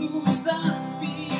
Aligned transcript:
nous 0.00 0.48
inspirer 0.48 1.39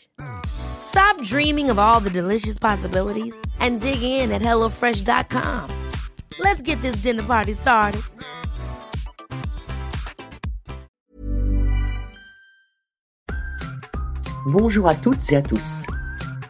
Stop 0.45 1.21
dreaming 1.23 1.69
of 1.69 1.79
all 1.79 1.99
the 1.99 2.09
delicious 2.09 2.59
possibilities 2.59 3.35
and 3.59 3.79
dig 3.81 4.03
in 4.03 4.31
at 4.31 4.41
HelloFresh.com. 4.41 5.69
Let's 6.39 6.61
get 6.61 6.81
this 6.81 7.01
dinner 7.01 7.23
party 7.23 7.53
started. 7.53 8.01
Bonjour 14.47 14.87
à 14.87 14.95
toutes 14.95 15.31
et 15.31 15.35
à 15.35 15.43
tous. 15.43 15.83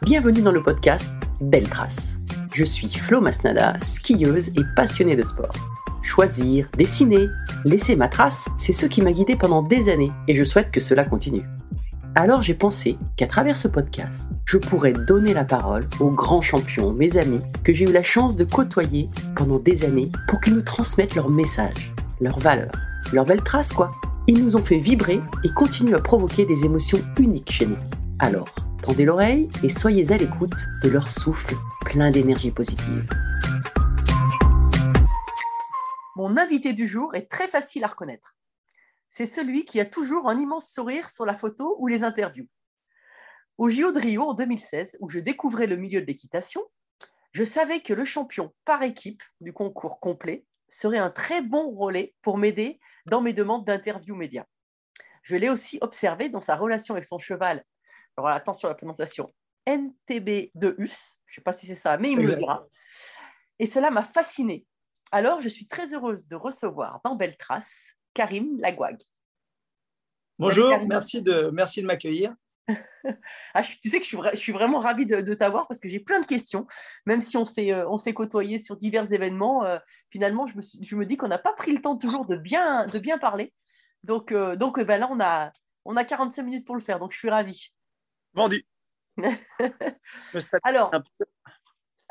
Bienvenue 0.02 0.42
dans 0.42 0.54
le 0.54 0.64
podcast 0.64 1.14
Belle 1.42 1.68
Trace. 1.68 2.16
Je 2.54 2.64
suis 2.64 2.88
Flo 2.88 3.20
Masnada, 3.20 3.74
skieuse 3.82 4.48
et 4.50 4.64
passionnée 4.78 5.18
de 5.18 5.24
sport. 5.24 5.54
Choisir, 6.02 6.70
dessiner, 6.78 7.28
laisser 7.66 7.98
ma 7.98 8.08
trace, 8.08 8.48
c'est 8.58 8.74
ce 8.74 8.86
qui 8.86 9.02
m'a 9.02 9.12
guidée 9.12 9.36
pendant 9.36 9.62
des 9.62 9.90
années 9.90 10.12
et 10.30 10.36
je 10.36 10.44
souhaite 10.44 10.72
que 10.72 10.80
cela 10.80 11.04
continue. 11.04 11.44
Alors 12.14 12.42
j'ai 12.42 12.54
pensé 12.54 12.98
qu'à 13.16 13.26
travers 13.26 13.56
ce 13.56 13.70
podcast, 13.70 14.28
je 14.44 14.58
pourrais 14.58 14.92
donner 14.92 15.34
la 15.34 15.46
parole 15.46 15.88
aux 16.02 16.10
grands 16.10 16.42
champions, 16.42 16.92
mes 16.92 17.18
amis, 17.18 17.40
que 17.64 17.74
j'ai 17.74 17.86
eu 17.86 17.94
la 17.94 18.04
chance 18.04 18.36
de 18.36 18.44
côtoyer 18.44 19.08
pendant 19.34 19.60
des 19.60 19.86
années 19.86 20.12
pour 20.28 20.42
qu'ils 20.42 20.56
nous 20.56 20.62
transmettent 20.62 21.16
leurs 21.16 21.30
messages, 21.30 21.94
leurs 22.20 22.40
valeurs, 22.40 22.74
leurs 23.14 23.24
belles 23.24 23.44
traces 23.44 23.72
quoi. 23.72 23.92
Ils 24.28 24.44
nous 24.44 24.58
ont 24.58 24.62
fait 24.62 24.78
vibrer 24.78 25.22
et 25.46 25.50
continuent 25.54 25.96
à 25.96 26.02
provoquer 26.02 26.46
des 26.46 26.66
émotions 26.66 27.00
uniques 27.18 27.52
chez 27.52 27.66
nous. 27.66 27.80
Alors, 28.20 28.54
tendez 28.82 29.06
l'oreille 29.06 29.50
et 29.64 29.70
soyez 29.70 30.12
à 30.12 30.18
l'écoute 30.18 30.68
de 30.84 30.90
leur 30.90 31.08
souffle 31.08 31.56
plein 31.86 32.12
d'énergie 32.12 32.52
positive. 32.52 33.08
Mon 36.18 36.36
invité 36.36 36.74
du 36.74 36.90
jour 36.90 37.16
est 37.16 37.30
très 37.32 37.48
facile 37.48 37.86
à 37.86 37.88
reconnaître. 37.88 38.36
C'est 39.12 39.26
celui 39.26 39.66
qui 39.66 39.80
a 39.80 39.86
toujours 39.86 40.30
un 40.30 40.40
immense 40.40 40.72
sourire 40.72 41.10
sur 41.10 41.26
la 41.26 41.38
photo 41.38 41.76
ou 41.80 41.88
les 41.88 42.04
interviews. 42.04 42.48
Au 43.58 43.70
JO 43.70 43.92
de 43.92 44.00
Rio 44.00 44.24
en 44.24 44.34
2016, 44.34 44.98
où 45.02 45.10
je 45.10 45.20
découvrais 45.20 45.68
le 45.68 45.76
milieu 45.76 46.02
de 46.02 46.06
l'équitation, 46.06 46.62
je 47.34 47.44
savais 47.44 47.82
que 47.82 47.94
le 47.94 48.06
champion 48.06 48.54
par 48.66 48.84
équipe 48.84 49.22
du 49.42 49.52
concours 49.54 50.00
complet 50.00 50.46
serait 50.70 50.98
un 50.98 51.10
très 51.10 51.42
bon 51.42 51.76
relais 51.76 52.16
pour 52.22 52.38
m'aider 52.38 52.80
dans 53.06 53.22
mes 53.22 53.34
demandes 53.34 53.66
d'interview 53.66 54.16
média. 54.16 54.48
Je 55.24 55.36
l'ai 55.36 55.50
aussi 55.50 55.78
observé 55.82 56.30
dans 56.30 56.42
sa 56.42 56.56
relation 56.56 56.96
avec 56.96 57.06
son 57.06 57.20
cheval. 57.20 57.64
Alors 58.16 58.30
attention 58.32 58.70
à 58.70 58.72
la 58.72 58.76
prononciation. 58.76 59.32
NTB 59.68 60.52
de 60.56 60.76
US, 60.80 61.20
je 61.26 61.34
ne 61.34 61.36
sais 61.36 61.42
pas 61.42 61.54
si 61.54 61.68
c'est 61.68 61.76
ça, 61.76 61.98
mais 61.98 62.12
il 62.12 62.18
me 62.18 62.26
le 62.26 62.36
dira. 62.36 62.66
Et 63.60 63.68
cela 63.68 63.92
m'a 63.92 64.04
fasciné. 64.04 64.66
Alors, 65.12 65.42
je 65.42 65.50
suis 65.50 65.68
très 65.68 65.94
heureuse 65.94 66.28
de 66.28 66.36
recevoir 66.36 67.02
dans 67.04 67.16
Belle 67.16 67.38
Trace 67.38 67.96
Karim 68.14 68.60
Lagouag. 68.60 69.02
Bonjour, 70.40 70.70
Karim. 70.70 70.88
merci 70.88 71.22
de, 71.22 71.50
merci 71.54 71.82
de 71.82 71.88
m'accueillir. 71.88 72.34
Ah, 73.56 73.64
tu 73.64 73.90
sais 73.90 73.98
que 73.98 74.04
je 74.04 74.10
suis, 74.10 74.18
vra- 74.18 74.32
je 74.36 74.40
suis 74.40 74.52
vraiment 74.52 74.80
ravie 74.80 75.08
de, 75.08 75.22
de 75.22 75.34
t'avoir 75.34 75.68
parce 75.68 75.80
que 75.80 75.90
j'ai 75.90 76.00
plein 76.00 76.20
de 76.22 76.26
questions. 76.28 76.68
Même 77.08 77.20
si 77.20 77.36
on 77.36 77.46
s'est 77.46 77.74
euh, 77.74 77.90
on 77.90 77.98
s'est 77.98 78.14
côtoyé 78.14 78.60
sur 78.60 78.78
divers 78.78 79.12
événements, 79.12 79.66
euh, 79.66 79.80
finalement, 80.12 80.46
je 80.46 80.56
me, 80.56 80.62
suis- 80.62 80.82
je 80.84 80.96
me 80.96 81.06
dis 81.06 81.18
qu'on 81.18 81.28
n'a 81.28 81.40
pas 81.40 81.52
pris 81.54 81.72
le 81.74 81.82
temps 81.82 81.98
toujours 81.98 82.26
de 82.28 82.36
bien, 82.36 82.86
de 82.86 83.00
bien 83.00 83.18
parler. 83.18 83.52
Donc, 84.04 84.32
euh, 84.32 84.56
donc 84.56 84.80
ben 84.80 84.98
là, 85.00 85.10
on 85.12 85.20
a, 85.20 85.52
on 85.86 85.98
a 85.98 86.06
45 86.06 86.44
minutes 86.44 86.66
pour 86.66 86.76
le 86.76 86.82
faire. 86.82 87.00
Donc, 87.00 87.12
je 87.12 87.18
suis 87.18 87.30
ravie. 87.30 87.74
Vendu. 88.34 88.64
Alors. 90.64 90.92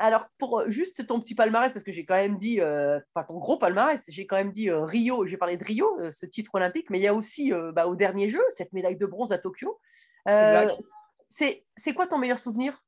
Alors, 0.01 0.25
pour 0.37 0.59
euh, 0.59 0.69
juste 0.69 1.05
ton 1.05 1.21
petit 1.21 1.35
palmarès, 1.35 1.71
parce 1.71 1.83
que 1.83 1.91
j'ai 1.91 2.05
quand 2.05 2.15
même 2.15 2.35
dit, 2.35 2.59
euh, 2.59 2.99
enfin 3.13 3.25
ton 3.25 3.37
gros 3.37 3.57
palmarès, 3.57 4.01
j'ai 4.07 4.25
quand 4.25 4.35
même 4.35 4.51
dit 4.51 4.69
euh, 4.69 4.83
Rio, 4.83 5.25
j'ai 5.25 5.37
parlé 5.37 5.57
de 5.57 5.63
Rio, 5.63 5.99
euh, 5.99 6.11
ce 6.11 6.25
titre 6.25 6.55
olympique, 6.55 6.89
mais 6.89 6.99
il 6.99 7.03
y 7.03 7.07
a 7.07 7.13
aussi 7.13 7.51
bah, 7.73 7.87
au 7.87 7.95
dernier 7.95 8.29
jeu, 8.29 8.41
cette 8.49 8.73
médaille 8.73 8.97
de 8.97 9.05
bronze 9.05 9.31
à 9.31 9.37
Tokyo. 9.37 9.79
C'est 10.25 11.65
c'est 11.77 11.93
quoi 11.93 12.07
ton 12.07 12.17
meilleur 12.17 12.39
souvenir? 12.39 12.83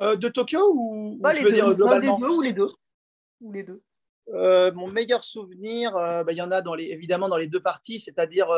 De 0.00 0.28
Tokyo 0.28 0.58
ou, 0.74 1.20
les 1.32 1.42
deux, 1.42 1.52
dire 1.52 1.66
ou- 1.68 1.74
globalement 1.74 2.18
les 2.18 2.20
deux, 2.20 2.32
ou 2.34 2.42
les 2.42 2.52
deux. 2.52 2.72
Ou 3.40 3.52
les 3.52 3.62
deux. 3.62 3.82
Mon 4.74 4.88
meilleur 4.88 5.24
souvenir, 5.24 5.92
bah, 5.92 6.26
il 6.30 6.36
y 6.36 6.42
en 6.42 6.50
a 6.50 6.60
dans 6.60 6.74
les, 6.74 6.84
évidemment 6.86 7.28
dans 7.28 7.36
les 7.36 7.46
deux 7.46 7.62
parties, 7.62 7.98
c'est-à-dire 7.98 8.48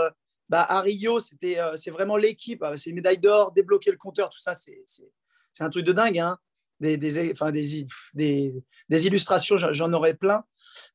bah, 0.49 0.67
à 0.69 0.81
Rio, 0.81 1.21
c'était, 1.21 1.59
c'est 1.77 1.91
vraiment 1.91 2.17
l'équipe, 2.17 2.65
c'est 2.77 2.91
une 2.91 2.97
médaille 2.97 3.19
d'or, 3.19 3.53
débloquer 3.53 3.91
le 3.91 3.97
compteur, 3.97 4.29
tout 4.31 4.39
ça, 4.39 4.55
c'est, 4.55 4.83
c'est, 4.87 5.11
c'est 5.53 5.65
un 5.65 5.71
truc 5.71 5.85
de 5.85 5.93
dingue. 5.93 6.19
Hein. 6.19 6.39
Des, 6.85 7.33
enfin, 7.33 7.51
des, 7.51 7.87
des, 8.15 9.07
illustrations, 9.07 9.57
j'en- 9.57 9.93
aurais 9.93 10.15
plein. 10.15 10.45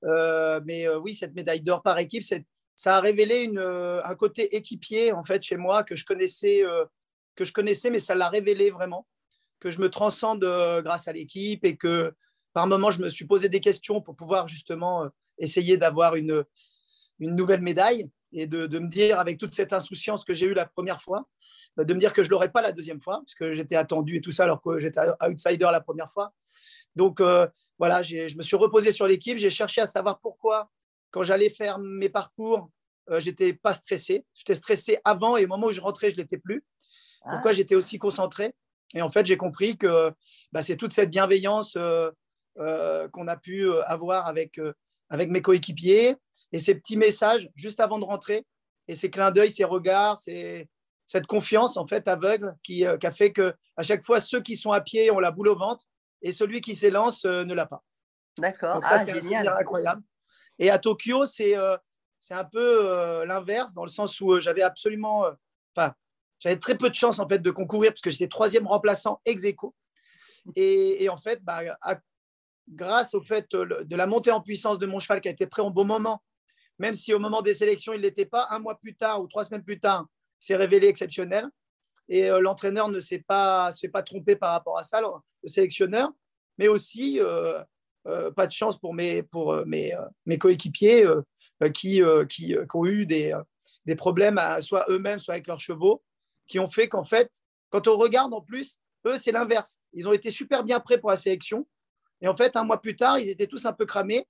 Euh, 0.03 0.61
mais 0.65 0.87
euh, 0.87 0.99
oui, 0.99 1.13
cette 1.13 1.33
médaille 1.33 1.61
d'or 1.61 1.81
par 1.81 1.97
équipe, 1.97 2.23
ça 2.75 2.97
a 2.97 2.99
révélé 2.99 3.43
une, 3.43 3.57
euh, 3.57 3.99
un 4.05 4.15
côté 4.15 4.55
équipier 4.55 5.11
en 5.11 5.23
fait 5.23 5.41
chez 5.41 5.57
moi 5.57 5.83
que 5.83 5.95
je 5.95 6.05
connaissais, 6.05 6.61
que 7.35 7.43
je 7.43 7.51
connaissais, 7.51 7.89
mais 7.89 7.99
ça 7.99 8.13
l'a 8.13 8.29
révélé 8.29 8.69
vraiment 8.69 9.07
que 9.59 9.71
je 9.71 9.79
me 9.79 9.89
transcende 9.89 10.45
grâce 10.83 11.07
à 11.07 11.13
l'équipe 11.13 11.65
et 11.65 11.75
que 11.75 12.13
par 12.53 12.67
moment 12.67 12.91
je 12.91 13.01
me 13.01 13.09
suis 13.09 13.25
posé 13.25 13.49
des 13.49 13.59
questions 13.59 13.99
pour 13.99 14.15
pouvoir 14.15 14.47
justement 14.47 15.09
essayer 15.39 15.75
d'avoir 15.77 16.15
une, 16.15 16.45
une 17.19 17.35
nouvelle 17.35 17.61
médaille 17.61 18.09
et 18.31 18.47
de, 18.47 18.67
de 18.67 18.79
me 18.79 18.87
dire 18.87 19.19
avec 19.19 19.37
toute 19.37 19.53
cette 19.53 19.73
insouciance 19.73 20.23
que 20.23 20.33
j'ai 20.33 20.45
eue 20.45 20.53
la 20.53 20.65
première 20.65 21.01
fois, 21.01 21.27
euh, 21.79 21.83
de 21.83 21.93
me 21.93 21.99
dire 21.99 22.13
que 22.13 22.23
je 22.23 22.29
l'aurais 22.29 22.51
pas 22.51 22.61
la 22.61 22.71
deuxième 22.71 23.01
fois 23.01 23.19
parce 23.19 23.35
que 23.35 23.53
j'étais 23.53 23.75
attendu 23.75 24.17
et 24.17 24.21
tout 24.21 24.31
ça 24.31 24.43
alors 24.43 24.61
que 24.61 24.77
j'étais 24.77 25.01
outsider 25.27 25.69
la 25.71 25.81
première 25.81 26.11
fois. 26.11 26.33
Donc 26.95 27.21
euh, 27.21 27.47
voilà, 27.77 28.01
je 28.01 28.37
me 28.37 28.41
suis 28.41 28.55
reposé 28.55 28.91
sur 28.91 29.07
l'équipe, 29.07 29.37
j'ai 29.37 29.49
cherché 29.49 29.81
à 29.81 29.87
savoir 29.87 30.19
pourquoi 30.19 30.69
quand 31.11 31.23
j'allais 31.23 31.49
faire 31.49 31.79
mes 31.79 32.09
parcours, 32.09 32.69
euh, 33.09 33.19
j'étais 33.19 33.53
pas 33.53 33.73
stressé. 33.73 34.25
J'étais 34.33 34.55
stressé 34.55 34.99
avant 35.03 35.37
et 35.37 35.45
au 35.45 35.47
moment 35.47 35.67
où 35.67 35.71
je 35.71 35.81
rentrais, 35.81 36.11
je 36.11 36.15
l'étais 36.15 36.37
plus. 36.37 36.63
Pourquoi 37.23 37.53
j'étais 37.53 37.75
aussi 37.75 37.97
concentré 37.97 38.53
Et 38.93 39.01
en 39.01 39.09
fait, 39.09 39.25
j'ai 39.25 39.37
compris 39.37 39.77
que 39.77 40.11
bah, 40.51 40.61
c'est 40.61 40.77
toute 40.77 40.93
cette 40.93 41.09
bienveillance 41.09 41.75
euh, 41.75 42.09
euh, 42.57 43.07
qu'on 43.09 43.27
a 43.27 43.37
pu 43.37 43.67
euh, 43.67 43.83
avoir 43.85 44.27
avec, 44.27 44.59
avec 45.09 45.29
mes 45.29 45.41
coéquipiers, 45.41 46.15
Et 46.51 46.59
ces 46.59 46.75
petits 46.75 46.97
messages 46.97 47.49
juste 47.55 47.79
avant 47.79 47.99
de 47.99 48.05
rentrer, 48.05 48.45
et 48.87 48.95
ces 48.95 49.09
clins 49.09 49.31
d'œil, 49.31 49.51
ces 49.51 49.63
regards, 49.63 50.19
cette 51.05 51.27
confiance 51.27 51.77
en 51.77 51.87
fait 51.87 52.07
aveugle 52.07 52.55
qui, 52.63 52.85
euh, 52.85 52.97
qui, 52.97 53.07
a 53.07 53.11
fait 53.11 53.31
que 53.31 53.53
à 53.77 53.83
chaque 53.83 54.03
fois 54.03 54.19
ceux 54.19 54.41
qui 54.41 54.55
sont 54.55 54.71
à 54.71 54.81
pied 54.81 55.11
ont 55.11 55.19
la 55.19 55.31
boule 55.31 55.49
au 55.49 55.55
ventre 55.55 55.85
et 56.21 56.31
celui 56.31 56.61
qui 56.61 56.75
s'élance 56.75 57.25
euh, 57.25 57.43
ne 57.45 57.53
l'a 57.53 57.65
pas. 57.65 57.83
D'accord. 58.37 58.75
Donc 58.75 58.85
ça 58.85 58.95
Ah, 58.95 59.03
c'est 59.03 59.11
un 59.11 59.19
souvenir 59.19 59.55
incroyable. 59.55 60.01
Et 60.57 60.69
à 60.69 60.79
Tokyo 60.79 61.25
c'est 61.25 61.55
euh, 61.55 61.77
c'est 62.19 62.33
un 62.33 62.43
peu 62.43 63.23
l'inverse 63.25 63.73
dans 63.73 63.83
le 63.85 63.89
sens 63.89 64.19
où 64.19 64.41
j'avais 64.41 64.61
absolument, 64.61 65.25
enfin 65.73 65.93
j'avais 66.39 66.57
très 66.57 66.77
peu 66.77 66.89
de 66.89 66.95
chance 66.95 67.19
en 67.19 67.27
fait 67.27 67.39
de 67.39 67.51
concourir 67.51 67.91
parce 67.91 68.01
que 68.01 68.09
j'étais 68.09 68.27
troisième 68.27 68.67
remplaçant 68.67 69.21
ex 69.25 69.45
aequo. 69.45 69.73
Et, 70.55 71.03
et 71.03 71.09
en 71.09 71.15
fait, 71.15 71.41
bah, 71.43 71.61
à- 71.81 71.99
grâce 72.67 73.13
au 73.13 73.21
fait 73.21 73.49
de 73.51 73.95
la 73.95 74.05
montée 74.05 74.31
en 74.31 74.41
puissance 74.41 74.79
de 74.79 74.85
mon 74.85 74.99
cheval 74.99 75.21
qui 75.21 75.27
a 75.27 75.31
été 75.31 75.47
prêt 75.47 75.61
au 75.61 75.71
bon 75.71 75.85
moment, 75.85 76.21
même 76.79 76.93
si 76.93 77.13
au 77.13 77.19
moment 77.19 77.41
des 77.41 77.53
sélections 77.53 77.93
il 77.93 77.97
ne 77.97 78.03
l'était 78.03 78.25
pas, 78.25 78.47
un 78.49 78.59
mois 78.59 78.79
plus 78.79 78.95
tard 78.95 79.21
ou 79.21 79.27
trois 79.27 79.45
semaines 79.45 79.63
plus 79.63 79.79
tard, 79.79 80.07
s'est 80.39 80.55
révélé 80.55 80.87
exceptionnel. 80.87 81.47
Et 82.07 82.29
euh, 82.29 82.39
l'entraîneur 82.39 82.89
ne 82.89 82.99
s'est 82.99 83.23
pas, 83.25 83.71
trompé 84.05 84.35
par 84.35 84.51
rapport 84.51 84.77
à 84.79 84.83
ça, 84.83 84.99
le 84.99 85.07
le 85.41 85.47
sélectionneur, 85.47 86.09
mais 86.57 86.67
aussi 86.67 87.19
euh, 87.21 87.63
euh, 88.07 88.29
pas 88.31 88.45
de 88.45 88.51
chance 88.51 88.77
pour 88.77 88.93
mes, 88.93 89.23
coéquipiers 90.37 91.05
qui, 91.73 92.01
ont 92.03 92.85
eu 92.85 93.05
des, 93.05 93.33
problèmes, 93.95 94.39
soit 94.59 94.85
eux-mêmes, 94.89 95.19
soit 95.19 95.35
avec 95.35 95.47
leurs 95.47 95.59
chevaux, 95.59 96.03
qui 96.47 96.59
ont 96.59 96.67
fait 96.67 96.89
qu'en 96.89 97.03
fait, 97.03 97.31
quand 97.69 97.87
on 97.87 97.97
regarde 97.97 98.33
en 98.33 98.41
plus, 98.41 98.79
eux, 99.05 99.17
c'est 99.17 99.31
l'inverse. 99.31 99.79
Ils 99.93 100.07
ont 100.09 100.13
été 100.13 100.29
super 100.29 100.63
bien 100.63 100.79
prêts 100.79 100.97
pour 100.97 101.09
la 101.09 101.15
sélection. 101.15 101.65
Et 102.21 102.27
en 102.27 102.35
fait, 102.35 102.57
un 102.57 102.63
mois 102.63 102.81
plus 102.81 102.95
tard, 102.95 103.17
ils 103.17 103.29
étaient 103.29 103.47
tous 103.47 103.65
un 103.65 103.73
peu 103.73 103.85
cramés. 103.85 104.27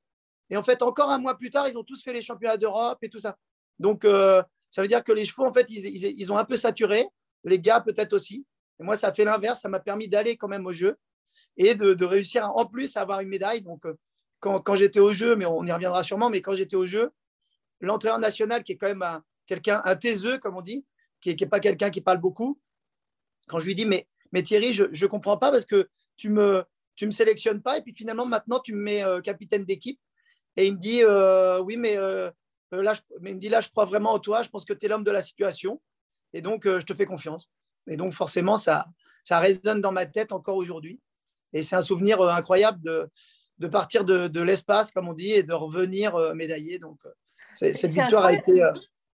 Et 0.50 0.58
en 0.58 0.64
fait, 0.64 0.82
encore 0.82 1.12
un 1.12 1.20
mois 1.20 1.38
plus 1.38 1.50
tard, 1.50 1.68
ils 1.68 1.78
ont 1.78 1.84
tous 1.84 2.04
fait 2.04 2.14
les 2.14 2.22
championnats 2.22 2.58
d'Europe 2.58 2.98
et 3.02 3.10
tout 3.10 3.20
ça. 3.20 3.38
Donc, 3.78 4.06
euh, 4.06 4.42
ça 4.70 4.82
veut 4.82 4.88
dire 4.88 5.04
que 5.04 5.12
les 5.12 5.26
chevaux, 5.26 5.46
en 5.46 5.54
fait, 5.54 5.68
ils, 5.70 6.32
ont 6.32 6.38
un 6.38 6.46
peu 6.46 6.56
saturé. 6.56 7.06
Les 7.44 7.60
gars, 7.60 7.82
peut-être 7.82 8.14
aussi. 8.14 8.46
Et 8.80 8.84
moi, 8.84 8.96
ça 8.96 9.14
fait 9.14 9.24
l'inverse. 9.24 9.62
Ça 9.62 9.70
m'a 9.70 9.80
permis 9.80 10.08
d'aller 10.08 10.38
quand 10.38 10.48
même 10.48 10.66
au 10.66 10.74
jeu 10.74 10.98
et 11.58 11.76
de, 11.76 12.06
réussir 12.06 12.50
en 12.56 12.66
plus 12.66 12.98
à 12.98 13.02
avoir 13.02 13.22
une 13.22 13.30
médaille. 13.30 13.62
Donc, 13.62 13.86
euh, 13.86 13.94
quand, 14.40 14.76
j'étais 14.76 15.00
au 15.00 15.14
jeu, 15.14 15.36
mais 15.36 15.46
on 15.46 15.66
y 15.66 15.72
reviendra 15.72 16.04
sûrement, 16.04 16.30
mais 16.30 16.42
quand 16.42 16.54
j'étais 16.54 16.76
au 16.76 16.86
jeu, 16.86 17.12
l'entraîneur 17.82 18.20
national, 18.20 18.64
qui 18.64 18.74
est 18.74 18.78
quand 18.78 18.88
même 18.88 19.02
un, 19.02 19.24
quelqu'un, 19.46 19.82
un 19.84 19.96
taiseux, 19.96 20.38
comme 20.38 20.58
on 20.58 20.62
dit, 20.62 20.86
qui 21.22 21.36
n'est 21.36 21.48
pas 21.48 21.60
quelqu'un 21.60 21.90
qui 21.90 22.02
parle 22.02 22.20
beaucoup, 22.20 22.60
quand 23.48 23.60
je 23.60 23.66
lui 23.66 23.76
dis, 23.76 23.86
mais, 23.86 24.08
mais 24.32 24.44
Thierry, 24.44 24.74
je 24.74 24.86
ne 24.86 25.08
comprends 25.08 25.38
pas 25.38 25.52
parce 25.52 25.66
que 25.66 25.90
tu 26.16 26.30
me, 26.30 26.64
tu 26.96 27.06
me 27.06 27.12
sélectionnes 27.12 27.62
pas 27.62 27.78
et 27.78 27.82
puis 27.82 27.94
finalement, 27.94 28.26
maintenant, 28.26 28.60
tu 28.60 28.74
me 28.74 28.82
mets 28.82 29.04
euh, 29.04 29.22
capitaine 29.22 29.66
d'équipe. 29.66 30.00
Et 30.60 30.68
il 30.68 30.74
me 30.74 30.78
dit, 30.78 31.04
euh, 31.04 31.62
oui, 31.62 31.78
mais, 31.78 31.96
euh, 31.98 32.30
euh, 32.74 32.84
là, 32.84 32.94
je, 32.94 33.00
mais 33.22 33.30
il 33.30 33.36
me 33.36 33.40
dit, 33.40 33.48
là, 33.48 33.62
je 33.62 33.70
crois 33.70 33.86
vraiment 33.86 34.12
en 34.12 34.20
toi, 34.20 34.44
je 34.44 34.50
pense 34.50 34.66
que 34.66 34.74
tu 34.74 34.86
es 34.86 34.90
l'homme 34.90 35.06
de 35.06 35.12
la 35.12 35.22
situation. 35.22 35.82
Et 36.34 36.42
donc, 36.42 36.66
euh, 36.66 36.82
je 36.82 36.86
te 36.86 36.94
fais 36.94 37.06
confiance. 37.06 37.50
Et 37.88 37.96
donc, 37.96 38.12
forcément, 38.12 38.58
ça, 38.58 38.86
ça 39.24 39.40
résonne 39.40 39.80
dans 39.80 39.94
ma 39.94 40.06
tête 40.06 40.34
encore 40.34 40.58
aujourd'hui. 40.58 41.00
Et 41.54 41.62
c'est 41.62 41.78
un 41.78 41.82
souvenir 41.82 42.22
incroyable 42.22 42.82
de, 42.84 43.10
de 43.60 43.68
partir 43.68 44.04
de, 44.04 44.28
de 44.28 44.42
l'espace, 44.42 44.92
comme 44.92 45.08
on 45.08 45.14
dit, 45.14 45.32
et 45.32 45.44
de 45.44 45.54
revenir 45.54 46.36
médaillé. 46.36 46.78
Donc, 46.78 47.00
cette 47.54 47.92
victoire 47.92 48.26
a 48.26 48.34
été. 48.34 48.62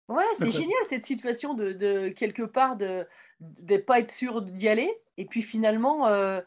Ouais, 0.08 0.24
c'est 0.38 0.50
génial 0.52 0.78
cette 0.90 1.06
situation 1.06 1.54
de, 1.54 1.72
de 1.72 2.10
quelque 2.10 2.42
part 2.44 2.76
de 2.76 3.04
ne 3.40 3.76
pas 3.78 3.98
être 3.98 4.12
sûr 4.12 4.42
d'y 4.42 4.68
aller. 4.68 4.96
Et 5.18 5.26
puis 5.26 5.42
finalement, 5.42 6.06
euh, 6.08 6.40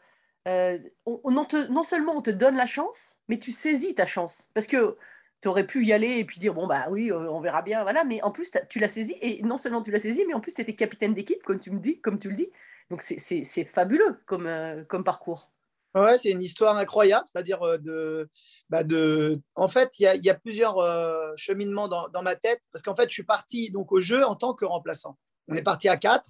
euh, 0.46 0.78
on, 1.06 1.20
on- 1.24 1.30
non, 1.30 1.44
te- 1.44 1.68
non 1.68 1.82
seulement 1.82 2.16
on 2.16 2.22
te 2.22 2.30
donne 2.30 2.56
la 2.56 2.66
chance, 2.66 3.16
mais 3.28 3.38
tu 3.38 3.52
saisis 3.52 3.94
ta 3.94 4.06
chance. 4.06 4.48
Parce 4.54 4.66
que 4.66 4.96
tu 5.42 5.48
aurais 5.48 5.66
pu 5.66 5.84
y 5.84 5.92
aller 5.92 6.18
et 6.18 6.24
puis 6.24 6.40
dire, 6.40 6.54
bon, 6.54 6.66
bah 6.66 6.86
oui, 6.90 7.10
euh, 7.10 7.30
on 7.30 7.40
verra 7.40 7.62
bien. 7.62 7.82
Voilà. 7.82 8.04
Mais 8.04 8.22
en 8.22 8.30
plus, 8.30 8.50
tu 8.68 8.78
l'as 8.78 8.88
saisi. 8.88 9.16
Et 9.20 9.42
non 9.42 9.56
seulement 9.58 9.82
tu 9.82 9.90
l'as 9.90 10.00
saisi, 10.00 10.24
mais 10.26 10.34
en 10.34 10.40
plus, 10.40 10.54
tu 10.54 10.60
étais 10.60 10.74
capitaine 10.74 11.14
d'équipe, 11.14 11.42
comme 11.42 11.58
tu 11.60 11.70
me 11.70 11.80
dis, 11.80 12.00
comme 12.00 12.18
tu 12.18 12.30
le 12.30 12.36
dis. 12.36 12.48
Donc 12.90 13.02
c'est- 13.02 13.64
fabuleux 13.64 14.20
comme, 14.26 14.46
euh, 14.46 14.84
comme 14.84 15.02
parcours. 15.04 15.50
Ouais, 15.94 16.18
c'est 16.18 16.30
une 16.30 16.42
histoire 16.42 16.76
incroyable, 16.76 17.24
c'est-à-dire 17.26 17.60
de, 17.78 18.28
bah 18.68 18.84
de. 18.84 19.40
En 19.54 19.66
fait, 19.66 19.98
il 19.98 20.02
y 20.02 20.06
a, 20.06 20.14
il 20.14 20.22
y 20.22 20.28
a 20.28 20.34
plusieurs 20.34 20.78
euh, 20.78 21.32
cheminements 21.36 21.88
dans, 21.88 22.08
dans 22.08 22.22
ma 22.22 22.36
tête, 22.36 22.60
parce 22.70 22.82
qu'en 22.82 22.94
fait, 22.94 23.08
je 23.08 23.14
suis 23.14 23.22
parti 23.24 23.70
donc 23.70 23.92
au 23.92 24.00
jeu 24.02 24.22
en 24.22 24.36
tant 24.36 24.52
que 24.52 24.66
remplaçant. 24.66 25.16
On 25.48 25.54
est 25.54 25.62
parti 25.62 25.88
à 25.88 25.96
quatre, 25.96 26.28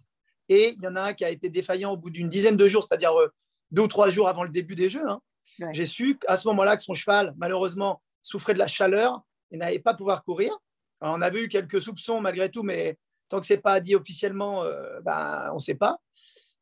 et 0.48 0.68
il 0.76 0.82
y 0.84 0.86
en 0.86 0.94
a 0.94 1.02
un 1.02 1.14
qui 1.14 1.24
a 1.24 1.30
été 1.30 1.48
défaillant 1.50 1.90
au 1.92 1.96
bout 1.96 2.10
d'une 2.10 2.28
dizaine 2.28 2.56
de 2.56 2.68
jours, 2.68 2.84
c'est-à-dire 2.88 3.18
euh, 3.20 3.28
deux 3.70 3.82
ou 3.82 3.88
trois 3.88 4.10
jours 4.10 4.28
avant 4.28 4.44
le 4.44 4.50
début 4.50 4.74
des 4.74 4.88
jeux. 4.88 5.08
hein. 5.08 5.20
Ouais. 5.60 5.68
J'ai 5.72 5.86
su 5.86 6.18
à 6.26 6.36
ce 6.36 6.46
moment-là 6.48 6.76
que 6.76 6.82
son 6.82 6.94
cheval, 6.94 7.34
malheureusement, 7.36 8.02
souffrait 8.22 8.54
de 8.54 8.58
la 8.58 8.66
chaleur 8.66 9.20
et 9.50 9.56
n'allait 9.56 9.78
pas 9.78 9.94
pouvoir 9.94 10.24
courir. 10.24 10.56
Alors, 11.00 11.14
on 11.16 11.22
avait 11.22 11.44
eu 11.44 11.48
quelques 11.48 11.80
soupçons 11.80 12.20
malgré 12.20 12.50
tout, 12.50 12.62
mais 12.62 12.98
tant 13.28 13.40
que 13.40 13.46
c'est 13.46 13.58
pas 13.58 13.80
dit 13.80 13.94
officiellement, 13.94 14.64
euh, 14.64 15.00
ben, 15.02 15.48
on 15.52 15.54
ne 15.54 15.58
sait 15.60 15.74
pas. 15.74 15.98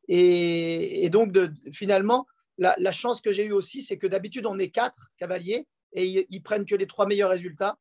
Et, 0.09 1.05
et 1.05 1.09
donc, 1.11 1.33
de, 1.33 1.53
finalement, 1.73 2.27
la, 2.59 2.75
la 2.79 2.93
chance 2.93 3.21
que 3.21 3.33
j'ai 3.33 3.47
eue 3.47 3.53
aussi, 3.53 3.81
c'est 3.81 3.97
que 3.97 4.07
d'habitude, 4.07 4.47
on 4.47 4.59
est 4.59 4.69
quatre 4.71 5.09
cavaliers 5.17 5.67
et 5.93 6.05
ils, 6.05 6.27
ils 6.31 6.43
prennent 6.43 6.67
que 6.67 6.75
les 6.75 6.87
trois 6.87 7.07
meilleurs 7.07 7.31
résultats. 7.31 7.79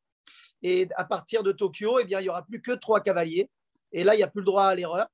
Et 0.61 0.87
à 0.95 1.03
partir 1.03 1.43
de 1.43 1.51
Tokyo, 1.51 1.99
eh 1.99 2.05
bien, 2.05 2.19
il 2.19 2.23
n'y 2.23 2.29
aura 2.29 2.45
plus 2.45 2.61
que 2.61 2.71
trois 2.71 3.01
cavaliers. 3.01 3.49
Et 3.91 4.03
là, 4.03 4.15
il 4.15 4.17
n'y 4.17 4.23
a 4.23 4.27
plus 4.27 4.39
le 4.39 4.45
droit 4.45 4.65
à 4.65 4.75
l'erreur. 4.75 5.07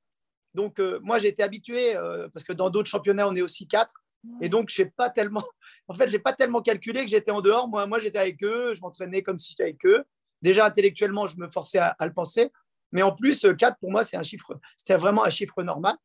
Donc, 0.54 0.80
euh, 0.80 1.00
moi, 1.04 1.20
j'ai 1.20 1.28
été 1.28 1.44
habitué, 1.44 1.96
euh, 1.96 2.28
parce 2.34 2.44
que 2.44 2.54
dans 2.54 2.70
d'autres 2.70 2.90
championnats, 2.90 3.28
on 3.28 3.36
est 3.36 3.42
aussi 3.42 3.68
quatre. 3.68 3.94
Et 4.42 4.50
donc, 4.50 4.70
j'ai 4.70 4.86
pas 4.86 5.10
tellement, 5.10 5.44
en 5.88 5.94
fait, 5.94 6.08
j'ai 6.08 6.20
pas 6.20 6.34
tellement 6.34 6.62
calculé 6.62 7.04
que 7.04 7.10
j'étais 7.10 7.32
en 7.32 7.42
dehors. 7.42 7.70
Moi, 7.70 7.86
moi 7.88 8.00
j'étais 8.00 8.20
avec 8.20 8.44
eux, 8.44 8.74
je 8.74 8.82
m'entraînais 8.82 9.24
comme 9.24 9.40
si 9.40 9.52
j'étais 9.52 9.64
avec 9.64 9.86
eux. 9.86 10.04
Déjà, 10.42 10.66
intellectuellement, 10.66 11.26
je 11.26 11.38
me 11.38 11.50
forçais 11.50 11.78
à, 11.78 11.96
à 11.98 12.06
le 12.06 12.14
penser. 12.14 12.52
Mais 12.92 13.02
en 13.02 13.12
plus, 13.16 13.46
euh, 13.46 13.54
4, 13.54 13.78
pour 13.80 13.92
moi, 13.92 14.04
c'est 14.04 14.18
un 14.18 14.24
chiffre, 14.24 14.60
c'était 14.76 14.98
vraiment 14.98 15.24
un 15.24 15.30
chiffre 15.30 15.62
normal. 15.64 15.96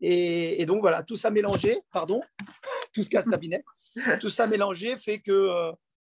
Et, 0.00 0.60
et 0.60 0.66
donc, 0.66 0.80
voilà, 0.80 1.02
tout 1.02 1.16
ça 1.16 1.30
mélangé, 1.30 1.80
pardon, 1.92 2.20
tout 2.94 3.02
ce 3.02 3.10
casse 3.10 3.26
Sabinet, 3.26 3.64
tout 4.20 4.28
ça 4.28 4.46
mélangé 4.46 4.96
fait 4.96 5.20
que, 5.20 5.32
euh, 5.32 5.72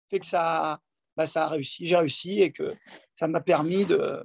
fait 0.09 0.19
que 0.19 0.25
ça, 0.25 0.79
bah, 1.15 1.25
ça 1.25 1.45
a 1.45 1.47
réussi, 1.49 1.85
j'ai 1.85 1.95
réussi 1.95 2.41
et 2.41 2.51
que 2.51 2.73
ça 3.13 3.27
m'a 3.27 3.41
permis 3.41 3.85
de, 3.85 4.23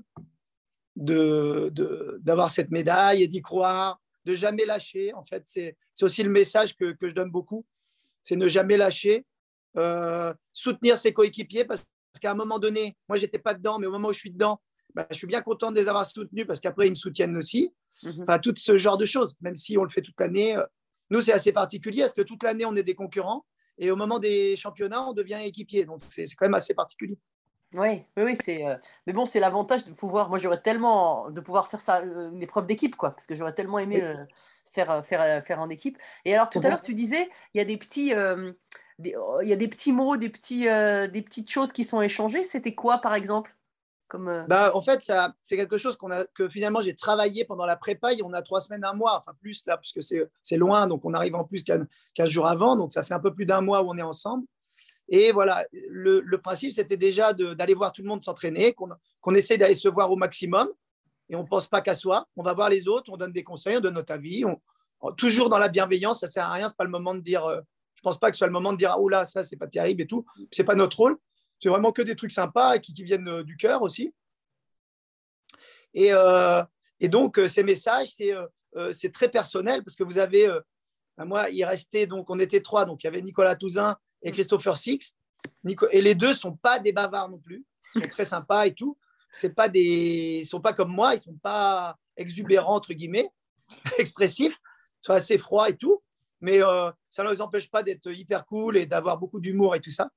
de, 0.97 1.71
de- 1.73 2.19
d'avoir 2.23 2.51
cette 2.51 2.71
médaille 2.71 3.23
et 3.23 3.29
d'y 3.29 3.43
croire, 3.43 4.01
de 4.25 4.35
jamais 4.35 4.65
lâcher. 4.65 5.13
En 5.15 5.23
fait, 5.25 5.43
c'est, 5.47 5.77
aussi 6.03 6.23
le 6.23 6.31
message 6.31 6.77
que, 6.77 6.93
que 6.93 7.09
je 7.09 7.15
donne 7.15 7.31
beaucoup, 7.31 7.65
c'est 8.23 8.37
ne 8.37 8.49
jamais 8.49 8.77
lâcher, 8.77 9.27
euh, 9.77 10.33
soutenir 10.53 10.97
ses 10.99 11.13
coéquipiers 11.13 11.65
parce, 11.65 11.85
parce 12.13 12.21
qu'à 12.21 12.31
un 12.31 12.37
moment 12.37 12.59
donné, 12.59 12.97
moi, 13.09 13.19
j'étais 13.19 13.39
pas 13.39 13.55
dedans, 13.55 13.79
mais 13.79 13.87
au 13.87 13.91
moment 13.91 14.09
où 14.09 14.13
je 14.13 14.19
suis 14.21 14.31
dedans, 14.31 14.61
bah, 14.95 15.07
je 15.11 15.17
suis 15.17 15.27
bien 15.27 15.43
content 15.43 15.73
de 15.73 15.77
les 15.77 15.89
avoir 15.89 16.07
soutenus 16.07 16.47
parce 16.47 16.61
qu'après, 16.61 16.87
ils 16.87 16.91
me 16.91 16.95
soutiennent 16.95 17.37
aussi. 17.37 17.73
Mhm. 18.05 18.23
Enfin, 18.23 18.39
tout 18.39 18.55
ce 18.57 18.79
genre 18.79 18.97
de 18.97 19.05
choses, 19.05 19.35
même 19.41 19.57
si 19.57 19.77
on 19.77 19.83
le 19.83 19.89
fait 19.91 20.03
toute 20.03 20.19
l'année. 20.21 20.57
euh, 20.57 20.65
Nous, 21.11 21.21
c'est 21.21 21.33
assez 21.33 21.53
particulier 21.53 22.03
parce 22.03 22.15
que 22.15 22.23
toute 22.23 22.43
l'année, 22.45 22.65
on 22.65 22.75
est 22.77 22.85
des 22.85 22.95
concurrents 22.95 23.45
et 23.77 23.91
au 23.91 23.97
moment 23.97 24.21
des 24.21 24.55
championnats, 24.57 25.05
on 25.05 25.13
devient 25.13 25.41
équipier. 25.45 25.85
Donc, 25.85 26.01
c'est 26.09 26.25
quand 26.37 26.47
même 26.47 26.55
assez 26.55 26.75
particulier. 26.75 27.19
Oui, 27.75 28.05
oui, 28.17 28.23
oui, 28.23 28.37
c'est. 28.45 28.65
euh, 28.65 28.77
Mais 29.07 29.13
bon, 29.13 29.27
c'est 29.27 29.41
l'avantage 29.41 29.85
de 29.85 29.93
pouvoir. 29.93 30.29
Moi, 30.29 30.39
j'aurais 30.39 30.61
tellement 30.63 31.31
de 31.31 31.41
pouvoir 31.41 31.69
faire 31.69 31.81
ça, 31.81 32.01
euh, 32.01 32.31
une 32.31 32.43
épreuve 32.43 32.67
d'équipe, 32.67 32.95
quoi, 32.97 33.11
parce 33.11 33.27
que 33.27 33.35
j'aurais 33.35 33.55
tellement 33.55 33.79
aimé 33.79 33.97
Oui. 33.97 34.03
euh, 34.03 34.25
faire, 34.73 35.05
faire, 35.05 35.45
faire 35.45 35.61
en 35.61 35.69
équipe. 35.71 35.99
Et 36.25 36.35
alors, 36.35 36.51
tout 36.51 36.61
à 36.61 36.69
l'heure, 36.69 36.83
tu 36.83 36.95
disais, 36.95 37.29
il 37.53 37.59
y 37.59 37.61
a 37.61 37.65
des 37.65 37.77
petits, 37.77 38.13
des- 38.99 39.17
oh, 39.17 39.41
il 39.43 39.49
y 39.49 39.53
a 39.53 39.57
des 39.57 39.69
petits 39.69 39.93
mots, 39.93 40.17
des 40.17 40.29
petits, 40.29 40.65
des 40.65 41.23
petites 41.23 41.51
choses 41.51 41.73
qui 41.73 41.85
sont 41.85 42.01
échangées. 42.01 42.45
C'était 42.45 42.75
quoi, 42.75 42.99
par 42.99 43.15
exemple, 43.15 43.55
comme. 44.09 44.45
Bah, 44.49 44.71
en 44.75 44.81
fait, 44.81 45.03
ça, 45.03 45.35
c'est 45.43 45.57
quelque 45.57 45.79
chose 45.79 45.97
qu'on 45.97 46.11
a, 46.13 46.25
que 46.27 46.49
finalement 46.49 46.81
j'ai 46.81 46.95
travaillé 46.95 47.45
pendant 47.45 47.67
la 47.67 47.77
prépa. 47.77 48.13
et 48.13 48.23
On 48.23 48.33
a 48.33 48.43
trois 48.43 48.61
semaines, 48.61 48.85
un 48.85 48.93
mois, 48.95 49.19
enfin 49.19 49.37
plus 49.41 49.65
là, 49.67 49.79
puisque 49.79 50.03
c'est, 50.03 50.29
c'est 50.43 50.57
loin, 50.57 50.87
donc 50.87 51.05
on 51.05 51.15
arrive 51.15 51.35
en 51.35 51.45
plus 51.45 51.65
qu'un 51.65 51.87
15 52.15 52.29
jours 52.31 52.47
avant, 52.47 52.77
donc 52.77 52.93
ça 52.93 53.03
fait 53.03 53.15
un 53.15 53.21
peu 53.21 53.35
plus 53.35 53.47
d'un 53.47 53.61
mois 53.61 53.83
où 53.83 53.91
on 53.91 53.97
est 53.97 54.03
ensemble. 54.03 54.47
Et 55.09 55.33
voilà, 55.33 55.65
le, 55.73 56.37
principe, 56.39 56.73
c'était 56.73 56.97
déjà 56.97 57.33
d'aller 57.33 57.75
voir 57.75 57.93
tout 57.93 58.03
le 58.03 58.09
monde 58.09 58.25
s'entraîner, 58.25 58.73
qu'on, 58.73 58.89
qu'on 59.21 59.35
essaie 59.35 59.59
d'aller 59.59 59.75
se 59.75 59.89
voir 59.89 60.11
au 60.11 60.17
maximum, 60.17 60.69
et 61.29 61.37
on 61.37 61.43
ne 61.43 61.49
pense 61.49 61.67
pas 61.67 61.81
qu'à 61.81 61.95
soi. 61.95 62.27
On 62.37 62.43
va 62.43 62.53
voir 62.53 62.69
les 62.69 62.89
autres, 62.89 63.13
on 63.13 63.17
donne 63.17 63.33
des 63.33 63.45
conseils, 63.45 63.77
on 63.77 63.81
donne 63.81 63.95
notre 63.95 64.13
avis, 64.13 64.45
on- 64.45 64.61
toujours 65.17 65.51
dans 65.51 65.59
la 65.59 65.69
bienveillance. 65.69 66.21
Ça 66.21 66.29
sert 66.29 66.45
à 66.45 66.53
rien, 66.53 66.69
c'est 66.69 66.77
pas 66.77 66.85
le 66.85 66.91
moment 66.91 67.15
de 67.15 67.21
dire. 67.21 67.45
euh, 67.45 67.61
je 67.95 68.01
pense 68.03 68.19
pas 68.19 68.31
que 68.31 68.37
ce 68.37 68.39
soit 68.39 68.47
le 68.47 68.53
moment 68.53 68.73
de 68.73 68.79
dire 68.79 68.97
oh 68.99 69.09
là, 69.09 69.25
ça 69.25 69.43
c'est 69.43 69.57
pas 69.57 69.67
terrible 69.67 70.03
et 70.03 70.07
tout. 70.07 70.25
C'est 70.51 70.65
pas 70.65 70.75
notre 70.75 70.97
rôle. 70.97 71.19
C'est 71.61 71.69
vraiment 71.69 71.93
que 71.93 72.03
des 72.03 72.17
trucs 72.17 72.31
sympas 72.31 72.79
qui, 72.79 72.93
qui 72.93 73.05
viennent 73.05 73.29
euh, 73.29 73.45
du 73.45 73.57
cœur 73.57 73.83
aussi. 73.83 74.15
Et, 75.95 76.09
euh, 76.13 76.63
et 77.01 77.09
donc, 77.09 77.41
ces 77.47 77.63
messages, 77.63 78.09
c'est 78.17 78.35
euh, 78.35 78.93
très 79.13 79.29
personnel 79.29 79.85
parce 79.85 79.95
que 79.95 80.05
vous 80.05 80.19
avez, 80.19 80.49
ben 81.17 81.25
moi, 81.25 81.49
il 81.51 81.65
restait, 81.65 82.07
donc 82.07 82.29
on 82.31 82.39
était 82.39 82.61
trois, 82.61 82.85
donc 82.85 83.05
il 83.05 83.07
y 83.07 83.09
avait 83.09 83.23
Nicolas 83.23 83.55
Touzin 83.55 83.97
et 84.25 84.33
Christopher 84.33 84.77
Six. 84.77 85.15
Nico- 85.63 85.89
et 85.93 86.01
les 86.01 86.15
deux 86.15 86.35
sont 86.35 86.57
pas 86.57 86.79
des 86.79 86.93
bavards 86.93 87.31
non 87.31 87.39
plus, 87.39 87.65
ils 87.95 88.03
sont 88.03 88.09
très 88.09 88.25
sympas 88.25 88.67
et 88.67 88.75
tout. 88.75 88.99
C'est 89.31 89.51
pas 89.55 89.69
des, 89.69 90.41
ils 90.41 90.47
sont 90.47 90.61
pas 90.61 90.73
comme 90.73 90.93
moi, 90.93 91.15
ils 91.15 91.21
sont 91.21 91.37
pas 91.43 91.97
exubérants 92.17 92.77
entre 92.77 92.95
guillemets, 92.95 93.29
expressifs, 93.99 94.57
ils 94.57 95.07
sont 95.07 95.13
assez 95.13 95.39
froids 95.39 95.69
et 95.69 95.77
tout. 95.77 96.03
Mais 96.41 96.63
euh, 96.63 96.91
ça 97.09 97.23
ne 97.25 97.31
les 97.31 97.41
empêche 97.41 97.71
pas 97.71 97.83
d'être 97.83 98.11
hyper 98.11 98.45
cool 98.47 98.77
et 98.77 98.87
d'avoir 98.87 99.19
beaucoup 99.19 99.41
d'humour 99.41 99.75
et 99.77 99.81
tout 99.81 99.91
ça. 99.91 100.11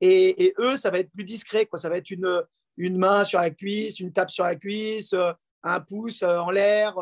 Et, 0.00 0.44
et 0.46 0.54
eux, 0.58 0.76
ça 0.76 0.90
va 0.90 0.98
être 0.98 1.10
plus 1.10 1.24
discret, 1.24 1.66
quoi. 1.66 1.78
Ça 1.78 1.88
va 1.88 1.96
être 1.96 2.10
une, 2.10 2.42
une 2.76 2.98
main 2.98 3.24
sur 3.24 3.40
la 3.40 3.50
cuisse, 3.50 3.98
une 4.00 4.12
tape 4.12 4.30
sur 4.30 4.44
la 4.44 4.54
cuisse, 4.54 5.12
euh, 5.12 5.32
un 5.62 5.80
pouce 5.80 6.22
euh, 6.22 6.38
en 6.38 6.50
l'air, 6.50 6.96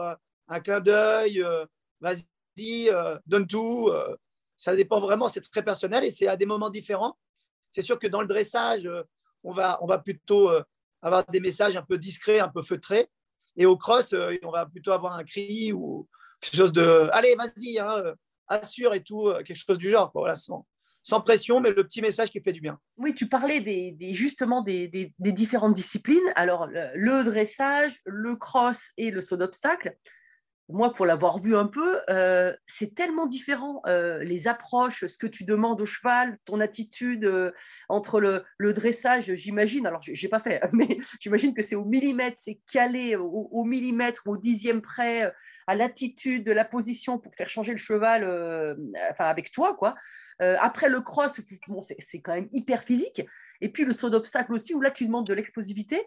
un 0.48 0.60
clin 0.60 0.80
d'œil, 0.80 1.44
vas-y, 2.00 2.90
donne 3.26 3.46
tout. 3.46 3.90
Ça 4.56 4.74
dépend 4.74 5.00
vraiment, 5.00 5.28
c'est 5.28 5.40
très 5.40 5.62
personnel 5.62 6.04
et 6.04 6.10
c'est 6.10 6.28
à 6.28 6.36
des 6.36 6.46
moments 6.46 6.70
différents. 6.70 7.16
C'est 7.70 7.82
sûr 7.82 7.98
que 7.98 8.06
dans 8.06 8.20
le 8.20 8.26
dressage, 8.26 8.86
euh, 8.86 9.02
on, 9.42 9.52
va, 9.52 9.78
on 9.82 9.86
va 9.86 9.98
plutôt 9.98 10.50
euh, 10.50 10.62
avoir 11.02 11.24
des 11.26 11.40
messages 11.40 11.76
un 11.76 11.82
peu 11.82 11.98
discrets, 11.98 12.38
un 12.38 12.48
peu 12.48 12.62
feutrés. 12.62 13.08
Et 13.56 13.66
au 13.66 13.76
cross, 13.76 14.12
euh, 14.12 14.36
on 14.42 14.50
va 14.50 14.66
plutôt 14.66 14.92
avoir 14.92 15.16
un 15.16 15.24
cri 15.24 15.72
ou 15.72 16.08
quelque 16.40 16.56
chose 16.56 16.72
de 16.72 17.08
allez, 17.12 17.34
vas-y, 17.36 17.78
hein, 17.78 18.14
assure 18.48 18.94
et 18.94 19.02
tout, 19.02 19.32
quelque 19.44 19.56
chose 19.56 19.78
du 19.78 19.90
genre. 19.90 20.12
sans, 21.02 21.20
pression, 21.20 21.60
mais 21.60 21.70
le 21.70 21.84
petit 21.84 22.00
message 22.00 22.30
qui 22.30 22.40
fait 22.40 22.52
du 22.52 22.60
bien. 22.60 22.78
Oui, 22.96 23.14
tu 23.14 23.28
parlais 23.28 23.96
justement 24.12 24.62
des, 24.62 24.88
des- 24.88 25.32
différentes 25.32 25.74
disciplines. 25.74 26.32
Alors, 26.36 26.66
le 26.66 27.24
dressage, 27.24 28.00
le 28.04 28.36
cross 28.36 28.92
et 28.96 29.10
le 29.10 29.20
saut 29.20 29.36
d'obstacle. 29.36 29.96
Moi, 30.70 30.94
pour 30.94 31.04
l'avoir 31.04 31.40
vu 31.40 31.54
un 31.54 31.66
peu, 31.66 32.00
euh, 32.08 32.54
c'est 32.66 32.94
tellement 32.94 33.26
différent. 33.26 33.82
euh, 33.86 34.24
les 34.24 34.48
approches, 34.48 35.04
ce 35.04 35.18
que 35.18 35.26
tu 35.26 35.44
demandes 35.44 35.82
au 35.82 35.84
cheval, 35.84 36.38
ton 36.46 36.58
attitude 36.58 37.26
euh, 37.26 37.52
entre 37.90 38.18
le, 38.18 38.72
dressage, 38.72 39.34
j'imagine, 39.34 39.86
alors 39.86 40.00
je 40.00 40.12
n'ai 40.12 40.30
pas 40.30 40.40
fait, 40.40 40.62
mais 40.72 40.98
j'imagine 41.20 41.52
que 41.52 41.62
c'est 41.62 41.74
au 41.74 41.84
millimètre, 41.84 42.38
c'est 42.40 42.60
calé 42.72 43.14
au, 43.14 43.26
au 43.28 43.64
millimètre, 43.64 44.22
au 44.24 44.38
dixième 44.38 44.80
près, 44.80 45.30
à 45.66 45.74
l'attitude, 45.74 46.44
de 46.44 46.52
la 46.52 46.64
position 46.64 47.18
pour 47.18 47.34
faire 47.34 47.50
changer 47.50 47.72
le 47.72 47.78
cheval 47.78 48.24
enfin, 49.10 49.26
avec 49.26 49.52
toi, 49.52 49.74
quoi. 49.74 49.94
Après 50.40 50.88
le 50.88 51.00
cross, 51.00 51.40
bon, 51.68 51.82
c'est 51.82 52.20
quand 52.20 52.34
même 52.34 52.48
hyper 52.52 52.82
physique. 52.82 53.22
Et 53.60 53.68
puis 53.70 53.84
le 53.84 53.92
saut 53.92 54.10
d'obstacle 54.10 54.52
aussi, 54.52 54.74
où 54.74 54.80
là 54.80 54.90
tu 54.90 55.06
demandes 55.06 55.26
de 55.26 55.34
l'explosivité. 55.34 56.02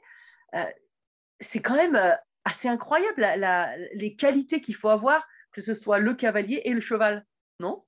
C'est 1.39 1.61
quand 1.61 1.75
même 1.75 2.17
euh, 2.47 2.49
assez 2.49 2.67
incroyable 2.67 3.21
la- 3.21 3.37
la- 3.37 3.77
les 3.93 4.15
qualités 4.15 4.61
qu'il 4.61 4.75
faut 4.75 4.89
avoir, 4.89 5.25
que 5.51 5.61
ce 5.61 5.75
soit 5.75 5.99
le 5.99 6.13
cavalier 6.13 6.61
et 6.65 6.71
le 6.71 6.79
cheval, 6.81 7.25
non? 7.59 7.83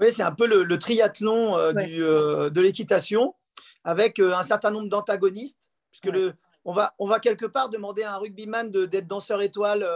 Oui, 0.00 0.10
c'est 0.10 0.22
un 0.22 0.32
peu 0.32 0.46
le, 0.46 0.62
le 0.64 0.78
triathlon 0.78 1.56
euh, 1.56 1.72
Ouais. 1.72 1.86
du, 1.86 2.02
euh, 2.02 2.50
de 2.50 2.60
l'équitation 2.60 3.34
avec 3.84 4.18
euh, 4.18 4.34
un 4.34 4.42
certain 4.42 4.70
nombre 4.70 4.88
d'antagonistes, 4.88 5.70
puisque 5.90 6.06
Ouais. 6.06 6.12
le, 6.12 6.34
on, 6.64 6.72
va, 6.72 6.94
on 6.98 7.06
va 7.06 7.20
quelque 7.20 7.46
part 7.46 7.68
demander 7.68 8.02
à 8.02 8.14
un 8.14 8.18
rugbyman 8.18 8.70
de- 8.70 8.86
d'être 8.86 9.06
danseur 9.06 9.42
étoile 9.42 9.86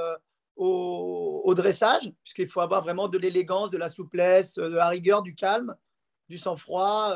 au, 0.56 1.42
au 1.44 1.54
dressage, 1.54 2.12
puisqu'il 2.22 2.48
faut 2.48 2.60
avoir 2.60 2.82
vraiment 2.82 3.08
de 3.08 3.18
l'élégance, 3.18 3.70
de 3.70 3.78
la 3.78 3.88
souplesse, 3.88 4.54
de 4.56 4.64
la 4.66 4.88
rigueur, 4.88 5.22
du 5.22 5.34
calme, 5.34 5.74
du 6.28 6.36
sang-froid, 6.36 7.14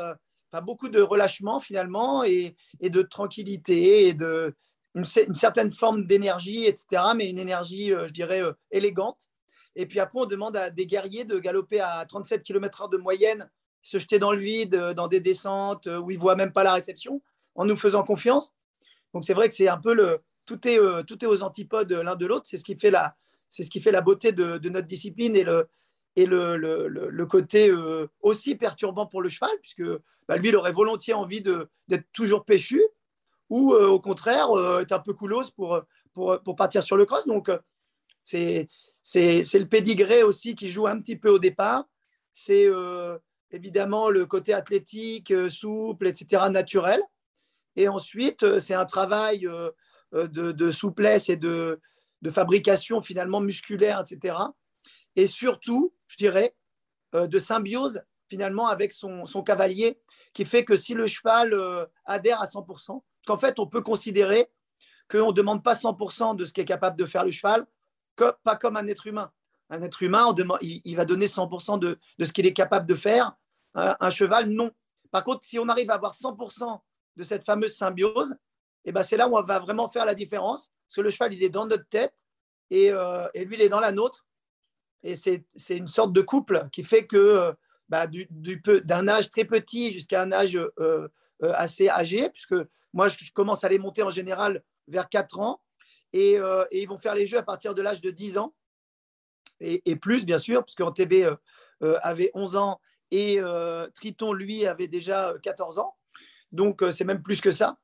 enfin, 0.51 0.61
beaucoup 0.61 0.89
de 0.89 1.01
relâchement 1.01 1.59
finalement 1.59 2.23
et, 2.23 2.55
et 2.79 2.89
de 2.89 3.01
tranquillité 3.01 4.07
et 4.07 4.13
de 4.13 4.55
une, 4.95 5.05
une 5.27 5.33
certaine 5.33 5.71
forme 5.71 6.05
d'énergie, 6.05 6.65
etc., 6.65 7.03
mais 7.15 7.29
une 7.29 7.39
énergie, 7.39 7.93
euh, 7.93 8.07
je 8.07 8.13
dirais, 8.13 8.41
euh, 8.41 8.53
élégante. 8.71 9.29
Et 9.75 9.85
puis 9.85 9.99
après, 9.99 10.19
on 10.19 10.25
demande 10.25 10.57
à 10.57 10.69
des 10.69 10.85
guerriers 10.85 11.23
de 11.23 11.39
galoper 11.39 11.79
à 11.79 12.05
37 12.05 12.43
km/h 12.43 12.89
de 12.89 12.97
moyenne, 12.97 13.49
se 13.81 13.97
jeter 13.97 14.19
dans 14.19 14.31
le 14.31 14.39
vide, 14.39 14.75
euh, 14.75 14.93
dans 14.93 15.07
des 15.07 15.19
descentes 15.19 15.87
où 15.87 16.11
ils 16.11 16.17
ne 16.17 16.21
voient 16.21 16.35
même 16.35 16.51
pas 16.51 16.63
la 16.63 16.73
réception, 16.73 17.21
en 17.55 17.65
nous 17.65 17.77
faisant 17.77 18.03
confiance. 18.03 18.53
Donc 19.13 19.23
c'est 19.23 19.33
vrai 19.33 19.49
que 19.49 19.55
c'est 19.55 19.67
un 19.67 19.77
peu 19.77 19.93
le. 19.93 20.19
Tout 20.45 20.67
est, 20.67 20.79
tout 21.05 21.23
est 21.23 21.27
aux 21.27 21.43
antipodes 21.43 21.91
l'un 21.91 22.15
de 22.15 22.25
l'autre. 22.25 22.45
C'est 22.45 22.57
ce 22.57 22.65
qui 22.65 22.75
fait 22.75 22.91
la, 22.91 23.15
ce 23.49 23.61
qui 23.69 23.79
fait 23.79 23.91
la 23.91 24.01
beauté 24.01 24.31
de, 24.33 24.57
notre 24.69 24.87
discipline 24.87 25.35
et 25.35 25.43
le, 25.43 25.69
et 26.17 26.25
le, 26.25 26.57
le, 26.57 27.25
côté 27.25 27.71
aussi 28.21 28.55
perturbant 28.55 29.05
pour 29.05 29.21
le 29.21 29.29
cheval, 29.29 29.51
puisque 29.61 29.83
bah, 30.27 30.37
lui, 30.37 30.49
il 30.49 30.55
aurait 30.55 30.73
volontiers 30.73 31.13
envie 31.13 31.41
d'être 31.41 32.05
toujours 32.11 32.43
péchu, 32.43 32.81
ou 33.51 33.73
euh, 33.73 33.87
au 33.87 33.99
contraire, 33.99 34.49
euh, 34.51 34.79
être 34.79 34.93
un 34.93 34.99
peu 34.99 35.13
coolos 35.13 35.51
pour, 35.51 35.81
pour, 36.13 36.41
pour 36.41 36.55
partir 36.55 36.81
sur 36.83 36.95
le 36.95 37.05
cross. 37.05 37.27
Donc, 37.27 37.49
euh, 37.49 37.59
c'est 38.23 38.69
le 39.13 39.65
pédigré 39.65 40.23
aussi 40.23 40.55
qui 40.55 40.71
joue 40.71 40.87
un 40.87 40.99
petit 40.99 41.17
peu 41.17 41.29
au 41.29 41.37
départ. 41.37 41.83
C'est 42.31 42.65
euh, 42.65 43.17
évidemment 43.51 44.09
le 44.09 44.25
côté 44.25 44.53
athlétique, 44.53 45.31
euh, 45.31 45.49
souple, 45.49 46.07
etc., 46.07 46.45
naturel. 46.49 47.01
Et 47.75 47.89
ensuite, 47.89 48.43
euh, 48.43 48.57
c'est 48.57 48.73
un 48.73 48.85
travail 48.85 49.45
euh, 49.45 49.69
euh, 50.13 50.27
de, 50.27 50.53
de 50.53 50.71
souplesse 50.71 51.27
et 51.27 51.35
de, 51.35 51.81
de 52.21 52.29
fabrication 52.29 53.01
finalement 53.01 53.41
musculaire, 53.41 54.01
etc. 54.01 54.37
Et 55.17 55.25
surtout, 55.27 55.93
je 56.07 56.15
dirais, 56.15 56.55
euh, 57.15 57.27
de 57.27 57.37
symbiose 57.37 58.01
finalement 58.29 58.69
avec 58.69 58.93
son, 58.93 59.25
son 59.25 59.43
cavalier, 59.43 59.99
qui 60.31 60.45
fait 60.45 60.63
que 60.63 60.77
si 60.77 60.93
le 60.93 61.05
cheval 61.05 61.53
euh, 61.53 61.85
adhère 62.05 62.41
à 62.41 62.45
100%, 62.45 62.65
parce 62.65 63.01
qu'en 63.25 63.37
fait, 63.37 63.59
on 63.59 63.67
peut 63.67 63.81
considérer 63.81 64.49
qu'on 65.09 65.27
ne 65.27 65.33
demande 65.33 65.63
pas 65.63 65.73
100% 65.73 66.35
de 66.35 66.45
ce 66.45 66.53
qu'est 66.53 66.65
capable 66.65 66.97
de 66.97 67.05
faire 67.05 67.25
le 67.25 67.31
cheval, 67.31 67.65
pas 68.15 68.55
comme 68.55 68.77
un 68.77 68.87
être 68.87 69.07
humain. 69.07 69.31
Un 69.69 69.81
être 69.81 70.03
humain, 70.03 70.33
il, 70.61 70.95
va 70.95 71.05
donner 71.05 71.27
100% 71.27 71.79
de, 71.79 71.97
ce 72.21 72.31
qu'il 72.31 72.45
est 72.45 72.53
capable 72.53 72.85
de 72.85 72.95
faire. 72.95 73.33
Un, 73.73 73.95
un 73.99 74.09
cheval, 74.09 74.49
non. 74.49 74.71
Par 75.11 75.23
contre, 75.23 75.45
si 75.45 75.59
on 75.59 75.67
arrive 75.69 75.89
à 75.91 75.95
avoir 75.95 76.13
100% 76.13 76.79
de 77.17 77.23
cette 77.23 77.45
fameuse 77.45 77.75
symbiose, 77.75 78.35
eh 78.85 78.91
ben, 78.91 79.03
c'est 79.03 79.17
là 79.17 79.27
où 79.27 79.37
on 79.37 79.43
va 79.43 79.59
vraiment 79.59 79.87
faire 79.87 80.05
la 80.05 80.15
différence. 80.15 80.71
Parce 80.87 80.95
que 80.95 81.01
le 81.01 81.11
cheval, 81.11 81.33
il 81.33 81.43
est 81.43 81.49
dans 81.49 81.65
notre 81.65 81.87
tête 81.87 82.15
et, 82.69 82.91
euh, 82.91 83.27
lui, 83.35 83.55
il 83.55 83.61
est 83.61 83.69
dans 83.69 83.79
la 83.79 83.91
nôtre. 83.91 84.25
Et 85.03 85.15
c'est 85.15 85.43
une 85.69 85.87
sorte 85.87 86.13
de 86.13 86.21
couple 86.21 86.67
qui 86.71 86.83
fait 86.83 87.07
que 87.07 87.17
euh, 87.17 87.53
bah, 87.89 88.07
d'un 88.07 89.07
âge 89.07 89.29
très 89.29 89.45
petit 89.45 89.91
jusqu'à 89.91 90.21
un 90.21 90.31
âge 90.31 90.55
euh, 90.55 90.71
euh, 90.79 91.07
assez 91.41 91.89
âgé, 91.89 92.29
puisque 92.29 92.55
moi, 92.93 93.07
je, 93.07 93.17
commence 93.33 93.63
à 93.63 93.69
les 93.69 93.79
monter 93.79 94.03
en 94.03 94.09
général 94.09 94.63
vers 94.87 95.09
4 95.09 95.39
ans, 95.39 95.61
et, 96.13 96.37
euh, 96.37 96.65
et 96.71 96.81
ils 96.81 96.87
vont 96.87 96.97
faire 96.97 97.15
les 97.15 97.25
jeux 97.25 97.37
à 97.37 97.43
partir 97.43 97.73
de 97.73 97.81
l'âge 97.81 98.01
de 98.01 98.11
10 98.11 98.37
ans, 98.37 98.53
et, 99.59 99.81
et 99.89 99.95
plus, 99.95 100.25
bien 100.25 100.37
sûr, 100.37 100.63
puisqu'en 100.65 100.91
TB 100.91 101.13
euh, 101.23 101.35
euh, 101.83 101.97
avait 102.03 102.31
11 102.33 102.55
ans, 102.57 102.81
et 103.11 103.39
euh, 103.39 103.87
Triton, 103.93 104.33
lui, 104.33 104.65
avait 104.65 104.87
déjà 104.87 105.33
14 105.43 105.79
ans. 105.79 105.95
Donc, 106.51 106.81
euh, 106.81 106.91
c'est 106.91 107.03
même 107.05 107.21
plus 107.21 107.41
que 107.41 107.51
ça. 107.51 107.77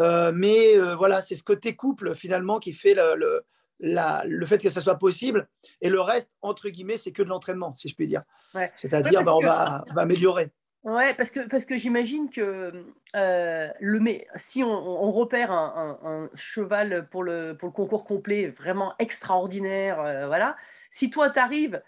Euh, 0.00 0.32
mais 0.34 0.76
euh, 0.76 0.94
voilà, 0.96 1.20
c'est 1.20 1.36
ce 1.36 1.44
côté 1.44 1.76
couple, 1.76 2.14
finalement, 2.14 2.58
qui 2.58 2.72
fait 2.72 2.94
le, 2.94 3.14
le, 3.16 3.46
la- 3.80 4.22
le 4.26 4.46
fait 4.46 4.58
que 4.58 4.68
ça 4.68 4.80
soit 4.80 4.98
possible. 4.98 5.48
Et 5.80 5.88
le 5.88 6.00
reste, 6.00 6.30
entre 6.42 6.68
guillemets, 6.68 6.96
c'est 6.96 7.12
que 7.12 7.22
de 7.22 7.28
l'entraînement, 7.28 7.74
si 7.74 7.88
je 7.88 7.94
puis 7.94 8.06
dire. 8.06 8.22
Ouais. 8.54 8.72
C'est-à-dire, 8.74 9.20
Ouais, 9.20 9.24
bah, 9.24 9.34
on, 9.34 9.40
parce 9.40 9.56
va, 9.58 9.84
on 9.90 9.94
va 9.94 10.02
améliorer. 10.02 10.50
Ouais, 10.84 11.14
parce 11.14 11.30
que, 11.30 11.40
parce 11.48 11.64
que 11.64 11.76
j'imagine 11.76 12.28
que 12.28 12.84
euh, 13.14 13.68
le, 13.80 14.00
mais 14.00 14.26
si 14.36 14.64
on, 14.64 15.12
repère 15.12 15.52
un, 15.52 16.28
cheval 16.34 17.08
pour 17.08 17.22
le, 17.22 17.56
pour 17.56 17.68
le 17.68 17.72
concours 17.72 18.04
complet 18.04 18.48
vraiment 18.48 18.94
extraordinaire, 18.98 20.00
euh, 20.00 20.26
voilà, 20.26 20.56
si 20.90 21.08
toi 21.08 21.30
tu 21.30 21.38
arrives, 21.38 21.80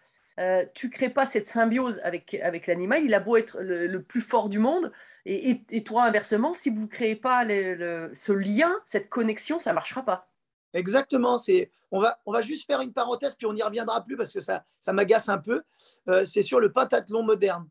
tu 0.74 0.90
crées 0.90 1.10
pas 1.10 1.26
cette 1.26 1.48
symbiose 1.48 2.00
avec, 2.04 2.34
avec 2.34 2.68
l'animal, 2.68 3.04
il 3.04 3.14
a 3.14 3.20
beau 3.20 3.36
être 3.36 3.60
le, 3.60 4.00
plus 4.02 4.20
fort 4.20 4.48
du 4.48 4.60
monde, 4.60 4.92
et, 5.26 5.62
et- 5.70 5.84
toi 5.84 6.04
inversement, 6.04 6.54
si 6.54 6.70
vous 6.70 6.86
créez 6.86 7.16
pas 7.16 7.44
le- 7.44 8.12
ce 8.14 8.32
lien, 8.32 8.72
cette 8.86 9.08
connexion, 9.08 9.58
ça 9.58 9.72
marchera 9.72 10.04
pas. 10.04 10.28
Exactement. 10.72 11.38
C'est, 11.38 11.70
on, 11.90 12.00
va, 12.00 12.20
on 12.26 12.32
va 12.32 12.40
juste 12.40 12.66
faire 12.66 12.80
une 12.80 12.92
parenthèse, 12.92 13.34
puis 13.36 13.46
on 13.46 13.52
n'y 13.52 13.62
reviendra 13.62 14.04
plus 14.04 14.16
parce 14.16 14.32
que 14.32 14.40
ça, 14.40 14.64
ça 14.80 14.92
m'agace 14.92 15.28
un 15.28 15.38
peu. 15.38 15.62
Euh, 16.08 16.24
c'est 16.24 16.42
sur 16.42 16.60
le 16.60 16.72
pentathlon 16.72 17.22
moderne, 17.22 17.66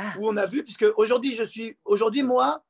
Ah, 0.00 0.14
où 0.18 0.28
on 0.28 0.36
a 0.36 0.46
vu, 0.46 0.62
puisque 0.62 0.86
aujourd'hui, 0.96 1.34
je 1.34 1.42
suis, 1.42 1.76
aujourd'hui, 1.84 2.22
moi, 2.22 2.64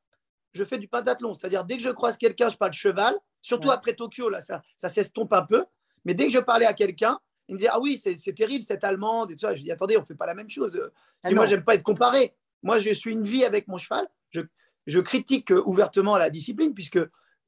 je 0.55 0.65
fais 0.65 0.79
du 0.79 0.89
pentathlon. 0.89 1.35
C'est-à-dire, 1.35 1.63
dès 1.63 1.77
que 1.77 1.83
je 1.83 1.91
croise 1.91 2.17
quelqu'un, 2.17 2.49
je 2.49 2.57
parle 2.57 2.73
cheval, 2.73 3.15
surtout 3.43 3.69
Ouais. 3.69 3.75
après 3.75 3.93
Tokyo, 3.93 4.31
là, 4.31 4.41
ça, 4.41 4.63
ça 4.79 4.89
s'estompe 4.89 5.35
un 5.35 5.43
peu. 5.43 5.67
Mais 6.07 6.15
dès 6.15 6.27
que 6.27 6.33
je 6.33 6.39
parlais 6.39 6.65
à 6.65 6.73
quelqu'un, 6.73 7.19
il 7.49 7.55
me 7.55 7.59
disait 7.59 7.71
Ah 7.71 7.81
oui, 7.81 7.99
c'est, 7.99 8.17
terrible 8.33 8.65
cette 8.65 8.83
allemande. 8.83 9.31
Et 9.31 9.35
tout 9.35 9.41
ça. 9.41 9.55
Je 9.55 9.63
dis 9.63 9.71
Attendez, 9.71 9.99
on 9.99 10.01
ne 10.01 10.07
fait 10.07 10.15
pas 10.15 10.25
la 10.25 10.35
même 10.35 10.49
chose. 10.49 10.73
Je 10.75 10.81
Ah 11.23 11.31
moi, 11.33 11.45
j'aime 11.45 11.65
pas 11.65 11.75
être 11.75 11.83
comparé. 11.83 12.35
Moi, 12.63 12.79
je 12.79 12.91
suis 12.91 13.13
une 13.13 13.25
vie 13.25 13.45
avec 13.45 13.69
mon 13.69 13.77
cheval. 13.77 14.09
Je, 14.31 14.41
je 14.87 14.99
critique 15.01 15.53
euh, 15.53 15.63
ouvertement 15.67 16.17
la 16.17 16.31
discipline, 16.31 16.73
puisque 16.73 16.99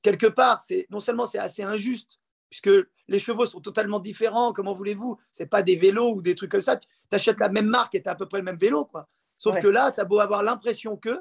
quelque 0.03 0.27
part, 0.27 0.61
c'est, 0.61 0.87
non 0.91 1.01
seulement 1.01 1.25
c'est 1.25 1.39
assez 1.39 1.63
injuste, 1.63 2.21
puisque 2.51 2.71
les 3.09 3.19
chevaux 3.19 3.47
sont 3.47 3.61
totalement 3.61 3.99
différents. 3.99 4.53
Comment 4.53 4.75
voulez-vous? 4.75 5.19
C'est 5.33 5.47
pas 5.47 5.63
des 5.63 5.77
vélos 5.77 6.17
ou 6.17 6.23
des 6.23 6.35
trucs 6.35 6.51
comme 6.51 6.61
ça. 6.61 6.77
Tu 6.77 6.87
achètes 7.13 7.41
la 7.41 7.49
même 7.49 7.67
marque 7.67 7.95
et 7.95 8.03
tu 8.03 8.09
as 8.09 8.13
à 8.13 8.15
peu 8.15 8.27
près 8.27 8.39
le 8.39 8.45
même 8.45 8.59
vélo. 8.59 8.85
Quoi. 8.85 9.09
Sauf 9.41 9.55
Ouais. 9.55 9.63
que 9.63 9.69
là, 9.69 9.91
tu 9.91 9.99
as 10.03 10.05
beau 10.05 10.21
avoir 10.21 10.43
l'impression 10.43 10.99
que 10.99 11.19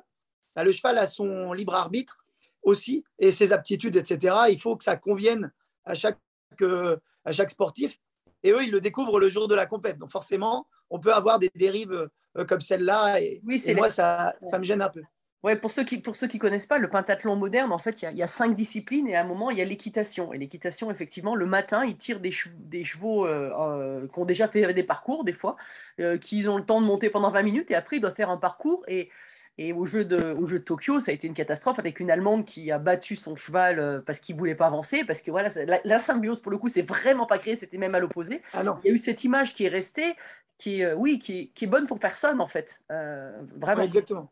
bah, 0.54 0.66
le 0.66 0.74
cheval 0.74 0.98
a 0.98 1.06
son 1.08 1.54
libre 1.54 1.74
arbitre 1.74 2.18
aussi 2.64 3.06
et 3.18 3.32
ses 3.32 3.54
aptitudes, 3.54 3.96
etc. 3.96 4.36
Il 4.50 4.60
faut 4.60 4.76
que 4.76 4.84
ça 4.84 4.98
convienne 4.98 5.54
à 5.86 5.94
chaque, 5.96 6.20
euh, 6.62 6.98
à 7.24 7.32
chaque 7.32 7.50
sportif. 7.50 7.98
Et 8.44 8.52
eux, 8.52 8.62
ils 8.62 8.72
le 8.72 8.82
découvrent 8.82 9.22
le 9.22 9.30
jour 9.30 9.48
de 9.48 9.56
la 9.56 9.66
compète. 9.66 9.98
Donc 9.98 10.12
forcément, 10.12 10.68
on 10.90 11.00
peut 11.00 11.14
avoir 11.14 11.40
des 11.40 11.50
dérives 11.56 12.10
euh, 12.38 12.44
comme 12.44 12.60
celle-là. 12.60 13.22
Et, 13.22 13.40
Oui, 13.46 13.62
c'est 13.64 13.72
et 13.72 13.76
moi, 13.76 13.90
ça 13.90 14.36
me 14.58 14.64
gêne 14.66 14.82
un 14.82 14.90
peu. 14.90 15.02
Ouais, 15.42 15.56
pour 15.58 15.72
ceux 15.72 15.86
qui 15.86 16.00
pour 16.02 16.18
ceux 16.18 16.28
qui 16.28 16.38
connaissent 16.38 16.66
pas, 16.66 16.80
le 16.80 16.90
pentathlon 16.90 17.38
moderne, 17.38 17.72
en 17.72 17.78
fait, 17.78 18.02
il 18.02 18.12
y 18.12 18.16
y 18.18 18.24
a 18.24 18.28
cinq 18.28 18.56
disciplines 18.58 19.08
et 19.08 19.16
à 19.16 19.22
un 19.22 19.24
moment, 19.24 19.50
il 19.52 19.58
y 19.58 19.62
a 19.62 19.66
l'équitation. 19.66 20.34
Et 20.34 20.38
l'équitation, 20.38 20.92
effectivement, 20.92 21.34
le 21.34 21.46
matin, 21.46 21.86
ils 21.86 21.98
tirent 21.98 22.20
des, 22.20 22.32
chev- 22.32 22.52
des 22.58 22.84
chevaux 22.84 23.26
euh, 23.26 23.50
euh, 23.58 24.08
qui 24.08 24.20
ont 24.20 24.26
déjà 24.26 24.50
fait 24.50 24.74
des 24.74 24.84
parcours, 24.84 25.24
des 25.24 25.32
fois, 25.32 25.56
euh, 26.02 26.18
qui 26.18 26.46
ont 26.50 26.58
le 26.58 26.66
temps 26.66 26.82
de 26.82 26.86
monter 26.86 27.10
pendant 27.10 27.32
20 27.32 27.44
minutes 27.44 27.72
et 27.72 27.76
après, 27.76 27.98
ils 27.98 28.00
doivent 28.02 28.16
faire 28.16 28.30
un 28.30 28.38
parcours. 28.38 28.84
Et, 28.90 29.10
Et 29.58 29.72
au 29.74 29.86
jeu, 29.86 30.04
de, 30.06 30.34
au 30.38 30.46
jeu 30.48 30.60
de 30.60 30.64
Tokyo, 30.64 31.00
ça 31.00 31.12
a 31.12 31.14
été 31.14 31.28
une 31.28 31.34
catastrophe 31.34 31.80
avec 31.80 32.00
une 32.02 32.12
Allemande 32.12 32.46
qui 32.46 32.70
a 32.72 32.78
battu 32.80 33.16
son 33.16 33.36
cheval 33.38 33.80
euh, 33.80 34.02
parce 34.06 34.20
qu'il 34.20 34.36
voulait 34.36 34.56
pas 34.56 34.68
avancer, 34.68 35.04
parce 35.06 35.22
que 35.22 35.32
voilà, 35.32 35.50
la, 35.66 35.80
la 35.86 36.00
symbiose 36.00 36.42
pour 36.42 36.52
le 36.52 36.58
coup, 36.58 36.70
c'est 36.70 36.82
vraiment 36.82 37.26
pas 37.26 37.40
créé, 37.40 37.56
c'était 37.56 37.78
même 37.78 37.96
à 37.96 38.00
l'opposé. 38.00 38.42
Ah 38.54 38.64
non. 38.64 38.76
Il 38.84 38.90
y 38.90 38.92
a 38.94 38.96
eu 38.96 39.00
cette 39.00 39.24
image 39.24 39.54
qui 39.56 39.66
est 39.66 39.70
restée, 39.70 40.16
qui 40.58 40.82
est, 40.82 40.94
oui, 40.94 41.20
qui 41.20 41.52
qui 41.54 41.66
est 41.66 41.68
bonne 41.68 41.88
pour 41.88 42.00
personne 42.00 42.42
en 42.42 42.48
fait, 42.48 42.82
vraiment. 42.90 43.82
Ouais, 43.82 43.86
exactement. 43.86 44.32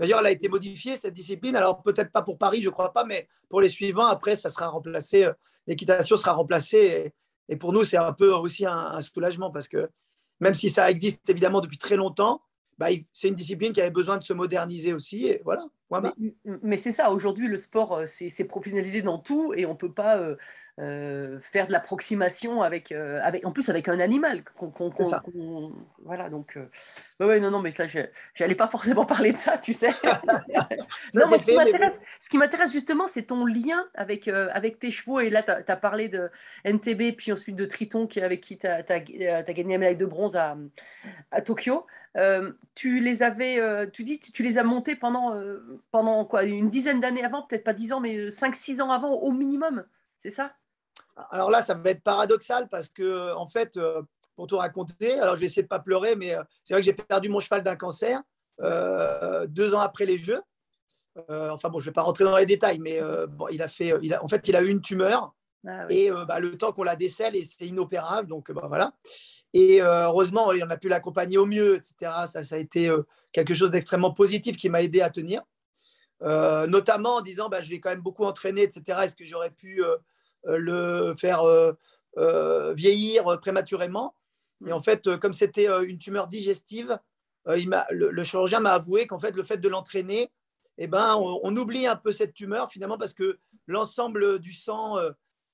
D'ailleurs, 0.00 0.20
elle 0.20 0.26
a 0.26 0.30
été 0.30 0.48
modifiée, 0.48 0.96
cette 0.96 1.12
discipline. 1.12 1.54
Alors, 1.56 1.82
peut-être 1.82 2.10
pas 2.10 2.22
pour 2.22 2.38
Paris, 2.38 2.62
je 2.62 2.70
crois 2.70 2.90
pas, 2.90 3.04
mais 3.04 3.28
pour 3.50 3.60
les 3.60 3.68
suivants, 3.68 4.06
après, 4.06 4.34
ça 4.34 4.48
sera 4.48 4.68
remplacé. 4.68 5.24
euh, 5.26 5.32
L'équitation 5.66 6.16
sera 6.16 6.32
remplacée. 6.32 7.12
Et, 7.50 7.56
pour 7.56 7.74
nous, 7.74 7.84
c'est 7.84 7.98
un 7.98 8.14
peu 8.14 8.32
aussi 8.32 8.64
un, 8.64 8.98
soulagement 9.02 9.50
parce 9.50 9.68
que 9.68 9.90
même 10.40 10.54
si 10.54 10.70
ça 10.70 10.90
existe 10.90 11.28
évidemment 11.28 11.60
depuis 11.60 11.76
très 11.76 11.96
longtemps, 11.96 12.40
bah, 12.78 12.86
c'est 13.12 13.28
une 13.28 13.34
discipline 13.34 13.74
qui 13.74 13.82
avait 13.82 13.90
besoin 13.90 14.16
de 14.16 14.22
se 14.22 14.32
moderniser 14.32 14.94
aussi. 14.94 15.26
Et 15.26 15.42
voilà. 15.44 15.66
Mais, 16.62 16.78
c'est 16.78 16.92
ça, 16.92 17.10
aujourd'hui, 17.10 17.46
le 17.46 17.58
sport, 17.58 17.92
euh, 17.92 18.06
c'est 18.06 18.44
professionnalisé 18.44 19.02
dans 19.02 19.18
tout 19.18 19.52
et 19.52 19.66
on 19.66 19.72
ne 19.72 19.78
peut 19.78 19.92
pas 19.92 20.16
euh, 20.16 20.36
euh, 20.80 21.38
faire 21.40 21.66
de 21.66 21.72
l'approximation 21.72 22.62
avec, 22.62 22.90
euh, 22.90 23.20
avec, 23.22 23.44
en 23.46 23.52
plus 23.52 23.68
avec 23.68 23.88
un 23.88 24.00
animal. 24.00 24.42
qu'on- 24.56 24.70
qu'on- 24.70 24.92
C'est 24.96 25.02
ça. 25.04 25.20
qu'on- 25.24 25.72
voilà, 26.04 26.30
donc, 26.30 26.56
euh, 26.56 26.64
ouais, 27.20 27.26
ouais, 27.26 27.40
non, 27.40 27.50
non, 27.50 27.60
mais 27.60 27.70
ça, 27.70 27.86
je 27.86 28.00
n'allais 28.40 28.54
pas 28.54 28.68
forcément 28.68 29.04
parler 29.28 29.32
de 29.32 29.38
ça, 29.38 29.58
tu 29.58 29.74
sais. 29.74 29.90
Ça, 29.92 30.00
Non, 31.14 31.26
ce 31.30 31.34
qui 31.36 31.44
fait, 31.44 31.56
mais 31.58 31.64
m'intéresse- 31.64 31.98
ce 32.22 32.28
qui 32.28 32.38
m'intéresse 32.38 32.72
justement, 32.72 33.06
c'est 33.06 33.24
ton 33.24 33.44
lien 33.44 33.84
avec, 33.94 34.26
euh, 34.28 34.48
avec 34.52 34.78
tes 34.78 34.90
chevaux. 34.90 35.20
Et 35.20 35.30
là, 35.30 35.42
tu 35.42 35.50
as, 35.50 35.76
parlé 35.76 36.08
de 36.08 36.30
NTB, 36.64 37.12
puis 37.16 37.32
ensuite 37.32 37.56
de 37.56 37.64
Triton, 37.66 38.06
qui, 38.06 38.20
avec 38.20 38.40
qui 38.40 38.56
tu 38.58 38.66
as, 38.66 38.82
gagné 38.82 39.28
la 39.28 39.78
médaille 39.78 39.96
de 39.96 40.06
bronze 40.06 40.36
à, 40.36 40.56
à 41.30 41.42
Tokyo. 41.42 41.86
Euh, 42.16 42.52
tu 42.74 43.00
les 43.00 43.22
avais, 43.22 43.60
euh, 43.60 43.86
tu 43.86 44.02
dis, 44.02 44.18
tu 44.18 44.42
les 44.42 44.58
as 44.58 44.64
montés 44.64 44.96
pendant, 44.96 45.34
euh, 45.34 45.80
pendant 45.92 46.24
quoi, 46.24 46.42
une 46.42 46.68
dizaine 46.70 47.00
d'années 47.00 47.24
avant, 47.24 47.42
peut-être 47.42 47.62
pas 47.64 47.72
dix 47.74 47.92
ans, 47.92 48.00
mais 48.00 48.30
5-6 48.30 48.80
ans 48.80 48.90
avant 48.90 49.12
au 49.12 49.30
minimum, 49.30 49.84
c'est 50.18 50.30
ça? 50.30 50.52
Alors 51.30 51.50
là, 51.50 51.62
ça 51.62 51.74
va 51.74 51.90
être 51.90 52.02
paradoxal 52.02 52.68
parce 52.68 52.88
que, 52.88 53.34
en 53.34 53.46
fait, 53.46 53.76
euh, 53.76 54.02
pour 54.36 54.46
tout 54.46 54.56
raconter, 54.56 55.18
alors 55.18 55.34
je 55.34 55.40
vais 55.40 55.46
essayer 55.46 55.62
de 55.62 55.68
pas 55.68 55.80
pleurer, 55.80 56.16
mais 56.16 56.34
euh, 56.34 56.42
c'est 56.64 56.74
vrai 56.74 56.80
que 56.80 56.86
j'ai 56.86 56.92
perdu 56.92 57.28
mon 57.28 57.40
cheval 57.40 57.62
d'un 57.62 57.76
cancer 57.76 58.20
euh, 58.60 59.46
deux 59.46 59.74
ans 59.74 59.80
après 59.80 60.06
les 60.06 60.18
Jeux. 60.18 60.40
Euh, 61.30 61.50
enfin 61.50 61.68
bon, 61.68 61.78
je 61.80 61.86
vais 61.86 61.92
pas 61.92 62.02
rentrer 62.02 62.24
dans 62.24 62.36
les 62.36 62.46
détails, 62.46 62.78
mais 62.78 63.02
euh, 63.02 63.26
bon, 63.26 63.48
il 63.50 63.62
a 63.62 63.68
fait, 63.68 63.94
il 64.02 64.14
a, 64.14 64.24
en 64.24 64.28
fait, 64.28 64.46
il 64.48 64.56
a 64.56 64.62
eu 64.62 64.68
une 64.68 64.80
tumeur 64.80 65.34
Ah 65.66 65.86
oui. 65.88 65.96
et 65.96 66.10
euh, 66.10 66.24
bah, 66.24 66.38
le 66.38 66.56
temps 66.56 66.72
qu'on 66.72 66.84
la 66.84 66.96
décèle, 66.96 67.36
et 67.36 67.44
c'est 67.44 67.66
inopérable, 67.66 68.28
donc 68.28 68.50
bah, 68.52 68.66
voilà. 68.68 68.92
Et 69.52 69.82
euh, 69.82 70.06
heureusement, 70.06 70.46
on 70.48 70.70
a 70.70 70.76
pu 70.76 70.88
l'accompagner 70.88 71.36
au 71.36 71.46
mieux, 71.46 71.76
etc. 71.76 72.12
Ça, 72.26 72.42
ça 72.42 72.54
a 72.54 72.58
été 72.58 72.88
euh, 72.88 73.02
quelque 73.32 73.54
chose 73.54 73.70
d'extrêmement 73.70 74.12
positif 74.12 74.56
qui 74.56 74.68
m'a 74.68 74.82
aidé 74.82 75.00
à 75.00 75.10
tenir. 75.10 75.42
Euh, 76.22 76.66
notamment 76.66 77.16
en 77.16 77.20
disant, 77.22 77.48
bah, 77.48 77.62
je 77.62 77.70
l'ai 77.70 77.80
quand 77.80 77.90
même 77.90 78.02
beaucoup 78.02 78.24
entraîné, 78.24 78.62
etc. 78.62 79.00
Est-ce 79.04 79.16
que 79.16 79.24
j'aurais 79.24 79.50
pu 79.50 79.82
euh, 79.82 79.88
euh, 79.92 79.96
le 80.44 81.14
faire 81.16 81.42
euh, 81.42 81.72
euh, 82.18 82.72
vieillir 82.74 83.28
euh, 83.28 83.36
prématurément 83.36 84.14
Et 84.66 84.72
en 84.72 84.82
fait, 84.82 85.06
euh, 85.06 85.16
comme 85.16 85.32
c'était 85.32 85.68
euh, 85.68 85.82
une 85.82 85.98
tumeur 85.98 86.26
digestive, 86.26 86.98
euh, 87.46 87.56
le, 87.90 88.24
chirurgien 88.24 88.60
m'a 88.60 88.72
avoué 88.72 89.06
qu'en 89.06 89.18
fait, 89.18 89.34
le 89.36 89.42
fait 89.42 89.58
de 89.58 89.68
l'entraîner, 89.68 90.30
eh 90.78 90.86
ben, 90.86 91.16
on, 91.16 91.56
oublie 91.56 91.86
un 91.86 91.96
peu 91.96 92.10
cette 92.10 92.34
tumeur 92.34 92.70
finalement 92.70 92.98
parce 92.98 93.14
que 93.14 93.38
l'ensemble 93.66 94.38
du 94.38 94.52
sang 94.52 94.98
euh, 94.98 95.10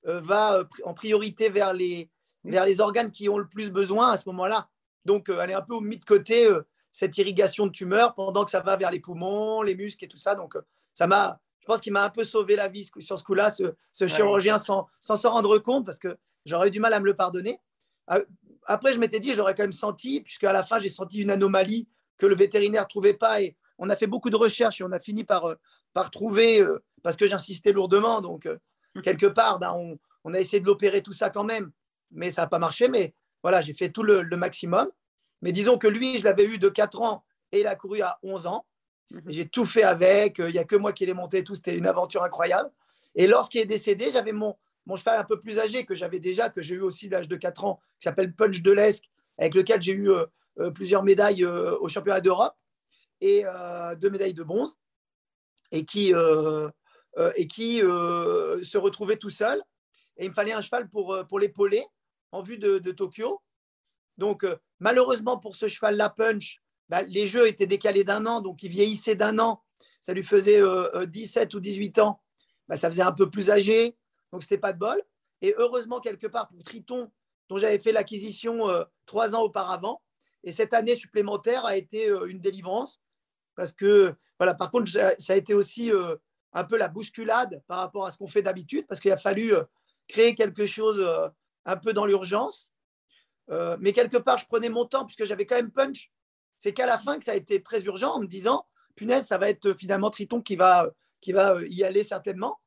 euh, 0.07 0.21
va 0.21 0.59
euh, 0.59 0.63
en 0.83 0.93
priorité 0.93 1.49
vers 1.49 1.73
les, 1.73 2.09
vers 2.43 2.65
les 2.65 2.79
organes 2.79 3.11
qui 3.11 3.29
ont 3.29 3.37
le 3.37 3.47
plus 3.47 3.71
besoin 3.71 4.11
à 4.11 4.17
ce 4.17 4.27
moment-là. 4.29 4.69
Donc, 5.05 5.29
euh, 5.29 5.41
elle 5.41 5.51
est 5.51 5.55
un 5.55 5.61
peu 5.61 5.79
mis 5.79 5.97
de 5.97 6.05
côté 6.05 6.45
euh, 6.45 6.65
cette 6.91 7.17
irrigation 7.17 7.67
de 7.67 7.71
tumeur 7.71 8.15
pendant 8.15 8.45
que 8.45 8.51
ça 8.51 8.61
va 8.61 8.77
vers 8.77 8.91
les 8.91 8.99
poumons, 8.99 9.61
les 9.61 9.75
muscles 9.75 10.05
et 10.05 10.07
tout 10.07 10.17
ça. 10.17 10.33
Donc, 10.33 10.55
euh, 10.55 10.61
ça 10.93 11.07
m'a, 11.07 11.39
pense 11.67 11.81
qu'il 11.81 11.93
m'a 11.93 12.03
un 12.03 12.09
peu 12.09 12.23
sauvé 12.23 12.55
la 12.55 12.67
vie 12.67 12.89
sur 12.99 13.19
ce 13.19 13.23
coup-là, 13.23 13.49
ce, 13.49 13.75
ce 13.91 14.07
chirurgien 14.07 14.57
sans 14.57 14.87
sans 14.99 15.15
s'en 15.15 15.31
rendre 15.31 15.57
compte 15.59 15.85
parce 15.85 15.99
que 15.99 16.17
j'aurais 16.45 16.69
eu 16.69 16.71
du 16.71 16.79
mal 16.79 16.93
à 16.93 16.99
me 16.99 17.05
le 17.05 17.13
pardonner. 17.13 17.59
Ah, 18.07 18.19
Après, 18.65 18.93
je 18.93 18.99
m'étais 18.99 19.19
dit, 19.19 19.33
j'aurais 19.33 19.53
quand 19.53 19.63
même 19.63 19.71
senti, 19.71 20.21
puisque 20.21 20.45
à 20.45 20.53
la 20.53 20.63
fin, 20.63 20.79
j'ai 20.79 20.89
senti 20.89 21.21
une 21.21 21.29
anomalie 21.31 21.87
que 22.17 22.25
le 22.25 22.35
vétérinaire 22.35 22.83
ne 22.83 22.87
trouvait 22.87 23.13
pas. 23.13 23.41
Et 23.41 23.55
on 23.77 23.89
a 23.89 23.95
fait 23.95 24.07
beaucoup 24.07 24.29
de 24.29 24.35
recherches 24.35 24.81
et 24.81 24.83
on 24.83 24.91
a 24.91 24.99
fini 24.99 25.23
par, 25.23 25.45
euh, 25.45 25.55
par 25.93 26.09
trouver, 26.09 26.61
euh, 26.61 26.83
parce 27.03 27.15
que 27.15 27.27
j'insistais 27.27 27.71
lourdement. 27.71 28.21
Donc, 28.21 28.45
euh, 28.45 28.57
quelque 29.03 29.27
part, 29.27 29.59
ben, 29.59 29.73
on, 29.75 29.99
on 30.23 30.33
a 30.33 30.39
essayé 30.39 30.59
de 30.59 30.65
l'opérer 30.65 31.01
tout 31.01 31.13
ça 31.13 31.29
quand 31.29 31.43
même, 31.43 31.71
mais 32.11 32.31
ça 32.31 32.43
n'a 32.43 32.47
pas 32.47 32.59
marché. 32.59 32.87
Mais 32.89 33.13
voilà, 33.43 33.61
j'ai 33.61 33.73
fait 33.73 33.89
tout 33.89 34.03
le, 34.03 34.21
le 34.21 34.37
maximum. 34.37 34.87
Mais 35.41 35.51
disons 35.51 35.77
que 35.77 35.87
lui, 35.87 36.17
je 36.17 36.23
l'avais 36.23 36.45
eu 36.45 36.57
de 36.57 36.69
4 36.69 37.01
ans 37.01 37.23
et 37.51 37.59
il 37.61 37.67
a 37.67 37.75
couru 37.75 38.01
à 38.01 38.17
11 38.23 38.47
ans. 38.47 38.65
J'ai 39.27 39.47
tout 39.47 39.65
fait 39.65 39.83
avec. 39.83 40.39
euh, 40.39 40.49
Il 40.49 40.53
n'y 40.53 40.59
a 40.59 40.63
que 40.63 40.75
moi 40.75 40.93
qui 40.93 41.05
l'ai 41.05 41.13
monté 41.13 41.43
tout. 41.43 41.55
C'était 41.55 41.77
une 41.77 41.87
aventure 41.87 42.23
incroyable. 42.23 42.69
Et 43.15 43.27
lorsqu'il 43.27 43.61
est 43.61 43.65
décédé, 43.65 44.09
j'avais 44.11 44.31
mon, 44.33 44.55
mon 44.85 44.95
cheval 44.95 45.19
un 45.19 45.23
peu 45.23 45.39
plus 45.39 45.59
âgé 45.59 45.85
que 45.85 45.95
j'avais 45.95 46.19
déjà, 46.19 46.49
que 46.49 46.61
j'ai 46.61 46.75
eu 46.75 46.81
aussi 46.81 47.09
l'âge 47.09 47.27
de 47.27 47.35
4 47.35 47.65
ans, 47.65 47.79
qui 47.99 48.03
s'appelle 48.03 48.33
Punch 48.33 48.61
de 48.61 48.71
l'Esque, 48.71 49.05
avec 49.37 49.55
lequel 49.55 49.81
j'ai 49.81 49.91
eu 49.91 50.09
euh, 50.11 50.25
euh, 50.59 50.71
plusieurs 50.71 51.03
médailles 51.03 51.43
euh, 51.43 51.77
au 51.79 51.87
championnat 51.87 52.21
d'Europe 52.21 52.55
et 53.19 53.43
deux 53.97 54.11
médailles 54.11 54.35
de 54.35 54.43
bronze, 54.43 54.77
et 55.71 55.85
qui, 55.85 56.13
et 57.35 57.47
qui 57.47 57.79
se 57.79 58.77
retrouvait 58.77 59.15
tout 59.17 59.31
seul. 59.31 59.59
Et 60.17 60.25
il 60.25 60.29
me 60.29 60.35
fallait 60.35 60.53
un 60.53 60.61
cheval 60.61 60.87
pour, 60.87 61.25
pour 61.27 61.39
l'épauler 61.39 61.83
en 62.31 62.43
vue 62.43 62.59
de, 62.59 62.77
de 62.77 62.91
Tokyo. 62.91 63.41
Donc, 64.19 64.45
malheureusement 64.79 65.39
pour 65.39 65.55
ce 65.55 65.67
cheval-là, 65.67 66.09
Punch, 66.11 66.61
bah, 66.89 67.01
les 67.03 67.27
jeux 67.27 67.47
étaient 67.47 67.67
décalés 67.67 68.03
d'un 68.03 68.25
an, 68.25 68.41
donc 68.41 68.63
il 68.63 68.69
vieillissait 68.69 69.15
d'un 69.15 69.39
an. 69.39 69.63
Ça 70.01 70.13
lui 70.13 70.23
faisait 70.23 70.61
euh, 70.61 70.89
euh, 70.95 71.05
17 71.05 71.53
ou 71.53 71.59
18 71.59 71.99
ans. 71.99 72.21
Bah, 72.67 72.75
ça 72.75 72.89
faisait 72.89 73.03
un 73.03 73.11
peu 73.11 73.29
plus 73.29 73.49
âgé, 73.49 73.97
donc 74.31 74.41
c'était 74.41 74.57
pas 74.57 74.73
de 74.73 74.79
bol. 74.79 75.01
Et 75.41 75.53
heureusement, 75.57 75.99
quelque 75.99 76.27
part, 76.27 76.47
pour 76.47 76.63
Triton, 76.63 77.11
dont 77.49 77.57
j'avais 77.57 77.79
fait 77.79 77.91
l'acquisition 77.91 78.69
euh, 78.69 78.83
trois 79.05 79.35
ans 79.35 79.43
auparavant, 79.43 80.01
et 80.43 80.51
cette 80.51 80.73
année 80.73 80.95
supplémentaire 80.95 81.65
a 81.65 81.75
été 81.75 82.09
euh, 82.09 82.27
une 82.27 82.39
délivrance, 82.39 83.01
parce 83.55 83.71
que, 83.71 84.15
voilà, 84.39 84.53
par 84.53 84.69
contre, 84.69 84.89
ça 84.89 85.33
a 85.33 85.35
été 85.35 85.53
aussi 85.53 85.91
euh, 85.91 86.15
un 86.53 86.63
peu 86.63 86.77
la 86.77 86.87
bousculade 86.87 87.61
par 87.67 87.79
rapport 87.79 88.05
à 88.05 88.11
ce 88.11 88.17
qu'on 88.17 88.27
fait 88.27 88.41
d'habitude, 88.41 88.85
parce 88.87 88.99
qu'il 88.99 89.11
a 89.11 89.17
fallu 89.17 89.53
euh, 89.53 89.63
créer 90.07 90.35
quelque 90.35 90.65
chose 90.65 90.99
euh, 90.99 91.27
un 91.65 91.77
peu 91.77 91.93
dans 91.93 92.05
l'urgence. 92.05 92.71
Euh, 93.49 93.77
mais 93.79 93.93
quelque 93.93 94.17
part, 94.17 94.37
je 94.37 94.45
prenais 94.45 94.69
mon 94.69 94.85
temps, 94.85 95.05
puisque 95.05 95.25
j'avais 95.25 95.45
quand 95.45 95.55
même 95.55 95.71
punch. 95.71 96.11
C'est 96.57 96.73
qu'à 96.73 96.85
la 96.85 96.97
fin 96.97 97.17
que 97.17 97.25
ça 97.25 97.31
a 97.31 97.35
été 97.35 97.61
très 97.61 97.83
urgent, 97.83 98.15
en 98.15 98.19
me 98.21 98.27
disant, 98.27 98.65
punaise, 98.95 99.25
ça 99.25 99.37
va 99.37 99.49
être 99.49 99.73
finalement 99.73 100.09
Triton 100.09 100.41
qui 100.41 100.55
va, 100.55 100.89
qui 101.21 101.31
va 101.31 101.55
euh, 101.55 101.67
y 101.67 101.83
aller 101.83 102.03
certainement. 102.03 102.59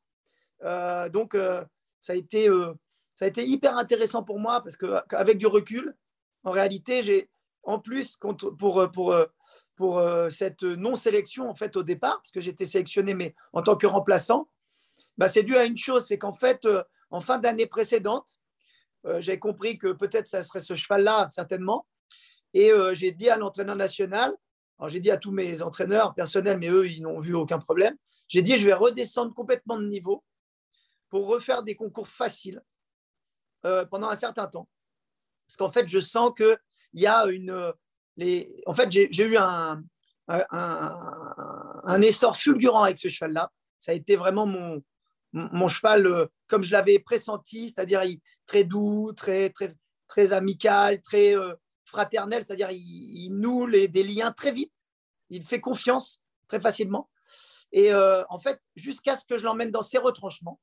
Euh, 0.63 1.09
donc, 1.09 1.35
euh, 1.35 1.65
ça, 2.01 2.13
a 2.13 2.17
été, 2.17 2.49
ça 3.15 3.25
a 3.25 3.29
été 3.29 3.45
hyper 3.45 3.77
intéressant 3.77 4.23
pour 4.23 4.39
moi, 4.39 4.63
parce 4.63 4.77
qu'avec 4.77 5.39
du 5.39 5.47
recul, 5.47 5.97
en 6.45 6.51
réalité, 6.51 7.03
j'ai 7.03 7.31
en 7.63 7.79
plus, 7.79 8.17
pour, 8.17 8.91
pour, 8.91 9.15
pour 9.77 9.99
euh, 9.99 10.31
cette 10.31 10.63
non-sélection 10.63 11.51
en 11.51 11.55
fait 11.55 11.77
au 11.77 11.83
départ, 11.83 12.17
parce 12.23 12.33
que 12.33 12.41
j'étais 12.41 12.65
sélectionné 12.65 13.13
mais 13.13 13.35
en 13.53 13.63
tant 13.63 13.77
que 13.77 13.87
remplaçant, 13.87 14.49
bah, 15.19 15.29
c'est 15.29 15.43
dû 15.43 15.57
à 15.57 15.65
une 15.65 15.77
chose, 15.77 16.07
c'est 16.07 16.19
qu'en 16.19 16.33
fait, 16.33 16.67
en 17.11 17.21
fin 17.21 17.39
d'année 17.39 17.67
précédente, 17.67 18.39
j'ai 19.19 19.39
compris 19.39 19.79
que 19.79 19.93
peut-être 19.93 20.27
ça 20.27 20.43
serait 20.43 20.61
ce 20.61 20.75
cheval-là, 20.75 21.29
certainement. 21.31 21.87
Et 22.55 22.73
euh, 22.73 22.95
j'ai 22.95 23.13
dit 23.13 23.29
à 23.31 23.37
l'entraîneur 23.37 23.77
national, 23.77 24.35
j'ai 24.89 25.01
dit 25.01 25.11
à 25.11 25.17
tous 25.17 25.31
mes 25.31 25.63
entraîneurs 25.63 26.15
personnels, 26.15 26.59
mais 26.59 26.69
eux, 26.69 26.89
ils 26.89 27.03
n'ont 27.03 27.21
vu 27.21 27.35
aucun 27.35 27.59
problème, 27.59 27.95
j'ai 28.29 28.43
dit, 28.43 28.57
je 28.57 28.65
vais 28.65 28.75
redescendre 28.75 29.35
complètement 29.35 29.77
de 29.77 29.87
niveau 29.87 30.25
pour 31.09 31.27
refaire 31.27 31.63
des 31.63 31.75
concours 31.75 32.09
faciles 32.09 32.63
euh, 33.67 33.85
pendant 33.85 34.09
un 34.09 34.17
certain 34.17 34.47
temps. 34.47 34.69
Parce 35.47 35.57
qu'en 35.57 35.73
fait, 35.73 35.89
je 35.89 35.99
sens 35.99 36.33
qu'il 36.37 36.57
y 36.95 37.07
a 37.07 37.27
une. 37.27 37.75
En 38.67 38.75
fait, 38.75 38.91
j'ai 38.91 39.25
eu 39.25 39.37
un, 39.37 39.83
un, 40.29 42.03
essor 42.03 42.37
fulgurant 42.37 42.85
avec 42.85 42.99
ce 42.99 43.09
cheval-là. 43.09 43.51
Ça 43.79 43.93
a 43.93 43.95
été 43.95 44.15
vraiment 44.15 44.47
mon, 44.47 44.83
mon 45.33 45.69
cheval 45.69 46.07
euh, 46.07 46.27
comme 46.47 46.63
je 46.63 46.73
l'avais 46.73 46.99
pressenti, 47.01 47.69
c'est-à-dire 47.69 48.03
très 48.47 48.65
doux, 48.65 49.13
très, 49.17 49.51
très, 49.51 49.73
très 50.07 50.33
amical, 50.33 51.01
très 51.03 51.35
fraternel, 51.91 52.43
c'est-à-dire 52.45 52.71
il, 52.71 53.31
noue 53.31 53.67
les- 53.67 53.89
des 53.89 54.03
liens 54.03 54.33
très 54.33 54.53
vite, 54.53 54.73
il 55.29 55.45
fait 55.45 55.61
confiance 55.61 56.21
très 56.49 56.61
facilement. 56.61 57.11
Et 57.73 57.93
euh, 57.93 58.23
en 58.29 58.41
fait, 58.41 58.61
jusqu'à 58.75 59.17
ce 59.17 59.25
que 59.25 59.39
je 59.39 59.45
l'emmène 59.45 59.71
dans 59.71 59.83
ses 59.83 59.99
retranchements. 59.99 60.61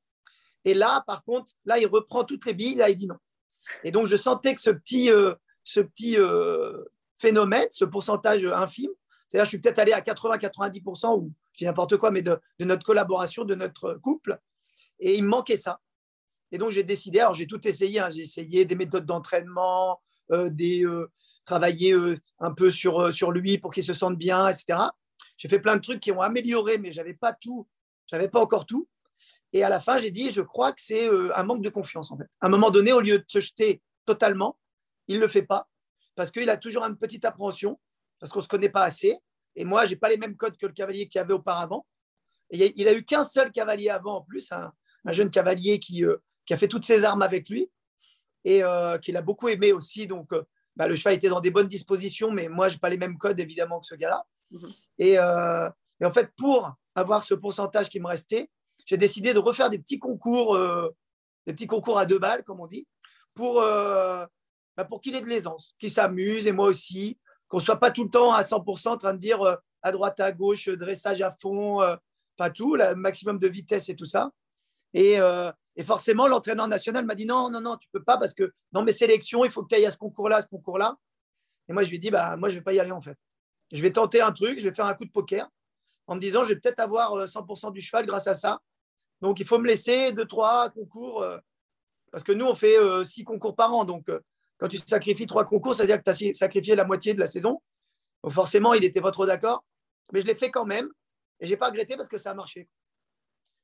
Et 0.66 0.74
là, 0.74 1.04
par 1.08 1.24
contre, 1.24 1.54
là, 1.66 1.78
il 1.78 1.88
reprend 1.88 2.24
toutes 2.24 2.46
les 2.46 2.54
billes, 2.54 2.76
là, 2.76 2.90
il 2.90 2.98
dit 2.98 3.08
non. 3.08 3.18
Et 3.84 3.92
donc, 3.92 4.08
je 4.08 4.18
sentais 4.18 4.54
que 4.56 4.62
ce 4.62 4.70
petit, 4.70 5.10
euh, 5.12 5.34
ce 5.64 5.80
petit 5.80 6.18
euh, 6.18 6.84
phénomène, 7.18 7.68
ce 7.72 7.86
pourcentage 7.86 8.46
infime, 8.46 8.92
c'est-à-dire 9.28 9.46
je 9.46 9.50
suis 9.50 9.60
peut-être 9.60 9.80
allé 9.80 9.94
à 9.94 10.02
80-90%, 10.02 11.20
ou 11.20 11.34
dis 11.58 11.66
n'importe 11.66 11.98
quoi, 11.98 12.12
mais 12.12 12.22
de, 12.22 12.40
notre 12.60 12.86
collaboration, 12.86 13.46
de 13.46 13.56
notre 13.56 13.96
couple, 13.96 14.40
et 15.00 15.16
il 15.16 15.24
me 15.24 15.30
manquait 15.30 15.58
ça. 15.58 15.80
Et 16.52 16.58
donc, 16.58 16.72
j'ai 16.72 16.84
décidé, 16.84 17.20
alors 17.20 17.34
j'ai 17.34 17.48
tout 17.48 17.66
essayé, 17.68 18.00
hein, 18.00 18.10
j'ai 18.10 18.22
essayé 18.22 18.66
des 18.66 18.76
méthodes 18.76 19.06
d'entraînement, 19.06 20.02
des, 20.30 20.86
euh, 20.86 21.12
travailler 21.48 21.94
euh, 21.94 22.20
un 22.40 22.54
peu 22.54 22.70
sur, 22.70 23.00
euh, 23.00 23.32
lui 23.32 23.58
pour 23.58 23.74
qu'il 23.74 23.84
se 23.84 23.94
sente 23.94 24.18
bien, 24.18 24.48
etc. 24.50 24.80
j'ai 25.38 25.48
fait 25.48 25.60
plein 25.60 25.78
de 25.78 25.82
trucs 25.82 26.02
qui 26.02 26.12
ont 26.12 26.22
amélioré, 26.22 26.78
mais 26.78 26.94
j'avais 26.94 27.14
pas 27.14 27.34
tout, 27.34 27.68
j'avais 28.06 28.28
pas 28.28 28.40
encore 28.40 28.66
tout. 28.66 28.88
Et 29.54 29.64
à 29.64 29.70
la 29.70 29.80
fin, 29.80 29.98
j'ai 29.98 30.12
dit, 30.12 30.32
je 30.32 30.42
crois 30.42 30.74
que 30.74 30.82
c'est 30.82 31.10
euh, 31.10 31.36
un 31.36 31.44
manque 31.44 31.64
de 31.64 31.70
confiance 31.70 32.12
en 32.12 32.18
fait. 32.18 32.28
À 32.42 32.48
un 32.48 32.50
moment 32.50 32.70
donné, 32.70 32.92
au 32.92 33.00
lieu 33.00 33.18
de 33.18 33.26
se 33.28 33.40
jeter 33.40 33.82
totalement, 34.06 34.60
il 35.08 35.20
le 35.20 35.28
fait 35.28 35.42
pas 35.42 35.68
parce 36.16 36.32
qu'il 36.32 36.50
a 36.50 36.58
toujours 36.58 36.84
une 36.84 36.98
petite 36.98 37.26
appréhension, 37.26 37.80
parce 38.20 38.32
qu'on 38.32 38.42
se 38.42 38.48
connaît 38.48 38.70
pas 38.70 38.84
assez. 38.84 39.18
Et 39.56 39.66
moi, 39.66 39.86
j'ai 39.86 39.96
pas 39.96 40.10
les 40.10 40.18
mêmes 40.18 40.36
codes 40.36 40.58
que 40.58 40.66
le 40.66 40.74
cavalier 40.74 41.08
qu'il 41.08 41.22
avait 41.22 41.34
auparavant. 41.34 41.86
Et 42.50 42.74
il 42.80 42.88
a 42.88 42.94
eu 42.94 43.04
qu'un 43.04 43.24
seul 43.24 43.52
cavalier 43.52 43.90
avant 43.90 44.18
en 44.18 44.22
plus, 44.22 44.52
un, 44.52 44.72
un 45.06 45.12
jeune 45.12 45.30
cavalier 45.30 45.80
qui, 45.80 46.04
euh, 46.04 46.18
qui 46.46 46.54
a 46.54 46.58
fait 46.58 46.68
toutes 46.68 46.86
ses 46.86 47.04
armes 47.06 47.22
avec 47.22 47.50
lui 47.50 47.70
et 48.44 48.64
euh, 48.64 48.98
qu'il 48.98 49.18
a 49.18 49.22
beaucoup 49.22 49.48
aimé 49.48 49.74
aussi. 49.74 50.08
Donc, 50.08 50.34
euh, 50.34 50.44
bah, 50.76 50.88
le 50.88 50.96
cheval 50.96 51.16
était 51.16 51.30
dans 51.30 51.40
des 51.40 51.52
bonnes 51.52 51.68
dispositions, 51.68 52.32
mais 52.32 52.48
moi, 52.48 52.70
je 52.70 52.76
n'ai 52.76 52.80
pas 52.80 52.90
les 52.90 52.98
mêmes 52.98 53.18
codes, 53.18 53.40
évidemment, 53.40 53.80
que 53.80 53.88
ce 53.88 53.96
gars-là. 53.96 54.26
Mhm. 54.52 54.70
et, 55.00 55.20
euh, 55.20 55.70
et, 56.00 56.06
en 56.06 56.12
fait, 56.12 56.32
pour 56.38 56.72
avoir 56.96 57.24
ce 57.24 57.34
pourcentage 57.34 57.90
qui 57.90 58.00
me 58.00 58.08
restait, 58.08 58.50
j'ai 58.86 58.98
décidé 58.98 59.34
de 59.34 59.40
refaire 59.40 59.70
des 59.70 59.80
petits 59.80 60.00
concours, 60.00 60.58
des 61.46 61.54
petits 61.54 61.68
concours 61.68 62.00
à 62.00 62.06
deux 62.06 62.20
balles, 62.20 62.44
comme 62.44 62.62
on 62.62 62.68
dit, 62.68 62.88
pour, 63.34 63.56
bah, 63.56 64.86
pour 64.88 65.02
qu'il 65.02 65.16
ait 65.16 65.22
de 65.22 65.28
l'aisance, 65.28 65.76
qu'il 65.80 65.92
s'amuse, 65.92 66.48
et 66.48 66.54
moi 66.54 66.68
aussi, 66.68 67.20
qu'on 67.50 67.58
ne 67.58 67.62
soit 67.62 67.80
pas 67.80 67.92
tout 67.92 68.06
le 68.06 68.10
temps 68.10 68.32
à 68.32 68.44
100% 68.44 68.90
en 68.90 68.98
train 68.98 69.14
de 69.14 69.18
dire 69.18 69.40
à 69.82 69.92
droite, 69.92 70.20
à 70.22 70.32
gauche, 70.32 70.70
dressage 70.70 71.22
à 71.22 71.32
fond, 71.32 71.82
pas 72.38 72.50
tout, 72.50 72.76
le 72.76 72.96
maximum 72.96 73.40
de 73.40 73.48
vitesse 73.48 73.90
et 73.90 73.96
tout 73.96 74.06
ça. 74.06 74.32
Et, 74.94 75.20
et 75.78 75.84
forcément, 75.84 76.28
l'entraîneur 76.28 76.68
national 76.68 77.06
m'a 77.06 77.14
dit 77.14 77.28
non, 77.28 77.52
non, 77.52 77.62
non, 77.62 77.78
tu 77.78 77.88
peux 77.92 78.04
pas 78.04 78.18
parce 78.18 78.34
que 78.34 78.52
dans 78.72 78.84
mes 78.84 78.92
sélections, 78.92 79.46
il 79.46 79.52
faut 79.52 79.62
que 79.62 79.68
tu 79.68 79.76
ailles 79.76 79.86
à 79.86 79.92
ce 79.92 79.98
concours-là, 79.98 80.38
à 80.38 80.42
ce 80.42 80.48
concours-là. 80.48 80.98
Et 81.70 81.74
moi, 81.74 81.84
je 81.84 81.90
lui 81.90 81.98
ai 81.98 82.00
dit, 82.00 82.10
bah, 82.10 82.36
moi, 82.36 82.50
je 82.50 82.56
ne 82.56 82.60
vais 82.60 82.64
pas 82.64 82.74
y 82.74 82.80
aller 82.80 82.92
en 82.92 83.02
fait. 83.02 83.16
Je 83.72 83.82
vais 83.82 83.92
tenter 83.92 84.20
un 84.20 84.32
truc, 84.32 84.58
je 84.58 84.68
vais 84.68 84.74
faire 84.74 84.88
un 84.88 84.96
coup 84.96 85.06
de 85.06 85.12
poker 85.12 85.48
en 86.08 86.16
me 86.16 86.20
disant, 86.20 86.44
je 86.44 86.50
vais 86.50 86.60
peut-être 86.60 86.80
avoir 86.80 87.14
100% 87.28 87.68
euh, 87.68 87.72
du 87.72 87.82
cheval 87.82 88.08
grâce 88.08 88.26
à 88.26 88.34
ça. 88.34 88.60
Donc, 89.22 89.40
il 89.40 89.46
faut 89.46 89.60
me 89.60 89.68
laisser 89.68 90.12
deux, 90.14 90.26
trois 90.26 90.70
concours. 90.72 91.22
Euh, 91.22 91.38
parce 92.12 92.24
que 92.24 92.32
nous, 92.32 92.46
on 92.46 92.56
fait 92.56 92.80
euh, 92.80 93.04
six 93.04 93.24
concours 93.24 93.56
par 93.56 93.72
an. 93.74 93.86
Donc, 93.86 94.10
quand 94.58 94.68
tu 94.68 94.78
sacrifies 94.78 95.28
trois 95.28 95.46
concours, 95.46 95.76
ça 95.76 95.84
veut 95.84 95.88
dire 95.88 96.02
que 96.02 96.10
tu 96.12 96.30
as 96.32 96.34
sacrifié 96.34 96.76
la 96.76 96.86
moitié 96.86 97.14
de 97.14 97.20
la 97.20 97.28
saison. 97.28 97.62
Donc, 98.24 98.34
forcément, 98.34 98.74
il 98.74 98.82
n'était 98.82 99.02
pas 99.02 99.12
trop 99.12 99.28
d'accord. 99.28 99.64
Mais 100.12 100.22
je 100.22 100.26
l'ai 100.26 100.36
fait 100.36 100.50
quand 100.50 100.66
même. 100.66 100.90
Et 101.40 101.46
je 101.46 101.52
n'ai 101.52 101.58
pas 101.58 101.68
regretté 101.68 101.96
parce 101.98 102.08
que 102.10 102.18
ça 102.18 102.32
a 102.32 102.34
marché. 102.34 102.68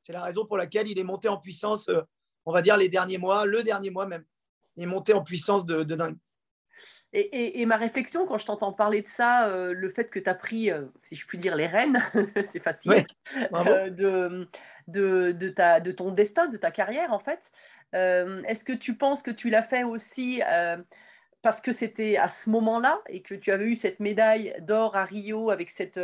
C'est 0.03 0.11
la 0.13 0.21
raison 0.21 0.45
pour 0.45 0.57
laquelle 0.57 0.89
il 0.89 0.99
est 0.99 1.03
monté 1.03 1.29
en 1.29 1.37
puissance, 1.37 1.87
euh, 1.87 2.01
on 2.45 2.51
va 2.51 2.61
dire, 2.61 2.75
les 2.75 2.89
derniers 2.89 3.17
mois, 3.17 3.45
le 3.45 3.63
dernier 3.63 3.89
mois 3.89 4.05
même. 4.05 4.25
Il 4.75 4.83
est 4.83 4.87
monté 4.87 5.13
en 5.13 5.23
puissance 5.23 5.65
de, 5.65 5.83
dingue. 5.83 6.17
Et, 7.13 7.65
ma 7.65 7.77
réflexion, 7.77 8.25
quand 8.25 8.37
je 8.37 8.45
t'entends 8.45 8.73
parler 8.73 9.01
de 9.01 9.07
ça, 9.07 9.47
euh, 9.47 9.71
le 9.71 9.89
fait 9.89 10.09
que 10.09 10.19
tu 10.19 10.29
as 10.29 10.35
pris, 10.35 10.71
euh, 10.71 10.85
si 11.03 11.15
je 11.15 11.25
puis 11.25 11.37
dire, 11.37 11.55
les 11.55 11.67
rênes, 11.67 12.03
c'est 12.43 12.59
facile, 12.59 13.05
de, 13.51 14.47
de, 14.87 15.49
ta, 15.49 15.79
de 15.79 15.91
ton 15.91 16.11
destin, 16.11 16.47
de 16.47 16.57
ta 16.57 16.71
carrière, 16.71 17.13
en 17.13 17.19
fait. 17.19 17.51
Est-ce 17.93 18.65
que 18.65 18.73
tu 18.73 18.97
penses 18.97 19.21
que 19.21 19.31
tu 19.31 19.49
l'as 19.49 19.63
fait 19.63 19.83
aussi 19.83 20.41
parce 21.43 21.61
que 21.61 21.71
c'était 21.71 22.17
à 22.17 22.27
ce 22.27 22.49
moment-là 22.49 22.99
et 23.07 23.21
que 23.21 23.35
tu 23.35 23.51
avais 23.51 23.65
eu 23.65 23.75
cette 23.75 23.99
médaille 23.99 24.55
d'or 24.61 24.95
à 24.95 25.05
Rio 25.05 25.51
avec 25.51 25.69
cette 25.69 25.99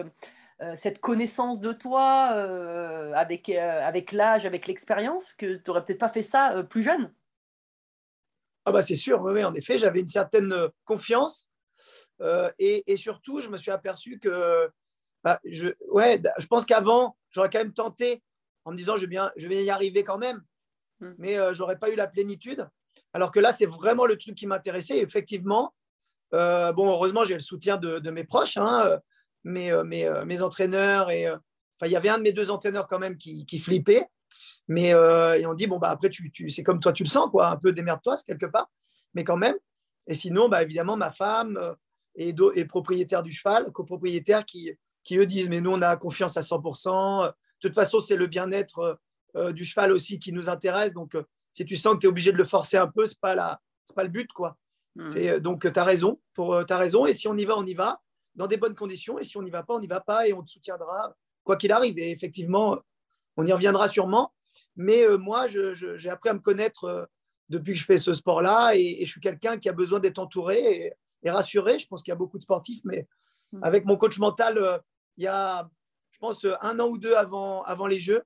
cette 0.76 1.00
connaissance 1.00 1.62
de 1.62 1.72
toi 1.72 2.34
euh, 2.34 3.14
avec, 3.14 3.50
euh, 3.50 3.88
avec 3.88 4.12
l'âge, 4.12 4.46
avec 4.46 4.68
l'expérience, 4.68 5.34
que 5.34 5.56
tu 5.56 5.64
n'aurais 5.68 5.86
peut-être 5.86 6.00
pas 6.00 6.10
fait 6.10 6.24
ça 6.24 6.64
plus 6.64 6.84
jeune? 6.84 7.14
Ah 8.66 8.72
bah 8.72 8.82
c'est 8.82 8.96
sûr, 8.96 9.22
oui, 9.22 9.44
en 9.44 9.54
effet, 9.54 9.78
j'avais 9.78 10.02
une 10.02 10.08
certaine 10.08 10.54
confiance 10.84 11.50
et, 12.60 12.84
et, 12.92 12.98
surtout, 12.98 13.40
je 13.40 13.48
me 13.48 13.56
suis 13.56 13.72
aperçu 13.72 14.20
que 14.20 14.70
bah, 15.24 15.40
je, 15.46 15.70
ouais, 15.88 16.22
je 16.38 16.48
pense 16.48 16.66
qu'avant, 16.66 17.16
j'aurais 17.30 17.50
quand 17.50 17.60
même 17.60 17.74
tenté 17.74 18.22
en 18.66 18.72
me 18.72 18.78
disant 18.78 18.98
je 18.98 19.02
vais, 19.02 19.08
bien, 19.08 19.32
je 19.38 19.48
vais 19.48 19.64
y 19.64 19.70
arriver 19.70 20.04
quand 20.04 20.18
même, 20.18 20.44
hmm. 21.00 21.14
mais 21.18 21.36
je 21.36 21.54
j'aurais 21.54 21.80
pas 21.80 21.90
eu 21.90 21.96
la 21.96 22.08
plénitude. 22.08 22.68
Alors 23.14 23.32
que 23.32 23.40
là, 23.40 23.54
c'est 23.54 23.66
vraiment 23.66 24.06
le 24.06 24.18
truc 24.18 24.36
qui 24.36 24.46
m'intéressait. 24.46 25.00
Effectivement, 25.00 25.74
bon, 26.34 26.90
heureusement, 26.90 27.24
j'ai 27.24 27.36
le 27.36 27.40
soutien 27.40 27.78
de, 27.78 28.00
de 28.00 28.12
mes 28.12 28.26
proches. 28.26 28.58
Hein, 28.58 29.00
mes, 29.44 29.72
euh, 29.72 29.84
euh, 29.84 30.26
mes, 30.26 30.42
entraîneurs 30.42 31.10
et 31.10 31.28
euh, 31.28 31.36
enfin, 31.36 31.88
il 31.88 31.92
y 31.92 31.96
avait 31.96 32.10
un 32.10 32.18
de 32.18 32.24
mes 32.24 32.32
deux 32.32 32.52
entraîneurs 32.52 32.88
quand 32.88 33.00
même 33.00 33.18
qui, 33.18 33.46
qui 33.46 33.60
flippait. 33.60 34.08
Mais 34.68 34.90
ils 34.90 35.48
ont 35.48 35.56
dit, 35.56 35.66
bon, 35.66 35.80
bah, 35.80 35.90
après, 35.90 36.10
tu, 36.10 36.30
tu 36.30 36.48
c'est 36.52 36.62
comme 36.62 36.80
toi, 36.80 36.94
tu 36.94 37.02
le 37.02 37.10
sens, 37.10 37.32
quoi, 37.32 37.50
un 37.50 37.58
peu 37.58 37.74
démerde-toi, 37.74 38.18
quelque 38.28 38.46
part, 38.46 38.70
mais 39.16 39.24
quand 39.24 39.36
même. 39.36 39.56
Et 40.06 40.14
sinon, 40.14 40.48
bah, 40.48 40.62
évidemment, 40.62 40.96
ma 40.96 41.10
femme 41.10 41.60
et, 42.14 42.36
et 42.54 42.66
propriétaire 42.66 43.24
du 43.24 43.32
cheval, 43.32 43.72
copropriétaire, 43.72 44.46
qui, 44.46 44.72
qui 45.04 45.18
eux 45.18 45.26
disent, 45.26 45.50
mais 45.50 45.60
nous, 45.60 45.72
on 45.72 45.82
a 45.82 45.96
confiance 45.96 46.38
à 46.38 46.42
100%. 46.42 47.26
De 47.26 47.34
toute 47.60 47.74
façon, 47.74 48.00
c'est 48.00 48.16
le 48.16 48.28
bien-être 48.28 49.00
du 49.54 49.66
cheval 49.66 49.92
aussi 49.92 50.20
qui 50.20 50.34
nous 50.34 50.52
intéresse. 50.52 50.94
Donc, 50.94 51.18
si 51.52 51.66
tu 51.66 51.76
sens 51.76 51.96
que 51.96 52.02
tu 52.02 52.06
es 52.06 52.10
obligé 52.10 52.32
de 52.32 52.38
le 52.38 52.46
forcer 52.46 52.78
un 52.78 52.88
peu, 52.88 53.08
ce 53.08 53.14
n'est 53.14 53.20
pas, 53.22 53.34
la, 53.34 53.60
pas 53.96 54.04
le 54.04 54.10
but. 54.10 54.32
quoi. 54.32 54.56
Mmh. 54.98 55.08
C'est, 55.08 55.42
donc, 55.42 55.62
tu 55.62 55.80
as 55.80 55.84
raison. 55.84 56.22
Pour, 56.36 56.58
as 56.58 56.78
raison. 56.78 57.08
Et 57.08 57.14
si 57.14 57.28
on 57.28 57.36
y 57.36 57.46
va, 57.46 57.58
on 57.58 57.66
y 57.66 57.74
va 57.74 58.00
dans 58.40 58.48
des 58.48 58.58
bonnes 58.58 58.74
conditions. 58.74 59.20
Et 59.20 59.24
si 59.24 59.38
on 59.38 59.44
n'y 59.44 59.52
va 59.52 59.64
pas, 59.64 59.76
on 59.76 59.80
n'y 59.80 59.88
va 59.88 60.00
pas 60.00 60.28
et 60.28 60.34
on 60.34 60.42
te 60.42 60.50
soutiendra 60.50 61.14
quoi 61.44 61.58
qu'il 61.58 61.74
arrive. 61.74 62.00
Et 62.00 62.10
effectivement, 62.10 62.80
on 63.36 63.46
y 63.46 63.52
reviendra 63.52 63.90
sûrement. 63.90 64.34
Mais 64.78 65.04
euh, 65.04 65.18
moi, 65.18 65.46
j'ai 65.48 66.10
appris 66.10 66.30
à 66.30 66.34
me 66.34 66.40
connaître 66.40 66.86
euh, 66.86 67.06
depuis 67.50 67.74
que 67.74 67.80
je 67.80 67.86
fais 67.86 67.98
ce 67.98 68.14
sport-là 68.14 68.72
et, 68.76 69.06
je 69.06 69.12
suis 69.12 69.20
quelqu'un 69.20 69.58
qui 69.58 69.68
a 69.68 69.74
besoin 69.74 70.00
d'être 70.00 70.20
entouré 70.20 70.96
et, 71.24 71.30
rassuré. 71.30 71.80
Je 71.80 71.88
pense 71.88 72.02
qu'il 72.02 72.12
y 72.12 72.14
a 72.14 72.16
beaucoup 72.16 72.38
de 72.38 72.44
sportifs, 72.44 72.80
mais 72.86 73.08
mm. 73.52 73.64
avec 73.64 73.84
mon 73.84 73.98
coach 73.98 74.18
mental, 74.20 74.58
euh, 74.58 74.78
il 75.18 75.26
y 75.26 75.28
a, 75.28 75.70
je 76.12 76.18
pense, 76.20 76.46
un 76.62 76.80
an 76.80 76.88
ou 76.88 76.98
deux 76.98 77.16
avant, 77.16 77.62
avant 77.64 77.88
les 77.88 78.00
Jeux 78.00 78.24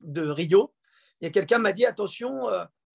de 0.00 0.28
Rio, 0.28 0.74
il 1.20 1.26
y 1.26 1.28
a 1.28 1.30
quelqu'un 1.30 1.58
m'a 1.58 1.70
dit 1.70 1.86
attention, 1.86 2.48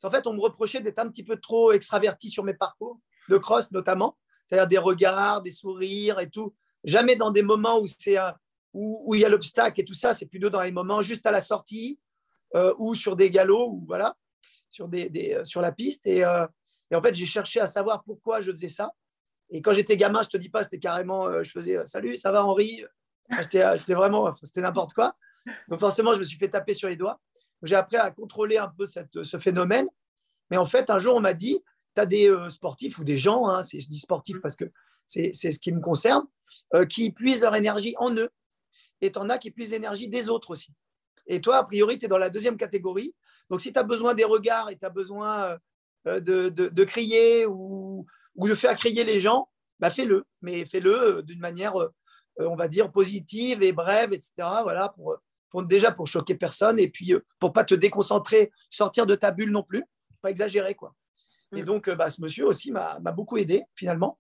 en 0.04 0.12
fait, 0.12 0.28
on 0.28 0.34
me 0.34 0.42
reprochait 0.42 0.82
d'être 0.82 1.00
un 1.00 1.08
petit 1.08 1.24
peu 1.24 1.38
trop 1.38 1.72
extraverti 1.72 2.30
sur 2.30 2.44
mes 2.44 2.54
parcours, 2.54 3.00
de 3.30 3.38
cross 3.38 3.72
notamment 3.72 4.18
c'est-à-dire 4.48 4.68
des 4.68 4.78
regards, 4.78 5.42
des 5.42 5.52
sourires 5.52 6.20
et 6.20 6.30
tout. 6.30 6.56
Jamais 6.84 7.16
dans 7.16 7.32
des 7.32 7.44
moments 7.44 7.80
où 7.80 7.88
c'est 7.88 8.18
où, 8.74 9.14
il 9.16 9.22
y 9.22 9.26
a 9.26 9.30
l'obstacle 9.30 9.82
et 9.82 9.86
tout 9.86 9.94
ça, 9.94 10.14
c'est 10.14 10.26
plutôt 10.26 10.50
dans 10.50 10.62
les 10.62 10.72
moments 10.72 11.02
juste 11.02 11.26
à 11.26 11.32
la 11.32 11.42
sortie 11.42 12.00
euh, 12.56 12.74
ou 12.78 12.96
sur 12.96 13.16
des 13.16 13.30
galops 13.30 13.74
ou 13.74 13.84
voilà, 13.88 14.16
sur, 14.70 14.90
euh, 14.94 15.44
sur 15.44 15.62
la 15.62 15.72
piste. 15.72 16.06
Euh, 16.08 16.48
et, 16.92 16.96
en 16.96 17.02
fait, 17.02 17.14
j'ai 17.16 17.26
cherché 17.26 17.60
à 17.60 17.66
savoir 17.66 18.04
pourquoi 18.04 18.40
je 18.40 18.52
faisais 18.52 18.68
ça. 18.68 18.92
Et 19.50 19.62
quand 19.62 19.74
j'étais 19.74 19.98
gamin, 19.98 20.22
je 20.22 20.30
te 20.30 20.38
dis 20.38 20.50
pas, 20.50 20.64
c'était 20.64 20.80
carrément, 20.80 21.44
je 21.44 21.52
faisais 21.52 21.86
salut, 21.86 22.16
ça 22.16 22.32
va 22.32 22.46
Henri? 22.46 22.84
J'étais 23.40 23.94
vraiment, 23.94 24.34
c'était 24.42 24.62
n'importe 24.62 24.94
quoi. 24.94 25.16
Donc 25.70 25.80
forcément, 25.80 26.14
je 26.14 26.20
me 26.20 26.24
suis 26.24 26.38
fait 26.38 26.50
taper 26.50 26.74
sur 26.74 26.90
les 26.90 26.96
doigts. 26.96 27.20
J'ai 27.64 27.76
appris 27.76 27.98
à 27.98 28.12
contrôler 28.12 28.58
un 28.58 28.68
peu 28.78 28.86
ce 28.86 29.40
phénomène. 29.40 29.88
Mais 30.52 30.58
en 30.58 30.66
fait, 30.66 30.90
un 30.90 31.00
jour, 31.00 31.16
on 31.16 31.20
m'a 31.20 31.34
dit, 31.34 31.62
tu 31.98 32.02
as 32.02 32.06
des 32.06 32.30
euh, 32.30 32.50
sportifs 32.50 33.00
ou 33.00 33.04
des 33.04 33.18
gens, 33.18 33.48
hein, 33.48 33.62
je 33.62 33.88
dis 33.88 33.98
sportifs 34.00 34.40
parce 34.40 34.56
que 34.56 34.66
c'est 35.08 35.34
ce 35.34 35.60
qui 35.60 35.72
me 35.72 35.80
concerne, 35.80 36.26
euh, 36.76 36.86
qui 36.86 37.12
puisent 37.12 37.42
leur 37.42 37.56
énergie 37.56 37.96
en 37.98 38.14
eux. 38.14 38.30
Et 39.02 39.12
tu 39.12 39.20
en 39.20 39.30
as 39.30 39.38
qui 39.38 39.52
puisent 39.52 39.72
l'énergie 39.72 40.08
des 40.08 40.30
autres 40.30 40.52
aussi. 40.52 40.74
Et 41.28 41.42
toi, 41.42 41.58
a 41.58 41.64
priori, 41.64 41.98
tu 41.98 42.06
es 42.06 42.08
dans 42.08 42.18
la 42.18 42.30
deuxième 42.30 42.58
catégorie. 42.58 43.16
Donc, 43.50 43.62
si 43.62 43.74
tu 43.74 43.80
as 43.80 43.84
besoin 43.84 44.14
des 44.14 44.26
regards 44.26 44.70
et 44.70 44.78
tu 44.78 44.86
as 44.86 44.90
besoin 44.90 45.58
euh, 46.08 46.20
de, 46.20 46.50
de, 46.50 46.84
crier 46.84 47.46
ou, 47.46 48.06
ou, 48.36 48.48
de 48.48 48.56
faire 48.56 48.76
crier 48.76 49.04
les 49.04 49.20
gens, 49.20 49.50
bah 49.80 49.90
fais-le. 49.90 50.26
Mais 50.42 50.66
fais-le 50.66 51.24
d'une 51.24 51.40
manière, 51.40 51.74
on 52.38 52.56
va 52.56 52.68
dire, 52.68 52.92
positive 52.92 53.64
et 53.64 53.72
brève, 53.72 54.14
etc. 54.14 54.32
Voilà, 54.64 54.90
pour, 54.90 55.16
pour, 55.50 55.64
déjà 55.64 55.92
pour 55.92 56.08
choquer 56.08 56.36
personne 56.36 56.80
et 56.80 56.90
puis 56.90 57.14
pour 57.40 57.54
pas 57.54 57.64
te 57.64 57.76
déconcentrer, 57.76 58.52
sortir 58.70 59.06
de 59.06 59.16
ta 59.16 59.32
bulle 59.32 59.52
non 59.52 59.64
plus, 59.64 59.84
pas 60.22 60.32
exagérer. 60.32 60.76
quoi. 60.76 60.94
Et 61.56 61.62
mm. 61.62 61.66
donc, 61.66 61.88
euh, 61.88 61.96
bah, 61.96 62.10
ce 62.10 62.22
monsieur 62.22 62.46
aussi 62.46 62.72
m'a 62.72 63.00
beaucoup 63.00 63.38
aidé, 63.38 63.64
finalement, 63.76 64.20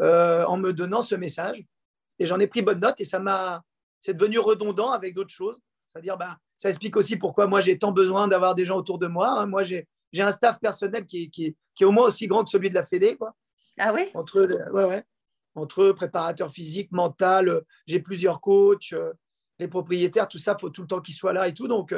euh, 0.00 0.44
en 0.44 0.56
me 0.56 0.72
donnant 0.72 1.02
ce 1.02 1.14
message. 1.14 1.64
Et 2.18 2.26
j'en 2.26 2.38
ai 2.38 2.46
pris 2.46 2.62
bonne 2.62 2.80
note 2.80 3.00
et 3.00 3.04
ça 3.04 3.18
m'a, 3.18 3.62
c'est 4.00 4.14
devenu 4.14 4.38
redondant 4.38 4.90
avec 4.90 5.14
d'autres 5.14 5.34
choses. 5.34 5.60
C'est-à-dire, 5.88 6.16
bah, 6.16 6.36
ça 6.56 6.68
explique 6.68 6.96
aussi 6.96 7.16
pourquoi 7.16 7.46
moi 7.46 7.60
j'ai 7.60 7.78
tant 7.78 7.92
besoin 7.92 8.28
d'avoir 8.28 8.54
des 8.54 8.64
gens 8.64 8.76
autour 8.76 8.98
de 8.98 9.06
moi. 9.06 9.40
Hein. 9.40 9.46
Moi, 9.46 9.62
j'ai 9.64 9.86
un 10.18 10.30
staff 10.30 10.58
personnel 10.60 11.06
qui 11.06 11.24
est, 11.24 11.28
qui, 11.28 11.46
est, 11.46 11.56
qui 11.74 11.82
est, 11.82 11.86
au 11.86 11.92
moins 11.92 12.06
aussi 12.06 12.26
grand 12.26 12.44
que 12.44 12.50
celui 12.50 12.70
de 12.70 12.74
la 12.74 12.82
Fédé. 12.82 13.16
Quoi. 13.16 13.34
Ah 13.78 13.92
oui 13.92 14.10
Entre, 14.14 14.46
ouais, 14.72 14.84
ouais. 14.84 15.04
Entre 15.54 15.90
préparateur 15.92 16.50
physique, 16.50 16.90
mental, 16.92 17.62
j'ai 17.86 18.00
plusieurs 18.00 18.40
coachs, 18.40 18.92
euh, 18.94 19.12
les 19.58 19.68
propriétaires, 19.68 20.28
tout 20.28 20.38
ça, 20.38 20.56
il 20.58 20.60
faut 20.60 20.70
tout 20.70 20.82
le 20.82 20.88
temps 20.88 21.00
qu'ils 21.00 21.14
soient 21.14 21.34
là 21.34 21.46
et 21.46 21.52
tout. 21.54 21.68
Donc, 21.68 21.94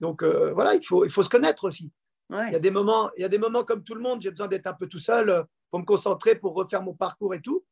donc 0.00 0.24
voilà, 0.24 0.74
il 0.74 0.84
faut, 0.84 1.04
il 1.04 1.10
faut 1.10 1.22
se 1.22 1.28
connaître 1.28 1.64
aussi. 1.64 1.92
Il, 2.30 2.52
y 2.52 2.56
a 2.56 2.60
des 2.60 2.70
moments, 2.70 3.10
il 3.16 3.22
y 3.22 3.24
a 3.24 3.28
des 3.28 3.38
moments 3.38 3.64
comme 3.64 3.82
tout 3.82 3.94
le 3.94 4.00
monde, 4.00 4.22
j'ai 4.22 4.30
besoin 4.30 4.48
d'être 4.48 4.66
un 4.66 4.72
peu 4.72 4.86
tout 4.86 4.98
seul 4.98 5.30
euh, 5.30 5.42
pour 5.70 5.80
me 5.80 5.84
concentrer, 5.84 6.34
pour 6.34 6.54
refaire 6.54 6.82
mon 6.82 6.94
parcours 6.94 7.34
et 7.34 7.40
tout. 7.40 7.64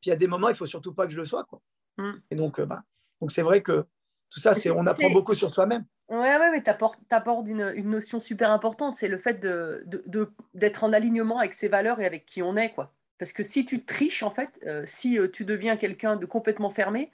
Puis 0.00 0.08
il 0.08 0.10
y 0.10 0.12
a 0.12 0.16
des 0.16 0.28
moments, 0.28 0.48
il 0.48 0.52
ne 0.52 0.56
faut 0.56 0.66
surtout 0.66 0.94
pas 0.94 1.06
que 1.06 1.12
je 1.12 1.18
le 1.18 1.24
sois. 1.24 1.44
Quoi. 1.44 1.60
Mm. 1.98 2.12
Et 2.30 2.36
donc, 2.36 2.60
euh, 2.60 2.66
bah, 2.66 2.82
donc 3.20 3.32
c'est 3.32 3.42
vrai 3.42 3.62
que 3.62 3.84
tout 4.30 4.40
ça, 4.40 4.54
c'est, 4.54 4.70
on 4.70 4.86
apprend 4.86 5.10
beaucoup 5.10 5.34
sur 5.34 5.50
soi-même. 5.50 5.84
Oui, 6.08 6.18
ouais, 6.18 6.50
mais 6.50 6.62
tu 6.62 6.70
apportes, 6.70 6.98
une, 7.46 7.72
une, 7.74 7.90
notion 7.90 8.20
super 8.20 8.50
importante, 8.50 8.94
c'est 8.94 9.08
le 9.08 9.18
fait 9.18 9.40
de, 9.40 9.84
de, 9.86 10.30
d'être 10.52 10.84
en 10.84 10.92
alignement 10.92 11.38
avec 11.38 11.54
ses 11.54 11.68
valeurs 11.68 12.00
et 12.00 12.06
avec 12.06 12.26
qui 12.26 12.42
on 12.42 12.56
est. 12.56 12.70
Quoi. 12.70 12.92
Parce 13.18 13.32
que 13.32 13.42
si 13.42 13.64
tu 13.64 13.84
triches, 13.84 14.22
en 14.22 14.30
fait, 14.30 14.50
euh, 14.66 14.84
si 14.86 15.18
tu 15.32 15.44
deviens 15.44 15.76
quelqu'un 15.76 16.16
de 16.16 16.26
complètement 16.26 16.70
fermé, 16.70 17.10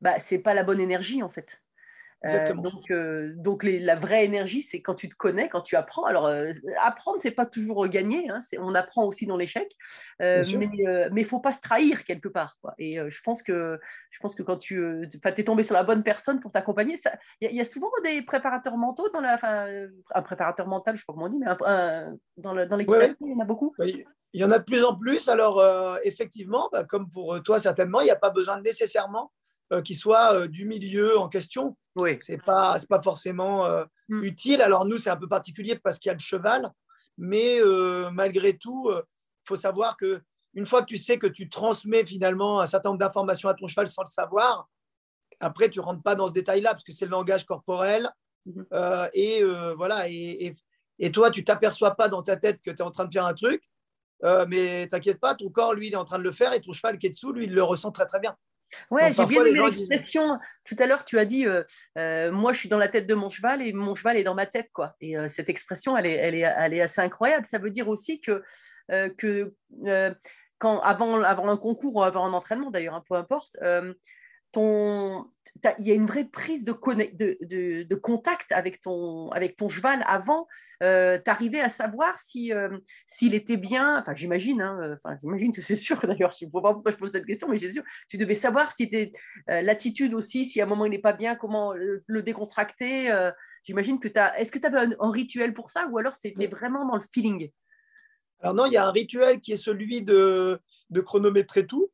bah, 0.00 0.18
c'est 0.18 0.38
pas 0.38 0.54
la 0.54 0.64
bonne 0.64 0.80
énergie 0.80 1.22
en 1.22 1.28
fait. 1.28 1.62
Euh, 2.24 2.28
Exactement. 2.28 2.62
donc, 2.62 2.90
euh, 2.90 3.34
donc 3.36 3.62
les- 3.62 3.78
la 3.78 3.94
vraie 3.94 4.24
énergie, 4.24 4.62
c'est 4.62 4.80
quand 4.80 4.94
tu 4.94 5.08
te 5.10 5.14
connais, 5.14 5.50
quand 5.50 5.60
tu 5.60 5.76
apprends. 5.76 6.04
Alors, 6.06 6.26
euh, 6.26 6.50
apprendre, 6.82 7.18
c'est 7.20 7.30
pas 7.30 7.44
toujours 7.44 7.86
gagner. 7.88 8.30
hein, 8.30 8.40
on 8.58 8.74
apprend 8.74 9.04
aussi 9.04 9.26
dans 9.26 9.36
l'échec, 9.36 9.70
euh, 10.22 10.42
mais 10.58 10.68
il 10.72 11.08
mais 11.12 11.24
faut 11.24 11.40
pas 11.40 11.52
se 11.52 11.60
trahir 11.60 12.04
quelque 12.04 12.28
part. 12.28 12.56
quoi. 12.62 12.74
Et 12.78 12.98
euh, 12.98 13.10
je 13.10 13.20
pense 13.22 13.42
que 13.42 13.78
je 14.10 14.18
pense 14.20 14.34
que 14.34 14.42
quand 14.42 14.56
tu 14.56 14.82
es 15.24 15.44
tombé 15.44 15.62
sur 15.62 15.74
la 15.74 15.84
bonne 15.84 16.02
personne 16.02 16.40
pour 16.40 16.52
t'accompagner, 16.52 16.96
il 17.40 17.44
y, 17.44 17.48
a- 17.48 17.50
il 17.50 17.56
y 17.56 17.60
a 17.60 17.66
souvent 17.66 17.90
des 18.02 18.22
préparateurs 18.22 18.78
mentaux 18.78 19.10
dans 19.10 19.20
la, 19.20 19.34
enfin, 19.34 19.66
euh, 19.68 19.88
un 20.14 20.22
préparateur 20.22 20.66
mental, 20.68 20.96
je 20.96 21.02
sais 21.02 21.04
pas 21.06 21.12
comment 21.12 21.26
on 21.26 21.28
dit, 21.28 21.38
mais 21.38 21.46
un- 21.48 21.58
un- 21.66 22.16
dans 22.38 22.54
le- 22.54 22.66
dans 22.66 22.76
l'équitation, 22.76 23.14
il 23.20 23.32
y 23.32 23.34
en 23.34 23.40
a 23.40 23.44
beaucoup. 23.44 23.74
Oui, 23.78 24.04
Il 24.32 24.40
y 24.40 24.44
en 24.44 24.50
a 24.50 24.58
de 24.58 24.64
plus 24.64 24.84
en 24.84 24.96
plus. 24.96 25.28
Alors, 25.28 25.60
euh, 25.60 25.96
effectivement, 26.02 26.68
bah, 26.72 26.84
comme 26.84 27.08
pour 27.10 27.42
toi 27.42 27.58
certainement, 27.58 28.00
il 28.00 28.04
n'y 28.04 28.10
a 28.10 28.16
pas 28.16 28.30
besoin 28.30 28.60
nécessairement 28.62 29.32
euh, 29.72 29.82
qu'il 29.82 29.96
soit 29.96 30.32
euh, 30.34 30.46
du 30.48 30.64
milieu 30.64 31.18
en 31.18 31.28
question. 31.28 31.76
Oui. 31.96 32.18
C'est 32.20 32.38
pas, 32.42 32.76
pas 32.88 33.02
forcément 33.02 33.64
euh, 33.66 33.84
Mm. 34.08 34.22
utile. 34.22 34.62
Alors, 34.62 34.84
nous, 34.86 34.98
c'est 34.98 35.10
un 35.10 35.16
peu 35.16 35.26
particulier 35.28 35.76
parce 35.76 35.98
qu'il 35.98 36.08
y 36.08 36.10
a 36.10 36.14
le 36.14 36.20
cheval. 36.20 36.70
Mais 37.18 37.58
euh, 37.60 38.08
malgré 38.12 38.56
tout, 38.56 38.88
il 38.92 39.02
faut 39.48 39.56
savoir 39.56 39.96
que 39.96 40.20
une 40.54 40.64
fois 40.66 40.80
que 40.82 40.86
tu 40.86 40.96
sais 40.96 41.18
que 41.18 41.26
tu 41.26 41.48
transmets 41.48 42.06
finalement 42.06 42.60
un 42.60 42.66
certain 42.66 42.90
nombre 42.90 43.00
d'informations 43.00 43.48
à 43.48 43.54
ton 43.54 43.66
cheval 43.66 43.88
sans 43.88 44.02
le 44.02 44.08
savoir, 44.08 44.68
après, 45.40 45.68
tu 45.70 45.80
rentres 45.80 46.02
pas 46.02 46.14
dans 46.14 46.26
ce 46.28 46.32
détail-là 46.34 46.70
parce 46.70 46.84
que 46.84 46.92
c'est 46.92 47.04
le 47.06 47.10
langage 47.10 47.44
corporel. 47.44 48.08
Mhm. 48.46 48.66
Euh, 48.72 49.08
et 49.12 49.42
euh, 49.42 49.74
voilà. 49.74 50.08
Et, 50.08 50.46
et- 50.46 50.54
et 50.98 51.10
toi, 51.12 51.30
tu 51.30 51.44
t'aperçois 51.44 51.90
pas 51.96 52.08
dans 52.08 52.22
ta 52.22 52.36
tête 52.36 52.62
que 52.62 52.70
tu 52.70 52.76
es 52.76 52.82
en 52.82 52.90
train 52.90 53.04
de 53.06 53.12
faire 53.12 53.26
un 53.26 53.34
truc. 53.34 53.62
Euh, 54.24 54.46
mais 54.48 54.86
t'inquiète 54.86 55.20
pas, 55.20 55.34
ton 55.34 55.50
corps, 55.50 55.74
lui, 55.74 55.88
il 55.88 55.92
est 55.92 55.96
en 55.96 56.06
train 56.06 56.18
de 56.18 56.22
le 56.22 56.32
faire 56.32 56.52
et 56.54 56.60
ton 56.62 56.72
cheval 56.72 56.96
qui 56.98 57.06
est 57.06 57.10
dessous, 57.10 57.32
lui, 57.32 57.44
il 57.44 57.52
le 57.52 57.62
ressent 57.62 57.90
très 57.90 58.06
très 58.06 58.18
bien. 58.20 58.34
Ouais, 58.90 59.12
j'ai 59.12 59.26
bien 59.26 59.44
aimé 59.44 59.58
disent- 59.70 59.88
l'expression. 59.88 60.38
Tout 60.64 60.76
à 60.78 60.86
l'heure, 60.86 61.04
tu 61.04 61.18
as 61.18 61.24
dit, 61.24 61.46
euh, 61.46 61.62
euh, 61.98 62.32
moi, 62.32 62.52
je 62.52 62.58
suis 62.58 62.68
dans 62.68 62.78
la 62.78 62.88
tête 62.88 63.06
de 63.06 63.14
mon 63.14 63.30
cheval 63.30 63.62
et 63.62 63.72
mon 63.72 63.94
cheval 63.94 64.16
est 64.16 64.24
dans 64.24 64.34
ma 64.34 64.46
tête, 64.46 64.70
quoi. 64.72 64.94
Et 65.00 65.16
euh, 65.16 65.28
cette 65.28 65.48
expression, 65.48 65.96
elle 65.96 66.06
est, 66.06 66.14
elle, 66.14 66.34
est, 66.34 66.40
elle 66.40 66.74
est 66.74 66.80
assez 66.80 67.00
incroyable. 67.00 67.46
Ça 67.46 67.58
veut 67.58 67.70
dire 67.70 67.88
aussi 67.88 68.20
que, 68.20 68.42
que 68.88 69.54
quand, 70.58 70.80
avant, 70.80 71.22
avant 71.22 71.48
un 71.48 71.56
concours 71.56 71.96
ou 71.96 72.02
avant 72.02 72.26
un 72.26 72.32
entraînement, 72.32 72.70
d'ailleurs, 72.70 72.94
hein, 72.94 73.04
peu 73.08 73.14
importe, 73.14 73.56
ton, 74.52 75.26
il 75.78 75.86
y 75.86 75.90
a 75.90 75.94
une 75.94 76.06
vraie 76.06 76.24
prise 76.24 76.64
de, 76.64 76.72
contact 77.94 78.52
avec 78.52 78.80
ton, 78.80 79.30
cheval 79.68 80.04
avant. 80.06 80.46
Euh, 80.82 81.18
tu 81.22 81.30
arrivais 81.30 81.60
à 81.60 81.68
savoir 81.68 82.18
si, 82.18 82.52
euh, 82.52 82.78
s'il 83.06 83.34
était 83.34 83.56
bien. 83.56 83.98
Enfin, 83.98 84.14
j'imagine, 84.14 84.60
hein, 84.60 84.78
euh, 84.82 84.94
enfin, 84.94 85.16
j'imagine 85.22 85.52
que 85.52 85.62
c'est 85.62 85.76
sûr, 85.76 85.98
d'ailleurs, 86.06 86.32
je 86.32 86.44
ne 86.44 86.50
sais 86.50 86.50
pas 86.50 86.72
pourquoi 86.72 86.92
je 86.92 86.96
pose 86.96 87.12
cette 87.12 87.26
question, 87.26 87.48
mais 87.48 87.58
j'ai 87.58 87.72
sûr 87.72 87.82
tu 88.08 88.18
devais 88.18 88.34
savoir 88.34 88.72
si 88.72 88.90
euh, 89.48 89.62
l'attitude 89.62 90.14
aussi, 90.14 90.46
si 90.46 90.60
à 90.60 90.64
un 90.64 90.66
moment 90.66 90.84
il 90.84 90.90
n'est 90.90 90.98
pas 90.98 91.12
bien, 91.12 91.34
comment 91.36 91.72
le, 91.72 92.02
le 92.06 92.22
décontracter. 92.22 93.10
euh, 93.10 93.30
J'imagine 93.64 93.98
que 93.98 94.08
tu 94.08 94.18
as. 94.18 94.38
Est-ce 94.38 94.52
que 94.52 94.58
tu 94.58 94.66
avais 94.66 94.94
un, 95.00 95.10
rituel 95.10 95.52
pour 95.52 95.70
ça 95.70 95.88
ou 95.90 95.98
alors 95.98 96.14
c'était 96.14 96.46
vraiment 96.46 96.86
dans 96.86 96.96
le 96.96 97.02
feeling? 97.12 97.50
Alors 98.40 98.54
non, 98.54 98.66
il 98.66 98.72
y 98.72 98.76
a 98.76 98.86
un 98.86 98.92
rituel 98.92 99.40
qui 99.40 99.52
est 99.52 99.56
celui 99.56 100.02
de 100.02 100.60
chronométrer 101.02 101.66
tout. 101.66 101.90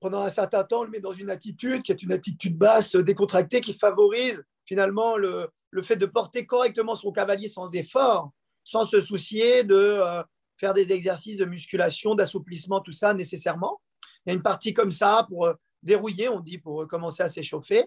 Pendant 0.00 0.20
un 0.20 0.28
certain 0.28 0.62
temps, 0.64 0.80
on 0.80 0.84
le 0.84 0.90
met 0.90 1.00
dans 1.00 1.12
une 1.12 1.30
attitude 1.30 1.82
qui 1.82 1.92
est 1.92 2.02
une 2.02 2.12
attitude 2.12 2.56
basse, 2.56 2.96
décontractée, 2.96 3.60
qui 3.60 3.72
favorise 3.72 4.44
finalement 4.64 5.16
le, 5.16 5.48
le 5.70 5.82
fait 5.82 5.96
de 5.96 6.06
porter 6.06 6.44
correctement 6.46 6.94
son 6.94 7.12
cavalier 7.12 7.48
sans 7.48 7.74
effort, 7.74 8.30
sans 8.64 8.84
se 8.84 9.00
soucier 9.00 9.64
de 9.64 9.74
euh, 9.74 10.22
faire 10.58 10.72
des 10.72 10.92
exercices 10.92 11.36
de 11.36 11.44
musculation, 11.44 12.14
d'assouplissement, 12.14 12.80
tout 12.80 12.92
ça 12.92 13.14
nécessairement. 13.14 13.80
Il 14.24 14.30
y 14.30 14.32
a 14.32 14.34
une 14.34 14.42
partie 14.42 14.74
comme 14.74 14.90
ça 14.90 15.24
pour 15.28 15.46
euh, 15.46 15.54
dérouiller, 15.82 16.28
on 16.28 16.40
dit, 16.40 16.58
pour 16.58 16.82
euh, 16.82 16.86
commencer 16.86 17.22
à 17.22 17.28
s'échauffer. 17.28 17.84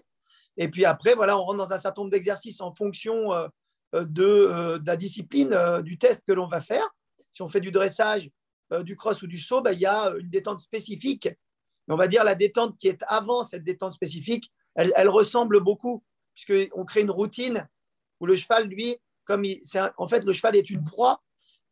Et 0.56 0.68
puis 0.68 0.84
après, 0.84 1.14
voilà, 1.14 1.38
on 1.38 1.42
rentre 1.42 1.58
dans 1.58 1.72
un 1.72 1.76
certain 1.76 2.02
nombre 2.02 2.12
d'exercices 2.12 2.60
en 2.60 2.74
fonction 2.74 3.32
euh, 3.32 3.48
de, 3.92 4.80
la 4.84 4.96
discipline, 4.96 5.82
du 5.82 5.98
test 5.98 6.22
que 6.26 6.32
l'on 6.32 6.46
va 6.46 6.60
faire 6.60 6.86
si 7.32 7.42
on 7.42 7.48
fait 7.48 7.60
du 7.60 7.70
dressage, 7.70 8.28
du 8.82 8.96
cross 8.96 9.22
ou 9.22 9.26
du 9.26 9.38
saut, 9.38 9.62
bah, 9.62 9.72
il 9.72 9.80
y 9.80 9.86
a 9.86 10.12
une 10.18 10.28
détente 10.28 10.60
spécifique. 10.60 11.28
Mais 11.90 11.94
on 11.94 11.96
va 11.96 12.06
dire 12.06 12.22
la 12.22 12.36
détente 12.36 12.78
qui 12.78 12.86
est 12.86 13.02
avant 13.08 13.42
cette 13.42 13.64
détente 13.64 13.92
spécifique, 13.92 14.52
elle, 14.76 14.92
elle 14.94 15.08
ressemble 15.08 15.58
beaucoup, 15.58 16.04
puisqu'on 16.36 16.84
crée 16.84 17.00
une 17.00 17.10
routine 17.10 17.68
où 18.20 18.26
le 18.26 18.36
cheval, 18.36 18.68
lui, 18.68 18.96
comme 19.24 19.44
il, 19.44 19.58
c'est 19.64 19.80
un- 19.80 19.92
en 19.96 20.06
fait, 20.06 20.24
le 20.24 20.32
cheval 20.32 20.54
est 20.54 20.70
une 20.70 20.84
proie, 20.84 21.20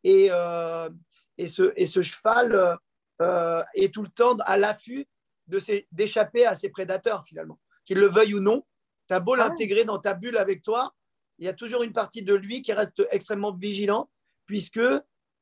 et, 0.03 0.27
euh, 0.29 0.89
et, 1.37 1.47
ce, 1.47 1.71
et 1.77 1.85
ce 1.85 2.01
cheval 2.01 2.53
euh, 2.53 2.75
euh, 3.21 3.63
est 3.75 3.93
tout 3.93 4.01
le 4.03 4.09
temps 4.09 4.35
à 4.41 4.57
l'affût 4.57 5.07
de 5.47 5.57
ses- 5.57 5.87
d'échapper 5.93 6.45
à 6.45 6.53
ses 6.53 6.67
prédateurs, 6.67 7.23
finalement. 7.25 7.57
Qu'il 7.85 7.99
le 7.99 8.07
veuille 8.09 8.33
ou 8.33 8.41
non, 8.41 8.65
tu 9.07 9.13
as 9.13 9.21
beau 9.21 9.35
Ah 9.35 9.47
l'intégrer 9.47 9.85
dans 9.85 9.99
ta 9.99 10.15
bulle 10.15 10.35
avec 10.37 10.63
toi, 10.63 10.93
il 11.37 11.45
y 11.45 11.47
a 11.47 11.53
toujours 11.53 11.83
une 11.83 11.93
partie 11.93 12.23
de 12.23 12.33
lui 12.33 12.61
qui 12.61 12.73
reste 12.73 13.07
extrêmement 13.11 13.53
vigilant, 13.53 14.09
puisque 14.47 14.81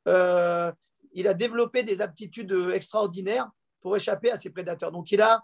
euh, 0.07 0.71
il 1.13 1.27
a 1.27 1.33
développé 1.33 1.81
des 1.81 1.99
aptitudes 2.01 2.55
extraordinaires 2.71 3.49
pour 3.87 3.95
échapper 3.95 4.29
à 4.31 4.35
ses 4.35 4.49
prédateurs. 4.49 4.91
Donc, 4.91 5.13
il 5.13 5.21
a, 5.21 5.41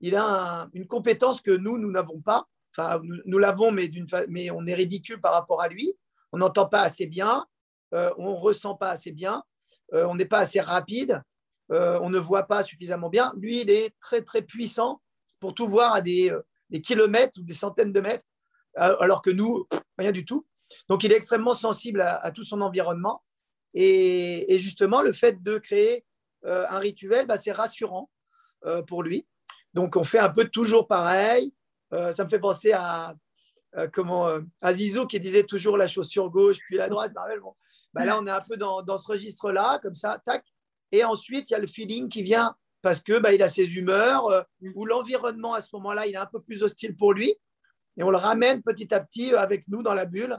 il 0.00 0.16
a 0.16 0.62
un- 0.62 0.70
une 0.72 0.88
compétence 0.88 1.40
que 1.40 1.52
nous, 1.52 1.78
nous 1.78 1.92
n'avons 1.92 2.20
pas. 2.20 2.48
Enfin, 2.76 3.00
nous, 3.24 3.38
l'avons, 3.38 3.70
mais, 3.70 3.88
mais 4.28 4.50
on 4.50 4.66
est 4.66 4.74
ridicule 4.74 5.20
par 5.20 5.32
rapport 5.32 5.62
à 5.62 5.68
lui. 5.68 5.96
On 6.32 6.38
n'entend 6.38 6.66
pas 6.66 6.82
assez 6.82 7.06
bien, 7.06 7.46
euh, 7.94 8.10
on 8.18 8.32
ne 8.32 8.36
ressent 8.36 8.74
pas 8.74 8.90
assez 8.90 9.12
bien, 9.12 9.44
euh, 9.92 10.06
on 10.06 10.16
n'est 10.16 10.24
pas 10.24 10.40
assez 10.40 10.60
rapide, 10.60 11.22
euh, 11.70 12.00
on 12.02 12.10
ne 12.10 12.18
voit 12.18 12.48
pas 12.48 12.64
suffisamment 12.64 13.08
bien. 13.10 13.32
Lui, 13.36 13.60
il 13.60 13.70
est 13.70 13.94
très, 14.00 14.22
très 14.22 14.42
puissant 14.42 15.00
pour 15.38 15.54
tout 15.54 15.68
voir 15.68 15.94
à 15.94 16.00
des, 16.00 16.36
des 16.70 16.80
kilomètres 16.80 17.38
ou 17.38 17.44
des 17.44 17.54
centaines 17.54 17.92
de 17.92 18.00
mètres, 18.00 18.24
alors 18.74 19.22
que 19.22 19.30
nous, 19.30 19.68
rien 19.98 20.10
du 20.10 20.24
tout. 20.24 20.44
Donc, 20.88 21.04
il 21.04 21.12
est 21.12 21.16
extrêmement 21.16 21.54
sensible 21.54 22.00
à, 22.00 22.28
tout 22.32 22.42
son 22.42 22.60
environnement. 22.60 23.22
Et 23.72 24.58
justement, 24.58 25.00
le 25.00 25.12
fait 25.12 25.40
de 25.44 25.58
créer 25.58 26.04
euh, 26.44 26.66
un 26.68 26.78
rituel, 26.78 27.26
bah, 27.26 27.36
c'est 27.36 27.52
rassurant 27.52 28.10
euh, 28.64 28.82
pour 28.82 29.02
lui. 29.02 29.26
Donc, 29.72 29.96
on 29.96 30.04
fait 30.04 30.18
un 30.18 30.30
peu 30.30 30.44
toujours 30.44 30.86
pareil. 30.86 31.52
Euh, 31.92 32.12
ça 32.12 32.24
me 32.24 32.28
fait 32.28 32.38
penser 32.38 32.72
à, 32.72 33.14
comment, 33.92 34.28
à 34.62 34.72
Zizou 34.72 35.06
qui 35.06 35.18
disait 35.18 35.42
toujours 35.42 35.76
la 35.76 35.86
chaussure 35.86 36.30
gauche, 36.30 36.58
puis 36.66 36.76
la 36.76 36.88
droite. 36.88 37.12
Bah, 37.12 37.26
bon. 37.40 37.54
Bah, 37.92 38.04
là, 38.04 38.18
on 38.20 38.26
est 38.26 38.30
un 38.30 38.40
peu 38.40 38.56
dans, 38.56 38.82
dans 38.82 38.96
ce 38.96 39.08
registre-là, 39.08 39.78
comme 39.80 39.94
ça, 39.94 40.20
tac. 40.24 40.44
Et 40.92 41.02
ensuite, 41.02 41.50
il 41.50 41.54
y 41.54 41.56
a 41.56 41.58
le 41.58 41.66
feeling 41.66 42.08
qui 42.08 42.22
vient 42.22 42.54
parce 42.84 43.00
que 43.00 43.18
bah, 43.18 43.32
il 43.32 43.42
a 43.42 43.48
ses 43.48 43.78
humeurs, 43.78 44.26
euh, 44.26 44.42
ou 44.74 44.84
l'environnement 44.84 45.54
à 45.54 45.62
ce 45.62 45.70
moment-là, 45.72 46.06
il 46.06 46.14
est 46.14 46.18
un 46.18 46.26
peu 46.26 46.40
plus 46.40 46.62
hostile 46.62 46.94
pour 46.94 47.14
lui. 47.14 47.34
Et 47.96 48.02
on 48.02 48.10
le 48.10 48.18
ramène 48.18 48.62
petit 48.62 48.92
à 48.92 49.00
petit 49.00 49.34
avec 49.34 49.66
nous 49.68 49.82
dans 49.82 49.94
la 49.94 50.04
bulle 50.04 50.38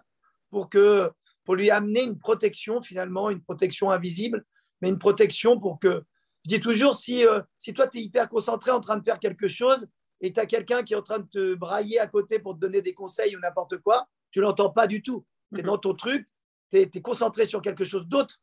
pour, 0.52 0.70
que, 0.70 1.12
pour 1.44 1.56
lui 1.56 1.72
amener 1.72 2.04
une 2.04 2.20
protection, 2.20 2.82
finalement, 2.82 3.32
une 3.32 3.42
protection 3.42 3.90
invisible, 3.90 4.46
mais 4.82 4.90
une 4.90 5.00
protection 5.00 5.60
pour 5.60 5.80
que. 5.80 6.04
Je 6.46 6.56
dis 6.56 6.60
toujours, 6.62 6.94
si, 6.96 7.26
euh, 7.26 7.42
si 7.58 7.74
toi, 7.74 7.88
tu 7.88 7.98
es 7.98 8.02
hyper 8.02 8.30
concentré 8.30 8.72
en 8.72 8.80
train 8.80 8.98
de 8.98 9.04
faire 9.04 9.20
quelque 9.20 9.48
chose 9.48 9.88
et 10.22 10.32
tu 10.32 10.40
as 10.40 10.46
quelqu'un 10.46 10.84
qui 10.84 10.94
est 10.94 10.96
en 10.98 11.02
train 11.02 11.20
de 11.20 11.28
te 11.28 11.56
brailler 11.56 12.00
à 12.00 12.08
côté 12.08 12.38
pour 12.40 12.54
te 12.54 12.60
donner 12.60 12.82
des 12.82 12.94
conseils 12.94 13.36
ou 13.36 13.40
n'importe 13.40 13.80
quoi, 13.80 14.08
tu 14.32 14.40
ne 14.40 14.44
l'entends 14.44 14.70
pas 14.70 14.86
du 14.86 15.02
tout. 15.02 15.26
Tu 15.54 15.60
es 15.60 15.64
Mhm. 15.64 15.68
dans 15.68 15.78
ton 15.80 15.96
truc, 15.96 16.28
tu 16.70 16.78
es, 16.78 17.02
concentré 17.02 17.46
sur 17.46 17.62
quelque 17.62 17.84
chose 17.84 18.08
d'autre. 18.08 18.36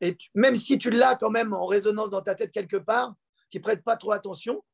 Et 0.00 0.16
tu- 0.16 0.28
même 0.34 0.56
si 0.56 0.78
tu 0.78 0.90
l'as 0.90 1.14
quand 1.14 1.30
même 1.30 1.52
en 1.52 1.66
résonance 1.66 2.10
dans 2.10 2.20
ta 2.22 2.34
tête 2.34 2.50
quelque 2.50 2.76
part, 2.76 3.14
tu 3.48 3.58
n'y 3.58 3.62
prêtes 3.62 3.84
pas 3.84 3.96
trop 3.96 4.12
attention. 4.12 4.64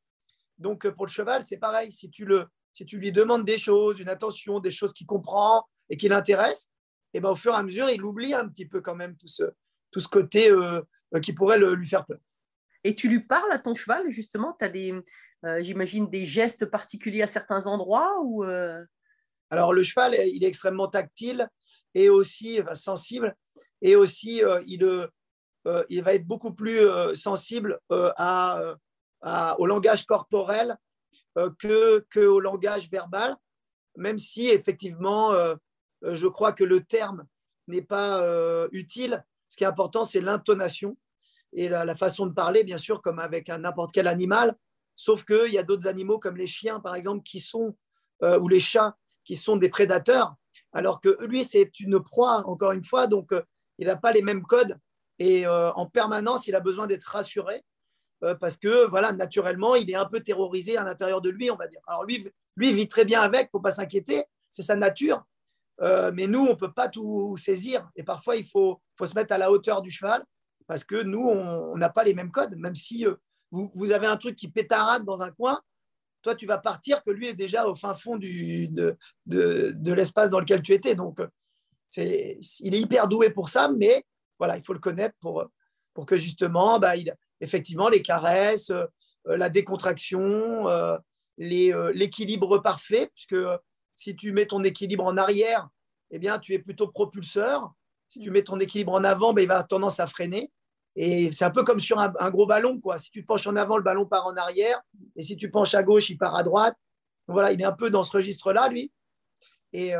Donc, 0.57 0.85
euh, 0.85 0.91
pour 0.91 1.05
le 1.05 1.11
cheval, 1.11 1.41
c'est 1.43 1.57
pareil. 1.57 1.91
Si 1.91 2.09
tu, 2.09 2.25
le, 2.25 2.45
si 2.71 2.85
tu 2.85 2.97
lui 2.97 3.11
demandes 3.11 3.45
des 3.45 3.57
choses, 3.57 3.99
une 3.99 4.09
attention, 4.09 4.59
des 4.59 4.71
choses 4.71 4.93
qu'il 4.93 5.05
comprend 5.07 5.63
et 5.89 5.97
qui 5.97 6.07
l'intéressent, 6.09 6.69
et 7.13 7.19
ben, 7.19 7.29
au 7.29 7.35
fur 7.35 7.53
et 7.53 7.57
à 7.57 7.63
mesure, 7.63 7.89
il 7.89 8.03
oublie 8.03 8.33
un 8.33 8.47
petit 8.49 8.65
peu 8.65 8.81
quand 8.81 8.95
même 8.95 9.15
tout 9.15 9.27
ce, 9.27 9.43
tout 9.93 10.01
ce 10.01 10.09
côté 10.09 10.51
euh, 10.51 10.81
euh, 11.15 11.19
qui 11.21 11.31
pourrait 11.31 11.57
le- 11.59 11.75
lui 11.75 11.87
faire 11.87 12.05
peur. 12.05 12.17
Et 12.83 12.95
tu 12.95 13.07
lui 13.07 13.21
parles 13.21 13.51
à 13.51 13.59
ton 13.59 13.75
cheval, 13.75 14.11
justement? 14.11 14.57
Tu 14.59 14.65
as 14.65 14.69
des, 14.69 14.93
euh, 15.45 15.63
j'imagine, 15.63 16.09
des 16.09 16.25
gestes 16.25 16.65
particuliers 16.65 17.21
à 17.21 17.27
certains 17.27 17.65
endroits 17.67 18.19
ou 18.21 18.43
Alors, 19.49 19.71
le 19.73 19.83
cheval, 19.83 20.15
il 20.25 20.43
est 20.43 20.47
extrêmement 20.47 20.89
tactile 20.89 21.47
et 21.93 22.09
aussi 22.09 22.59
enfin, 22.61 22.73
sensible. 22.73 23.35
Et 23.81 23.95
aussi, 23.95 24.41
il, 24.65 25.07
il 25.89 26.03
va 26.03 26.13
être 26.13 26.25
beaucoup 26.25 26.53
plus 26.53 26.81
sensible 27.13 27.79
à, 27.89 28.75
à- 29.21 29.59
au 29.59 29.65
langage 29.65 30.05
corporel 30.05 30.75
que, 31.59 31.99
que 32.09 32.19
au 32.19 32.39
langage 32.39 32.89
verbal, 32.89 33.35
même 33.95 34.17
si 34.17 34.49
effectivement, 34.49 35.31
je 36.01 36.27
crois 36.27 36.51
que 36.51 36.63
le 36.65 36.83
terme 36.83 37.25
n'est 37.67 37.81
pas 37.81 38.25
utile. 38.71 39.23
Ce 39.53 39.55
qui 39.55 39.65
est 39.65 39.67
important, 39.67 40.03
c'est 40.03 40.19
l'intonation 40.19 40.97
et 41.51 41.69
la, 41.69 41.95
façon 41.95 42.25
de 42.25 42.33
parler, 42.33 42.63
bien 42.63 42.79
sûr, 42.79 43.03
comme 43.03 43.19
avec 43.19 43.49
n'importe 43.49 43.91
quel 43.91 44.07
animal. 44.07 44.57
Sauf 44.95 45.25
qu'il 45.25 45.53
y 45.53 45.59
a 45.59 45.63
d'autres 45.63 45.87
animaux 45.87 46.17
comme 46.17 46.37
les 46.37 46.47
chiens, 46.47 46.79
par 46.79 46.95
exemple, 46.95 47.21
qui 47.21 47.39
sont, 47.39 47.77
euh, 48.23 48.39
ou 48.39 48.47
les 48.47 48.59
chats, 48.59 48.97
qui 49.23 49.35
sont 49.35 49.55
des 49.55 49.69
prédateurs, 49.69 50.33
alors 50.71 50.99
que 50.99 51.23
lui, 51.27 51.43
c'est 51.43 51.79
une 51.79 52.01
proie, 52.01 52.41
encore 52.47 52.71
une 52.71 52.83
fois, 52.83 53.05
donc 53.05 53.31
euh, 53.31 53.43
il 53.77 53.85
n'a 53.85 53.95
pas 53.95 54.11
les 54.11 54.23
mêmes 54.23 54.41
codes. 54.41 54.75
Et 55.19 55.45
euh, 55.45 55.71
en 55.73 55.85
permanence, 55.85 56.47
il 56.47 56.55
a 56.55 56.59
besoin 56.59 56.87
d'être 56.87 57.03
rassuré 57.03 57.63
parce 58.39 58.57
que 58.57 58.87
voilà, 58.87 59.11
naturellement, 59.11 59.75
il 59.75 59.91
est 59.91 59.95
un 59.95 60.05
peu 60.05 60.21
terrorisé 60.21 60.77
à 60.77 60.83
l'intérieur 60.83 61.21
de 61.21 61.29
lui, 61.29 61.51
on 61.51 61.57
va 61.57 61.67
dire. 61.67 61.81
Alors 61.85 62.05
lui, 62.05 62.27
lui 62.55 62.73
vit 62.73 62.87
très 62.87 63.05
bien 63.05 63.21
avec, 63.21 63.41
il 63.41 63.45
ne 63.45 63.49
faut 63.51 63.59
pas 63.59 63.71
s'inquiéter, 63.71 64.23
c'est 64.49 64.63
sa 64.63 64.77
nature. 64.77 65.23
Euh, 65.81 66.11
mais 66.13 66.27
nous, 66.27 66.41
on 66.41 66.49
ne 66.49 66.53
peut 66.53 66.71
pas 66.71 66.87
tout 66.87 67.35
saisir. 67.37 67.89
Et 67.95 68.03
parfois, 68.03 68.35
il 68.35 68.45
faut, 68.45 68.81
faut, 68.97 69.05
se 69.05 69.15
mettre 69.15 69.33
à 69.33 69.37
la 69.37 69.51
hauteur 69.51 69.81
du 69.81 69.89
cheval, 69.89 70.23
parce 70.67 70.83
que 70.83 71.01
nous, 71.01 71.27
on 71.27 71.77
n'a 71.77 71.89
pas 71.89 72.03
les 72.03 72.13
mêmes 72.13 72.31
codes. 72.31 72.55
Même 72.57 72.75
si 72.75 73.05
euh, 73.05 73.15
vous, 73.51 73.71
vous, 73.75 73.91
avez 73.91 74.07
un 74.07 74.17
truc 74.17 74.35
qui 74.35 74.47
pétarade 74.49 75.03
dans 75.03 75.23
un 75.23 75.31
coin, 75.31 75.59
toi, 76.21 76.35
tu 76.35 76.45
vas 76.45 76.57
partir 76.57 77.03
que 77.03 77.11
lui 77.11 77.27
est 77.27 77.33
déjà 77.33 77.67
au 77.67 77.75
fin 77.75 77.93
fond 77.93 78.17
de, 78.17 78.95
de, 79.25 79.71
de 79.75 79.93
l'espace 79.93 80.29
dans 80.29 80.39
lequel 80.39 80.61
tu 80.61 80.73
étais. 80.73 80.95
Donc, 80.95 81.19
c'est, 81.89 82.39
il 82.59 82.75
est 82.75 82.79
hyper 82.79 83.07
doué 83.07 83.29
pour 83.29 83.49
ça, 83.49 83.69
mais 83.69 84.05
voilà, 84.39 84.57
il 84.57 84.63
faut 84.63 84.73
le 84.73 84.79
connaître 84.79 85.15
pour, 85.19 85.45
pour 85.93 86.05
que 86.05 86.15
justement, 86.15 86.79
bah, 86.79 86.95
il, 86.95 87.13
effectivement, 87.41 87.89
les 87.89 88.01
caresses, 88.01 88.71
euh, 88.71 88.85
la 89.25 89.49
décontraction, 89.49 90.67
euh, 90.69 90.97
euh, 91.39 91.91
l'équilibre 91.93 92.57
parfait, 92.59 93.09
puisque 93.13 93.35
si 93.95 94.15
tu 94.15 94.31
mets 94.31 94.45
ton 94.45 94.63
équilibre 94.63 95.05
en 95.05 95.17
arrière, 95.17 95.69
eh 96.11 96.19
bien, 96.19 96.39
tu 96.39 96.53
es 96.53 96.59
plutôt 96.59 96.87
propulseur. 96.87 97.71
Si 98.07 98.19
tu 98.19 98.31
mets 98.31 98.43
ton 98.43 98.59
équilibre 98.59 98.93
en 98.93 99.03
avant, 99.03 99.33
ben, 99.33 99.41
il 99.41 99.47
va 99.47 99.55
avoir 99.55 99.67
tendance 99.67 99.99
à 99.99 100.07
freiner. 100.07 100.51
Et 100.95 101.31
c'est 101.31 101.45
un 101.45 101.49
peu 101.49 101.63
comme 101.63 101.79
sur 101.79 101.99
un, 101.99 102.29
gros 102.29 102.45
ballon. 102.45 102.79
Quoi. 102.79 102.99
Si 102.99 103.09
tu 103.09 103.21
te 103.21 103.27
penches 103.27 103.47
en 103.47 103.55
avant, 103.55 103.77
le 103.77 103.83
ballon 103.83 104.05
part 104.05 104.27
en 104.27 104.35
arrière. 104.35 104.79
Et 105.15 105.23
si 105.23 105.35
tu 105.35 105.49
penches 105.49 105.73
à 105.73 105.81
gauche, 105.81 106.09
il 106.09 106.17
part 106.17 106.35
à 106.35 106.43
droite. 106.43 106.75
Donc 107.27 107.33
voilà, 107.33 107.51
il 107.51 107.59
est 107.59 107.65
un 107.65 107.71
peu 107.71 107.89
dans 107.89 108.03
ce 108.03 108.11
registre-là, 108.11 108.69
lui. 108.69 108.91
Et, 109.71 109.93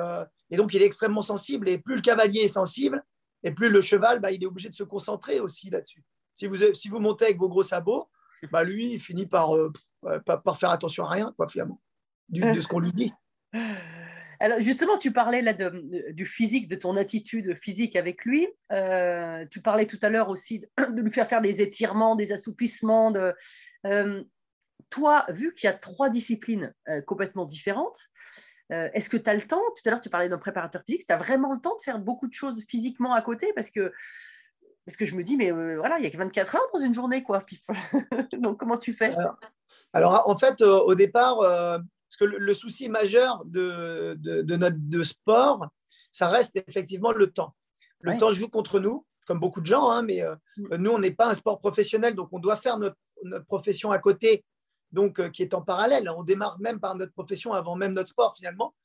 et, 0.52 0.58
donc, 0.58 0.74
il 0.76 0.84
est 0.84 0.86
extrêmement 0.86 1.24
sensible. 1.24 1.68
Et 1.68 1.80
plus 1.80 1.96
le 1.96 2.02
cavalier 2.02 2.42
est 2.42 2.48
sensible, 2.48 3.04
et 3.42 3.52
plus 3.52 3.70
le 3.70 3.82
cheval, 3.82 4.20
bah, 4.20 4.32
il 4.32 4.44
est 4.44 4.46
obligé 4.46 4.70
de 4.70 4.76
se 4.76 4.84
concentrer 4.84 5.40
aussi 5.40 5.72
là-dessus. 5.72 6.04
Si 6.34 6.46
vous, 6.46 6.74
si 6.74 6.90
vous 6.90 7.00
montez 7.00 7.26
avec 7.26 7.38
vos 7.38 7.50
gros 7.50 7.64
sabots, 7.64 8.10
bah, 8.52 8.64
lui, 8.64 8.94
il 8.94 9.00
finit 9.00 9.26
par, 9.26 9.56
euh, 9.56 9.72
par, 10.26 10.58
faire 10.58 10.70
attention 10.70 11.06
à 11.06 11.10
rien, 11.10 11.34
quoi, 11.36 11.48
finalement, 11.48 11.82
de 12.30 12.60
ce 12.60 12.68
qu'on 12.68 12.80
lui 12.80 12.94
dit. 12.94 13.12
Alors 14.40 14.60
justement, 14.60 14.98
tu 14.98 15.12
parlais 15.12 15.42
là 15.42 15.54
de, 15.54 16.12
du 16.12 16.26
physique, 16.26 16.68
de 16.68 16.76
ton 16.76 16.98
attitude 16.98 17.56
physique 17.56 17.96
avec 17.96 18.26
lui. 18.26 18.48
Euh, 18.72 19.46
tu 19.50 19.62
parlais 19.62 19.86
tout 19.86 20.00
à 20.02 20.10
l'heure 20.10 20.30
aussi 20.30 20.60
de, 20.60 20.68
lui 21.02 21.12
faire 21.12 21.30
faire 21.30 21.42
des 21.42 21.62
étirements, 21.62 22.16
des 22.16 22.34
assouplissements. 22.34 23.12
De, 23.12 23.34
euh, 23.86 24.24
toi, 24.90 25.26
vu 25.30 25.54
qu'il 25.54 25.68
y 25.68 25.72
a 25.72 25.74
trois 25.74 26.10
disciplines 26.10 26.74
complètement 27.08 27.46
différentes, 27.46 28.00
est-ce 28.70 29.08
que 29.10 29.18
tu 29.18 29.30
as 29.30 29.36
le 29.36 29.44
temps? 29.44 29.62
Tout 29.76 29.84
à 29.88 29.92
l'heure, 29.92 30.02
tu 30.02 30.10
parlais 30.10 30.30
d'un 30.30 30.40
préparateur 30.40 30.82
physique. 30.86 31.06
Tu 31.08 31.14
as 31.14 31.18
vraiment 31.18 31.54
le 31.54 31.60
temps 31.60 31.76
de 31.78 31.82
faire 31.84 32.00
beaucoup 32.00 32.28
de 32.28 32.34
choses 32.34 32.64
physiquement 32.68 33.14
à 33.14 33.22
côté? 33.22 33.54
Parce 33.56 33.70
que 33.70 33.92
parce 34.86 34.98
que 34.98 35.06
je 35.06 35.16
me 35.16 35.24
dis, 35.24 35.38
mais 35.38 35.52
euh, 35.52 35.78
voilà, 35.78 35.98
il 35.98 36.02
n'y 36.02 36.08
a 36.08 36.10
que 36.10 36.18
24 36.18 36.56
heures 36.56 36.70
dans 36.74 36.80
une 36.80 36.94
journée, 36.94 37.24
quoi. 37.24 37.46
Donc, 38.38 38.60
comment 38.60 38.78
tu 38.78 38.94
fais? 38.94 39.14
Alors, 39.94 40.30
en 40.30 40.38
fait, 40.38 40.62
euh, 40.62 40.80
au 40.80 40.94
départ, 40.94 41.40
euh, 41.40 41.78
parce 42.14 42.32
que 42.32 42.38
le, 42.38 42.54
souci 42.54 42.90
majeur 42.90 43.44
de, 43.46 44.16
de, 44.20 44.56
notre 44.56 44.78
de 44.78 45.04
sport, 45.04 45.68
ça 46.12 46.28
reste 46.28 46.56
effectivement 46.68 47.12
le 47.12 47.32
temps. 47.32 47.56
Le 48.02 48.18
temps 48.18 48.34
joue 48.34 48.50
contre 48.50 48.80
nous, 48.80 49.06
comme 49.26 49.40
beaucoup 49.40 49.62
de 49.62 49.66
gens, 49.66 49.90
hein, 49.90 50.04
mais 50.04 50.22
mm. 50.58 50.76
nous, 50.76 50.92
on 50.92 51.00
n'est 51.00 51.12
pas 51.12 51.30
un 51.30 51.34
sport 51.34 51.60
professionnel, 51.60 52.14
donc 52.14 52.30
on 52.32 52.40
doit 52.40 52.58
faire 52.58 52.78
notre, 52.78 52.98
notre 53.24 53.46
profession 53.46 53.92
à 53.92 53.98
côté, 53.98 54.46
donc 54.92 55.32
qui 55.32 55.42
est 55.42 55.56
en 55.56 55.62
parallèle. 55.64 56.08
On 56.10 56.24
démarre 56.24 56.60
même 56.60 56.80
par 56.80 56.96
notre 56.96 57.14
profession 57.14 57.54
avant 57.54 57.76
même 57.76 57.94
notre 57.94 58.10
sport, 58.10 58.36
finalement. 58.38 58.76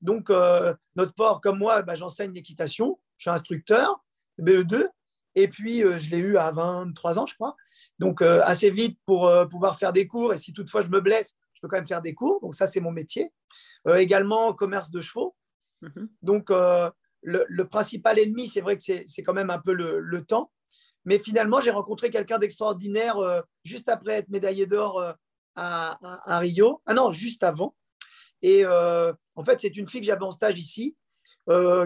Donc, 0.00 0.30
notre 0.30 1.10
sport, 1.10 1.42
comme 1.42 1.58
moi, 1.58 1.82
bah, 1.82 1.94
j'enseigne 1.94 2.32
l'équitation, 2.32 2.98
je 3.18 3.24
suis 3.24 3.30
instructeur, 3.30 4.02
BE2, 4.40 4.88
et 5.38 5.46
puis, 5.46 5.84
euh, 5.84 5.98
je 5.98 6.10
l'ai 6.10 6.18
eu 6.18 6.36
à 6.36 6.50
23 6.50 7.20
ans, 7.20 7.26
je 7.26 7.34
crois. 7.34 7.54
Donc, 8.00 8.22
euh, 8.22 8.40
assez 8.44 8.70
vite 8.70 8.98
pour 9.06 9.28
euh, 9.28 9.46
pouvoir 9.46 9.78
faire 9.78 9.92
des 9.92 10.08
cours. 10.08 10.32
Et 10.32 10.36
si 10.36 10.52
toutefois 10.52 10.82
je 10.82 10.88
me 10.88 11.00
blesse, 11.00 11.34
je 11.58 11.60
peux 11.60 11.68
quand 11.68 11.76
même 11.76 11.88
faire 11.88 12.00
des 12.00 12.14
cours. 12.14 12.40
Donc, 12.40 12.54
ça, 12.54 12.68
c'est 12.68 12.80
mon 12.80 12.92
métier. 12.92 13.32
également, 13.96 14.52
commerce 14.52 14.92
de 14.92 15.00
chevaux. 15.00 15.34
Mhm. 15.82 16.08
Donc, 16.22 16.50
le, 17.22 17.62
principal 17.64 18.20
ennemi, 18.20 18.46
c'est 18.46 18.60
vrai 18.60 18.76
que 18.76 18.82
c'est 18.82 19.22
quand 19.22 19.34
même 19.34 19.50
un 19.50 19.58
peu 19.58 19.72
le, 19.72 20.24
temps. 20.24 20.52
Mais 21.04 21.18
finalement, 21.18 21.60
j'ai 21.60 21.70
rencontré 21.70 22.10
quelqu'un 22.10 22.38
d'extraordinaire 22.38 23.16
juste 23.64 23.88
après 23.88 24.14
être 24.14 24.28
médaillé 24.28 24.66
d'or 24.66 25.02
à, 25.56 25.98
à, 26.32 26.38
Rio. 26.38 26.80
Ah 26.86 26.94
non, 26.94 27.10
juste 27.10 27.42
avant. 27.42 27.74
Et 28.40 28.64
en 28.64 29.44
fait, 29.44 29.60
c'est 29.60 29.76
une 29.76 29.88
fille 29.88 30.00
que 30.00 30.06
j'avais 30.06 30.24
en 30.24 30.30
stage 30.30 30.60
ici, 30.60 30.96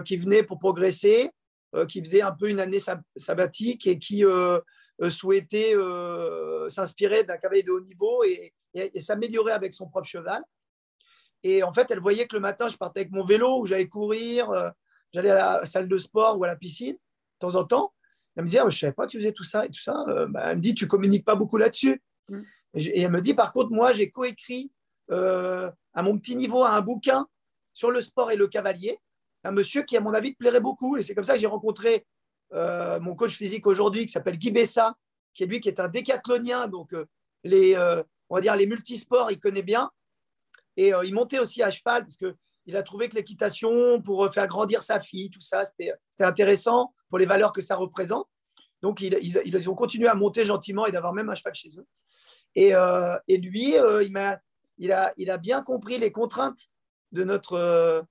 qui 0.05 0.17
venait 0.17 0.43
pour 0.43 0.59
progresser, 0.59 1.31
euh, 1.75 1.87
qui 1.87 2.01
faisait 2.01 2.21
un 2.21 2.31
peu 2.31 2.49
une 2.49 2.59
année 2.59 2.77
sabbatique 3.17 3.87
et 3.87 3.97
qui 3.97 4.23
euh, 4.23 4.59
euh, 5.01 5.09
souhaitait 5.09 5.73
s'inspirer 6.69 7.23
d'un 7.23 7.37
cavalier 7.37 7.63
de 7.63 7.71
haut 7.71 7.81
niveau 7.81 8.23
et, 8.23 8.53
s'améliorer 8.99 9.51
avec 9.51 9.73
son 9.73 9.87
propre 9.87 10.07
cheval. 10.07 10.43
Et 11.43 11.63
en 11.63 11.73
fait, 11.73 11.91
elle 11.91 11.99
voyait 11.99 12.25
que 12.27 12.35
le 12.35 12.41
matin, 12.41 12.69
je 12.69 12.77
partais 12.77 13.01
avec 13.01 13.11
mon 13.11 13.25
vélo, 13.25 13.61
ou 13.61 13.65
j'allais 13.65 13.87
courir, 13.87 14.49
j'allais 15.13 15.31
à 15.31 15.59
la 15.59 15.65
salle 15.65 15.87
de 15.87 15.97
sport 15.97 16.39
ou 16.39 16.43
à 16.43 16.47
la 16.47 16.55
piscine, 16.55 16.93
de 16.93 16.99
temps 17.39 17.55
en 17.55 17.65
temps. 17.65 17.93
Elle 18.35 18.43
me 18.43 18.47
disait, 18.47 18.59
ah, 18.59 18.69
je 18.69 18.75
ne 18.75 18.79
savais 18.79 18.93
pas 18.93 19.05
que 19.05 19.11
tu 19.11 19.17
faisais 19.17 19.33
tout 19.33 19.43
ça 19.43 19.65
et 19.65 19.69
tout 19.69 19.81
ça. 19.81 19.93
Bah, 20.29 20.43
elle 20.45 20.57
me 20.57 20.61
dit, 20.61 20.73
tu 20.73 20.87
communiques 20.87 21.25
pas 21.25 21.35
beaucoup 21.35 21.57
là-dessus. 21.57 22.01
Mm. 22.29 22.41
Et, 22.75 23.01
elle 23.01 23.11
me 23.11 23.21
dit, 23.21 23.33
par 23.33 23.51
contre, 23.51 23.71
moi, 23.71 23.91
j'ai 23.91 24.09
coécrit 24.09 24.71
à 25.09 26.01
mon 26.01 26.17
petit 26.17 26.35
niveau 26.35 26.63
un 26.63 26.81
bouquin 26.81 27.27
sur 27.73 27.91
le 27.91 27.99
sport 28.01 28.31
et 28.31 28.35
le 28.35 28.47
cavalier 28.47 28.99
un 29.43 29.51
monsieur 29.51 29.83
qui, 29.83 29.97
à 29.97 30.01
mon 30.01 30.13
avis, 30.13 30.33
te 30.33 30.37
plairait 30.37 30.61
beaucoup. 30.61 30.97
Et 30.97 31.01
c'est 31.01 31.13
comme 31.13 31.23
ça 31.23 31.33
que 31.33 31.39
j'ai 31.39 31.47
rencontré 31.47 32.05
euh, 32.53 32.99
mon 32.99 33.15
coach 33.15 33.35
physique 33.35 33.67
aujourd'hui, 33.67 34.05
qui 34.05 34.11
s'appelle 34.11 34.37
Guy 34.37 34.51
Bessa, 34.51 34.95
qui 35.33 35.43
est 35.43 35.47
lui 35.47 35.59
qui 35.59 35.69
est 35.69 35.79
un 35.79 35.87
décathlonien. 35.87 36.67
Donc, 36.67 36.93
euh, 36.93 37.05
les, 37.43 37.75
euh, 37.75 38.03
on 38.29 38.35
va 38.35 38.41
dire 38.41 38.55
les 38.55 38.65
multisports, 38.65 39.31
il 39.31 39.39
connaît 39.39 39.63
bien. 39.63 39.89
Et 40.75 40.91
il 41.05 41.13
montait 41.13 41.39
aussi 41.39 41.61
à 41.61 41.69
cheval 41.69 42.03
parce 42.03 42.17
qu'il 42.17 42.75
a 42.75 42.81
trouvé 42.81 43.07
que 43.07 43.15
l'équitation, 43.15 44.01
pour 44.01 44.33
faire 44.33 44.47
grandir 44.47 44.81
sa 44.81 44.99
fille, 44.99 45.29
tout 45.29 45.41
ça, 45.41 45.63
c'était 45.65 45.93
intéressant 46.19 46.93
pour 47.09 47.19
les 47.19 47.27
valeurs 47.27 47.53
que 47.53 47.61
ça 47.61 47.75
représente. 47.75 48.27
Donc, 48.81 48.99
ils, 49.01 49.17
ils, 49.21 49.69
ont 49.69 49.75
continué 49.75 50.07
à 50.07 50.15
monter 50.15 50.43
gentiment 50.43 50.85
et 50.85 50.91
d'avoir 50.91 51.13
même 51.13 51.29
un 51.29 51.35
cheval 51.35 51.53
chez 51.53 51.69
eux. 51.77 51.85
Et, 52.55 52.73
lui, 53.37 53.75
il, 54.77 54.91
a, 54.91 55.37
bien 55.37 55.61
compris 55.61 55.97
les 55.97 56.11
contraintes 56.11 56.67
de 57.11 57.23
notre, 57.23 58.05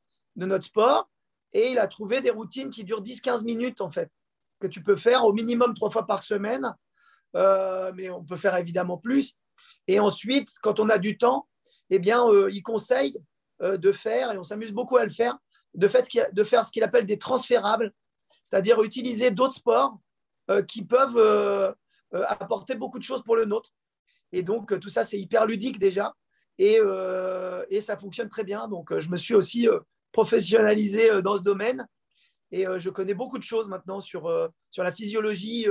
sport 0.62 1.10
et 1.52 1.70
il 1.70 1.78
a 1.78 1.86
trouvé 1.86 2.20
des 2.20 2.30
routines 2.30 2.70
qui 2.70 2.84
durent 2.84 3.02
10-15 3.02 3.44
minutes, 3.44 3.80
en 3.80 3.90
fait, 3.90 4.10
que 4.60 4.66
tu 4.66 4.82
peux 4.82 4.96
faire 4.96 5.24
au 5.24 5.32
minimum 5.32 5.74
trois 5.74 5.90
fois 5.90 6.06
par 6.06 6.22
semaine, 6.22 6.74
euh, 7.36 7.92
mais 7.94 8.08
on 8.08 8.24
peut 8.24 8.36
faire 8.36 8.56
évidemment 8.56 8.96
plus. 8.96 9.34
Et 9.88 10.00
ensuite, 10.00 10.50
quand 10.62 10.80
on 10.80 10.88
a 10.88 10.98
du 10.98 11.18
temps, 11.18 11.48
eh 11.90 11.98
bien, 11.98 12.26
euh, 12.26 12.48
il 12.52 12.62
conseille 12.62 13.16
euh, 13.62 13.76
de 13.76 13.92
faire, 13.92 14.32
et 14.32 14.38
on 14.38 14.42
s'amuse 14.42 14.72
beaucoup 14.72 14.96
à 14.96 15.04
le 15.04 15.10
faire, 15.10 15.38
de, 15.74 15.88
faire 15.88 16.64
ce 16.64 16.70
qu'il 16.70 16.82
appelle 16.82 17.06
des 17.06 17.18
transférables, 17.18 17.92
c'est-à-dire 18.42 18.82
utiliser 18.82 19.30
d'autres 19.30 19.54
sports 19.54 19.98
qui 20.68 20.84
peuvent 20.84 21.74
apporter 22.12 22.74
beaucoup 22.74 22.98
de 22.98 23.04
choses 23.04 23.22
pour 23.22 23.36
le 23.36 23.46
nôtre. 23.46 23.70
Et 24.32 24.42
donc, 24.42 24.78
tout 24.80 24.90
ça, 24.90 25.02
c'est 25.02 25.18
hyper 25.18 25.46
ludique 25.46 25.78
déjà. 25.78 26.14
Et, 26.58 26.78
ça 27.80 27.96
fonctionne 27.96 28.28
très 28.28 28.44
bien. 28.44 28.68
Donc, 28.68 28.98
je 28.98 29.08
me 29.08 29.16
suis 29.16 29.34
aussi 29.34 29.66
professionnalisé 30.12 31.10
euh, 31.10 31.22
dans 31.22 31.36
ce 31.36 31.42
domaine. 31.42 31.86
Et 32.52 32.66
euh, 32.66 32.78
je 32.78 32.90
connais 32.90 33.14
beaucoup 33.14 33.38
de 33.38 33.42
choses 33.42 33.66
maintenant 33.66 34.00
sur, 34.00 34.26
euh, 34.26 34.48
sur 34.70 34.84
la 34.84 34.92
physiologie. 34.92 35.66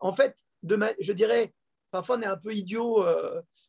en 0.00 0.12
fait, 0.12 0.44
je 0.62 1.12
dirais, 1.12 1.54
parfois 1.90 2.16
on 2.18 2.22
est 2.22 2.26
un 2.26 2.36
peu 2.36 2.54
idiot 2.54 3.04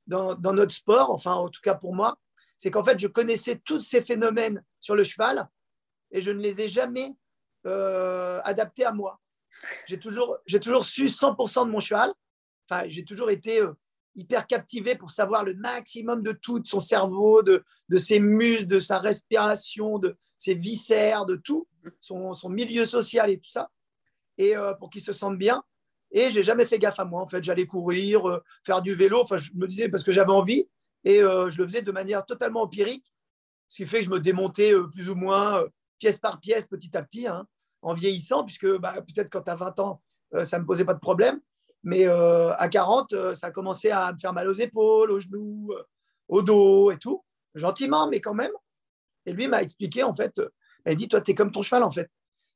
dans, 0.08 0.36
dans, 0.36 0.54
notre 0.54 0.74
sport, 0.74 1.12
enfin 1.12 1.34
en 1.34 1.50
tout 1.50 1.62
cas 1.62 1.76
pour 1.76 1.96
moi, 1.96 2.18
c'est 2.58 2.72
qu'en 2.72 2.84
fait 2.84 3.00
je 3.00 3.08
connaissais 3.08 3.60
tous 3.64 3.80
ces 3.80 4.04
phénomènes 4.04 4.64
sur 4.80 4.96
le 4.96 5.04
cheval 5.04 5.48
et 6.12 6.22
je 6.22 6.32
ne 6.32 6.40
les 6.40 6.62
ai 6.62 6.70
jamais 6.70 7.16
adaptés 7.64 8.86
à 8.86 8.92
moi. 8.92 9.20
J'ai 9.88 10.00
toujours, 10.00 10.38
j'ai 10.46 10.60
toujours 10.60 10.86
su 10.86 11.06
100% 11.06 11.66
de 11.66 11.72
mon 11.72 11.80
cheval. 11.80 12.14
Enfin, 12.70 12.86
j'ai 12.88 13.04
toujours 13.04 13.30
été 13.30 13.62
hyper 14.16 14.48
captivé 14.48 14.96
pour 14.96 15.12
savoir 15.12 15.44
le 15.44 15.54
maximum 15.56 16.22
de 16.22 16.32
tout, 16.32 16.60
de 16.60 16.68
son 16.68 16.80
cerveau, 16.80 17.42
de, 17.44 17.64
ses 17.98 18.20
muscles, 18.20 18.68
de 18.68 18.80
sa 18.80 19.00
respiration, 19.00 20.00
de 20.00 20.18
ses 20.38 20.54
viscères, 20.54 21.26
de 21.26 21.36
tout, 21.36 21.68
son, 22.00 22.34
son 22.34 22.50
milieu 22.50 22.86
social 22.86 23.30
et 23.30 23.40
tout 23.40 23.50
ça, 23.50 23.70
et 24.38 24.56
euh, 24.56 24.74
pour 24.74 24.90
qu'il 24.90 25.02
se 25.02 25.14
sente 25.14 25.38
bien. 25.38 25.64
Et 26.12 26.30
j'ai 26.30 26.44
jamais 26.44 26.66
fait 26.66 26.80
gaffe 26.80 27.00
à 27.00 27.06
moi. 27.06 27.22
En 27.22 27.28
fait, 27.28 27.44
j'allais 27.44 27.66
courir, 27.66 28.28
euh, 28.30 28.44
faire 28.66 28.82
du 28.82 28.94
vélo. 28.94 29.22
Enfin, 29.22 29.38
je 29.38 29.52
me 29.56 29.68
disais 29.68 29.90
parce 29.90 30.04
que 30.04 30.12
j'avais 30.12 30.32
envie, 30.32 30.68
et 31.04 31.22
euh, 31.22 31.50
je 31.50 31.58
le 31.58 31.68
faisais 31.68 31.82
de 31.82 31.92
manière 31.92 32.26
totalement 32.26 32.62
empirique, 32.62 33.14
ce 33.68 33.78
qui 33.78 33.86
fait 33.86 34.00
que 34.00 34.06
je 34.06 34.10
me 34.10 34.20
démontais 34.20 34.74
plus 34.92 35.10
ou 35.10 35.16
moins 35.16 35.64
pièce 36.00 36.20
par 36.20 36.40
pièce, 36.40 36.66
petit 36.66 36.96
à 36.98 37.04
petit, 37.04 37.28
hein, 37.28 37.46
en 37.82 37.94
vieillissant, 37.94 38.44
puisque 38.44 38.68
bah, 38.78 38.96
peut-être 39.02 39.30
quand 39.30 39.42
tu 39.42 39.52
as 39.52 39.56
20 39.56 39.80
ans, 39.80 40.02
ça 40.44 40.58
ne 40.58 40.64
me 40.64 40.68
posait 40.68 40.86
pas 40.86 40.94
de 40.94 41.00
problème. 41.00 41.40
Mais 41.84 42.08
euh, 42.08 42.54
à 42.56 42.70
40, 42.70 43.14
euh, 43.14 43.36
ça 43.36 43.48
a 43.48 43.52
commencé 43.52 43.90
à 43.90 44.14
me 44.14 44.18
faire 44.18 44.34
mal 44.34 44.48
aux 44.48 44.54
épaules, 44.54 45.12
aux 45.12 45.20
genoux, 45.20 45.72
euh, 45.72 45.84
au 46.28 46.42
dos 46.42 46.92
et 46.92 46.98
tout. 46.98 47.24
Gentiment, 47.56 48.08
mais 48.08 48.22
quand 48.22 48.34
même. 48.34 48.52
Et 49.26 49.34
lui 49.34 49.48
m'a 49.48 49.62
expliqué, 49.62 50.04
en 50.04 50.14
fait, 50.14 50.40
elle 50.86 50.96
dit, 50.96 51.08
toi, 51.08 51.22
tu 51.22 51.32
es 51.32 51.36
comme 51.36 51.52
ton 51.52 51.62
cheval, 51.62 51.84
en 51.84 51.92
fait. 51.92 52.10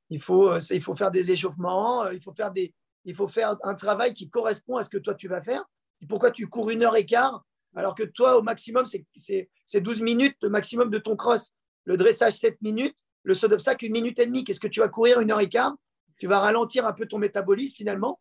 Il 0.10 0.22
faut, 0.22 0.56
il 0.58 0.84
faut 0.84 0.95
faire 0.95 1.12
des 1.12 1.32
échauffements, 1.32 2.08
il 2.10 2.22
faut 2.22 2.34
faire, 2.34 2.51
des, 2.51 2.74
il 3.06 3.16
faut 3.16 3.28
faire 3.28 3.56
un 3.64 3.76
travail 3.76 4.14
qui 4.14 4.30
correspond 4.30 4.78
à 4.78 4.84
ce 4.84 4.89
que 4.89 4.97
toi, 4.97 5.16
tu 5.16 5.28
vas 5.28 5.41
faire. 5.41 5.64
pourquoi 6.10 6.30
tu 6.30 6.47
cours 6.47 6.70
une 6.70 6.84
heure 6.84 6.95
et 6.97 7.06
quart 7.06 7.43
alors 7.78 7.95
que 7.95 8.03
toi, 8.03 8.38
au 8.38 8.41
maximum, 8.41 8.86
c'est- 8.86 9.06
c'est 9.16 9.49
c'est 9.66 9.82
12 9.82 10.01
minutes 10.01 10.38
le 10.41 10.49
maximum 10.49 10.89
de 10.89 10.97
ton 10.97 11.16
cross. 11.18 11.51
Le 11.86 11.97
dressage, 11.97 12.34
7 12.34 12.62
minutes. 12.62 12.97
Le 13.24 13.34
saut 13.34 13.47
d'obstacle, 13.49 13.86
une 13.86 13.91
minute 13.93 14.18
et 14.20 14.26
demie. 14.26 14.43
Qu'est-ce 14.45 14.60
que 14.62 14.68
tu 14.68 14.80
vas 14.82 14.88
courir 14.88 15.20
une 15.20 15.32
heure 15.32 15.41
et 15.41 15.49
quart? 15.49 15.76
Tu 16.18 16.28
vas 16.28 16.39
ralentir 16.39 16.86
un 16.86 16.93
peu 16.93 17.06
ton 17.06 17.18
métabolisme 17.18 17.76
finalement. 17.76 18.20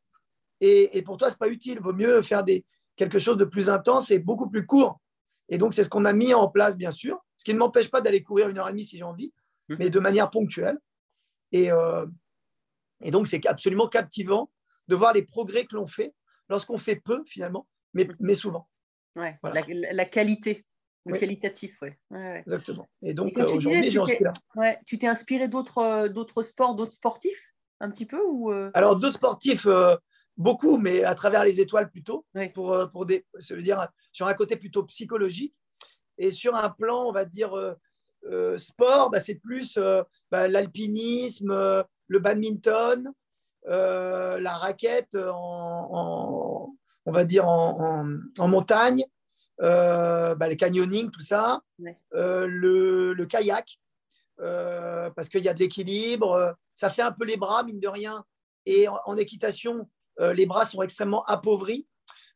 Et, 0.61 0.97
et 0.99 1.03
pour 1.03 1.19
toi, 1.19 1.29
ce 1.29 1.35
n'est 1.35 1.39
pas 1.39 1.49
utile. 1.49 1.75
Il 1.75 1.81
vaut 1.83 1.93
mieux 1.93 2.21
faire 2.23 2.43
des, 2.43 2.65
quelque 2.97 3.19
chose 3.21 3.37
de 3.37 3.45
plus 3.45 3.69
intense 3.71 4.11
et 4.11 4.19
beaucoup 4.19 4.49
plus 4.51 4.67
court. 4.67 4.99
Et 5.49 5.59
donc, 5.59 5.73
c'est 5.75 5.85
ce 5.85 5.89
qu'on 5.91 6.05
a 6.05 6.13
mis 6.13 6.33
en 6.35 6.49
place, 6.49 6.77
bien 6.77 6.91
sûr. 6.91 7.19
Ce 7.37 7.45
qui 7.45 7.53
ne 7.55 7.59
m'empêche 7.59 7.91
pas 7.91 8.01
d'aller 8.01 8.23
courir 8.23 8.49
une 8.49 8.59
heure 8.59 8.69
et 8.69 8.73
demie 8.73 8.85
si 8.85 8.97
j'ai 8.97 9.05
envie, 9.05 9.33
Mhm. 9.69 9.77
mais 9.79 9.91
de 9.91 10.01
manière 10.01 10.31
ponctuelle. 10.31 10.79
Et, 11.53 11.71
euh, 11.71 12.07
et 13.03 13.11
donc, 13.13 13.29
c'est 13.29 13.45
absolument 13.47 13.87
captivant 13.89 14.51
de 14.89 14.95
voir 14.95 15.13
les 15.13 15.23
progrès 15.23 15.65
que 15.65 15.77
l'on 15.77 15.87
fait 15.87 16.15
lorsqu'on 16.49 16.79
fait 16.79 16.97
peu, 16.97 17.23
finalement, 17.27 17.67
mais, 17.95 18.09
mais 18.21 18.35
souvent. 18.35 18.69
Ouais, 19.17 19.39
Voilà. 19.43 19.63
la, 19.93 20.05
qualité, 20.05 20.65
le 21.07 21.13
Oui. 21.13 21.19
qualitatif. 21.21 21.81
Ouais, 21.81 21.97
ouais. 22.11 22.41
Exactement. 22.41 22.89
Et 23.03 23.15
donc, 23.15 23.39
euh, 23.39 23.47
aujourd'hui, 23.49 23.91
j'en 23.91 24.05
suis 24.05 24.25
là. 24.25 24.33
tu 24.87 24.99
t'es 24.99 25.07
inspiré 25.07 25.49
d'autres 25.49 25.79
euh, 25.79 26.09
d'autres 26.09 26.43
sports, 26.43 26.75
d'autres 26.75 26.93
sportifs, 26.93 27.41
un 27.81 27.91
petit 27.91 28.07
peu 28.07 28.21
ou 28.27 28.53
euh, 28.53 28.71
Alors, 28.75 28.97
d'autres 28.97 29.15
sportifs, 29.15 29.67
euh, 29.67 29.97
beaucoup, 30.37 30.79
mais 30.79 31.05
à 31.05 31.15
travers 31.15 31.45
les 31.45 31.61
étoiles 31.61 31.91
plutôt, 31.91 32.27
Oui. 32.35 32.49
pour, 32.51 32.77
pour 32.91 33.07
des, 33.07 33.25
ça 33.39 33.55
veut 33.55 33.63
dire 33.63 33.87
sur 34.13 34.27
un 34.27 34.35
côté 34.35 34.57
plutôt 34.57 34.83
psychologique. 34.85 35.55
Et 36.19 36.31
sur 36.31 36.55
un 36.55 36.71
plan, 36.71 37.09
on 37.09 37.13
va 37.13 37.25
dire, 37.25 37.57
euh, 37.57 37.75
euh, 38.25 38.57
sport, 38.59 39.11
bah, 39.11 39.21
c'est 39.21 39.35
plus 39.35 39.79
bah, 40.31 40.49
l'alpinisme, 40.49 41.85
le 42.09 42.19
badminton, 42.19 43.13
euh, 43.69 44.39
la 44.41 44.55
raquette 44.55 45.15
en, 45.17 45.89
en- 45.93 46.75
on 47.07 47.13
va 47.13 47.25
dire, 47.25 47.47
en, 47.47 48.05
montagne, 48.49 49.05
euh, 49.61 50.35
bah, 50.35 50.49
les 50.49 50.57
canyoning, 50.57 51.11
tout 51.11 51.21
ça, 51.21 51.61
Ouais. 51.79 51.95
euh, 52.15 52.47
le, 52.47 53.13
le 53.13 53.27
kayak, 53.27 53.79
parce 54.39 55.29
qu'il 55.29 55.45
y 55.45 55.49
a 55.49 55.55
de 55.55 55.59
l'équilibre. 55.61 56.57
Ça 56.75 56.91
fait 56.91 57.03
un 57.03 57.13
peu 57.13 57.25
les 57.25 57.37
bras, 57.37 57.63
mine 57.63 57.79
de 57.81 57.89
rien. 57.89 58.25
Et 58.67 58.89
en, 58.89 59.17
équitation, 59.17 59.89
les 60.19 60.47
bras 60.47 60.65
sont 60.65 60.83
extrêmement 60.83 61.25
appauvris. 61.25 61.87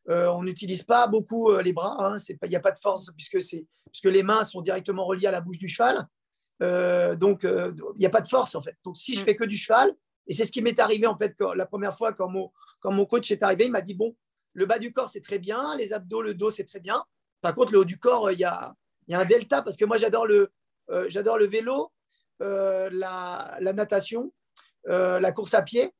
On 0.07 0.43
n'utilise 0.43 0.83
pas 0.83 1.07
beaucoup 1.07 1.51
les 1.57 1.73
bras. 1.73 1.95
hein, 1.99 2.17
Il 2.43 2.49
n'y 2.49 2.55
a 2.55 2.59
pas 2.61 2.71
de 2.71 2.79
force 2.79 3.09
puisque, 3.17 3.37
puisque 3.91 4.05
les 4.05 4.23
mains 4.23 4.43
sont 4.43 4.61
directement 4.61 5.05
reliées 5.05 5.27
à 5.27 5.31
la 5.31 5.41
bouche 5.41 5.57
du 5.59 5.67
cheval. 5.67 6.07
Donc, 7.17 7.41
il 7.43 7.73
n'y 7.97 8.05
a 8.05 8.09
pas 8.09 8.21
de 8.21 8.27
force 8.29 8.55
en 8.55 8.61
fait. 8.61 8.77
Donc, 8.83 8.95
si 8.97 9.15
je 9.15 9.21
Mm. 9.21 9.25
fais 9.25 9.35
que 9.35 9.45
du 9.45 9.57
cheval, 9.57 9.93
et 10.29 10.33
c'est 10.33 10.45
ce 10.45 10.51
qui 10.51 10.61
m'est 10.61 10.79
arrivé 10.79 11.07
en 11.07 11.17
fait 11.17 11.35
quand- 11.37 11.53
la 11.53 11.65
première 11.65 11.95
fois 11.97 12.13
quand 12.13 12.29
mon, 12.29 12.51
quand 12.79 12.93
mon 12.93 13.05
coach 13.05 13.29
est 13.31 13.43
arrivé, 13.43 13.65
il 13.65 13.71
m'a 13.71 13.81
dit 13.81 13.95
bon, 13.95 14.15
le 14.53 14.65
bas 14.65 14.79
du 14.79 14.93
corps 14.93 15.09
c'est 15.09 15.21
très 15.21 15.39
bien, 15.39 15.75
les 15.75 15.91
abdos, 15.91 16.21
le 16.21 16.33
dos 16.33 16.49
c'est 16.51 16.63
très 16.63 16.79
bien. 16.79 17.03
Par 17.41 17.53
contre, 17.53 17.73
le 17.73 17.79
haut 17.79 17.85
du 17.85 17.99
corps, 17.99 18.27
euh, 18.27 18.33
il 18.33 18.39
y 18.39 18.45
a, 18.45 18.73
il 19.07 19.11
y 19.11 19.15
a 19.15 19.19
un 19.19 19.25
delta 19.25 19.61
parce 19.61 19.75
que 19.75 19.85
moi 19.85 19.97
j'adore 19.97 20.25
le, 20.25 20.51
euh, 20.91 21.05
j'adore 21.09 21.37
le 21.37 21.47
vélo, 21.47 21.91
euh, 22.41 22.89
la, 22.93 23.57
la 23.59 23.73
natation, 23.73 24.31
la 24.85 25.31
course 25.31 25.53
à 25.53 25.61
pied 25.61 25.93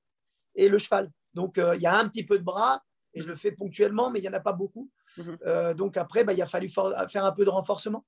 et 0.55 0.69
le 0.69 0.77
cheval. 0.77 1.11
Donc, 1.33 1.57
il 1.57 1.81
y 1.81 1.85
a 1.85 1.95
un 1.95 2.07
petit 2.07 2.25
peu 2.25 2.39
de 2.39 2.43
bras 2.43 2.81
et 3.13 3.21
je 3.21 3.27
le 3.27 3.35
fais 3.35 3.51
ponctuellement, 3.51 4.09
mais 4.09 4.19
il 4.19 4.23
n'y 4.23 4.29
en 4.29 4.33
a 4.33 4.39
pas 4.39 4.53
beaucoup. 4.53 4.89
Mhm. 5.17 5.37
Euh, 5.45 5.73
donc, 5.73 5.97
après, 5.97 6.23
bah, 6.23 6.33
il 6.33 6.41
a 6.41 6.45
fallu 6.45 6.69
faire 6.69 7.25
un 7.25 7.31
peu 7.31 7.45
de 7.45 7.49
renforcement. 7.49 8.05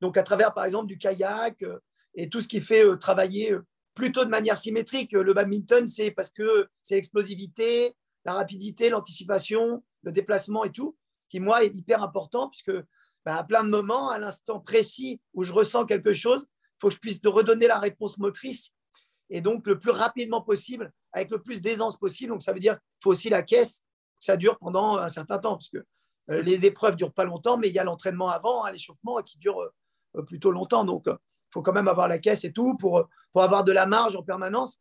Donc, 0.00 0.16
à 0.16 0.22
travers, 0.22 0.54
par 0.54 0.64
exemple, 0.64 0.86
du 0.86 0.98
kayak 0.98 1.62
euh, 1.62 1.78
et 2.14 2.28
tout 2.28 2.40
ce 2.40 2.48
qui 2.48 2.60
fait 2.60 2.84
euh, 2.84 2.96
travailler 2.96 3.54
plutôt 3.94 4.24
de 4.24 4.30
manière 4.30 4.56
symétrique. 4.56 5.12
Le 5.12 5.32
badminton, 5.34 5.86
c'est 5.88 6.10
parce 6.10 6.30
que 6.30 6.68
c'est 6.82 6.94
l'explosivité, 6.94 7.94
la 8.24 8.34
rapidité, 8.34 8.90
l'anticipation, 8.90 9.82
le 10.02 10.12
déplacement 10.12 10.64
et 10.64 10.70
tout, 10.70 10.96
qui, 11.28 11.40
moi, 11.40 11.64
est 11.64 11.76
hyper 11.76 12.02
important 12.02 12.48
puisque 12.48 12.72
bah, 13.24 13.36
à 13.36 13.44
plein 13.44 13.64
de 13.64 13.68
moments, 13.68 14.10
à 14.10 14.18
l'instant 14.18 14.60
précis 14.60 15.20
où 15.34 15.42
je 15.42 15.52
ressens 15.52 15.86
quelque 15.86 16.12
chose, 16.12 16.46
il 16.48 16.76
faut 16.80 16.88
que 16.88 16.94
je 16.94 17.00
puisse 17.00 17.20
de 17.20 17.28
redonner 17.28 17.66
la 17.66 17.78
réponse 17.78 18.18
motrice 18.18 18.72
et 19.30 19.40
donc 19.40 19.66
le 19.66 19.78
plus 19.78 19.90
rapidement 19.90 20.42
possible, 20.42 20.92
avec 21.12 21.30
le 21.30 21.40
plus 21.40 21.62
d'aisance 21.62 21.96
possible. 21.96 22.32
Donc, 22.32 22.42
ça 22.42 22.52
veut 22.52 22.60
dire 22.60 22.74
qu'il 22.74 23.02
faut 23.02 23.10
aussi 23.10 23.30
la 23.30 23.42
caisse, 23.42 23.82
ça 24.18 24.36
dure 24.36 24.58
pendant 24.58 24.98
un 24.98 25.08
certain 25.08 25.38
temps, 25.38 25.52
parce 25.52 25.70
que 25.70 25.78
euh, 26.30 26.42
les 26.42 26.66
épreuves 26.66 26.96
durent 26.96 27.14
pas 27.14 27.24
longtemps, 27.24 27.56
mais 27.56 27.68
il 27.68 27.74
y 27.74 27.78
a 27.78 27.84
l'entraînement 27.84 28.28
avant, 28.28 28.64
hein, 28.64 28.72
l'échauffement, 28.72 29.22
qui 29.22 29.38
dure 29.38 29.58
euh, 30.16 30.22
plutôt 30.22 30.50
longtemps. 30.50 30.84
Donc, 30.84 31.08
faut 31.52 31.62
quand 31.62 31.72
même 31.72 31.88
avoir 31.88 32.08
la 32.08 32.18
caisse 32.18 32.44
et 32.44 32.52
tout 32.52 32.76
pour, 32.76 33.08
pour 33.32 33.42
avoir 33.42 33.64
de 33.64 33.72
la 33.72 33.86
marge 33.86 34.16
en 34.16 34.22
permanence. 34.22 34.78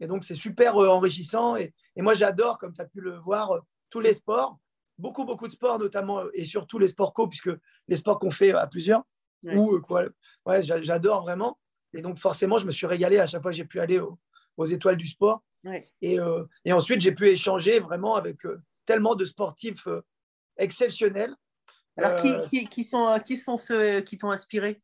Et 0.00 0.06
donc, 0.06 0.24
c'est 0.24 0.34
super 0.34 0.76
euh, 0.78 0.88
enrichissant. 0.88 1.56
Et, 1.56 1.72
et 1.96 2.02
moi, 2.02 2.14
j'adore, 2.14 2.58
comme 2.58 2.72
tu 2.72 2.80
as 2.80 2.86
pu 2.86 3.00
le 3.00 3.18
voir, 3.18 3.52
euh, 3.52 3.60
tous 3.90 4.00
les 4.00 4.14
sports, 4.14 4.58
beaucoup, 4.98 5.24
beaucoup 5.24 5.46
de 5.46 5.52
sports, 5.52 5.78
notamment, 5.78 6.20
euh, 6.20 6.30
et 6.34 6.44
surtout 6.44 6.78
les 6.78 6.88
sports 6.88 7.12
co, 7.14 7.28
puisque 7.28 7.50
les 7.88 7.96
sports 7.96 8.18
qu'on 8.18 8.30
fait 8.30 8.52
à 8.52 8.66
plusieurs, 8.66 9.02
Ouais. 9.44 9.56
ou 9.56 9.80
quoi, 9.80 10.04
ouais, 10.46 10.62
j'a- 10.62 10.80
j'adore 10.82 11.22
vraiment. 11.22 11.58
Et 11.92 12.00
donc, 12.00 12.16
forcément, 12.16 12.58
je 12.58 12.66
me 12.66 12.70
suis 12.70 12.86
régalé 12.86 13.18
à 13.18 13.26
chaque 13.26 13.42
fois 13.42 13.50
que 13.50 13.56
j'ai 13.56 13.64
pu 13.64 13.80
aller 13.80 13.98
au- 13.98 14.18
aux 14.56 14.64
étoiles 14.64 14.96
du 14.96 15.06
sport. 15.08 15.42
Ouais. 15.64 15.84
Et, 16.00 16.18
euh, 16.20 16.44
et 16.64 16.72
ensuite, 16.72 17.00
j'ai 17.00 17.12
pu 17.12 17.26
échanger 17.28 17.80
vraiment 17.80 18.14
avec 18.14 18.44
euh, 18.46 18.60
tellement 18.86 19.14
de 19.14 19.24
sportifs 19.24 19.86
euh, 19.88 20.00
exceptionnels. 20.56 21.34
Alors, 21.96 22.22
qui, 22.22 22.32
qui, 22.50 22.68
qui 22.68 22.84
sont, 22.88 23.20
qui 23.26 23.36
sont 23.36 23.58
ceux 23.58 24.00
qui 24.00 24.16
t'ont 24.16 24.30
inspiré? 24.30 24.80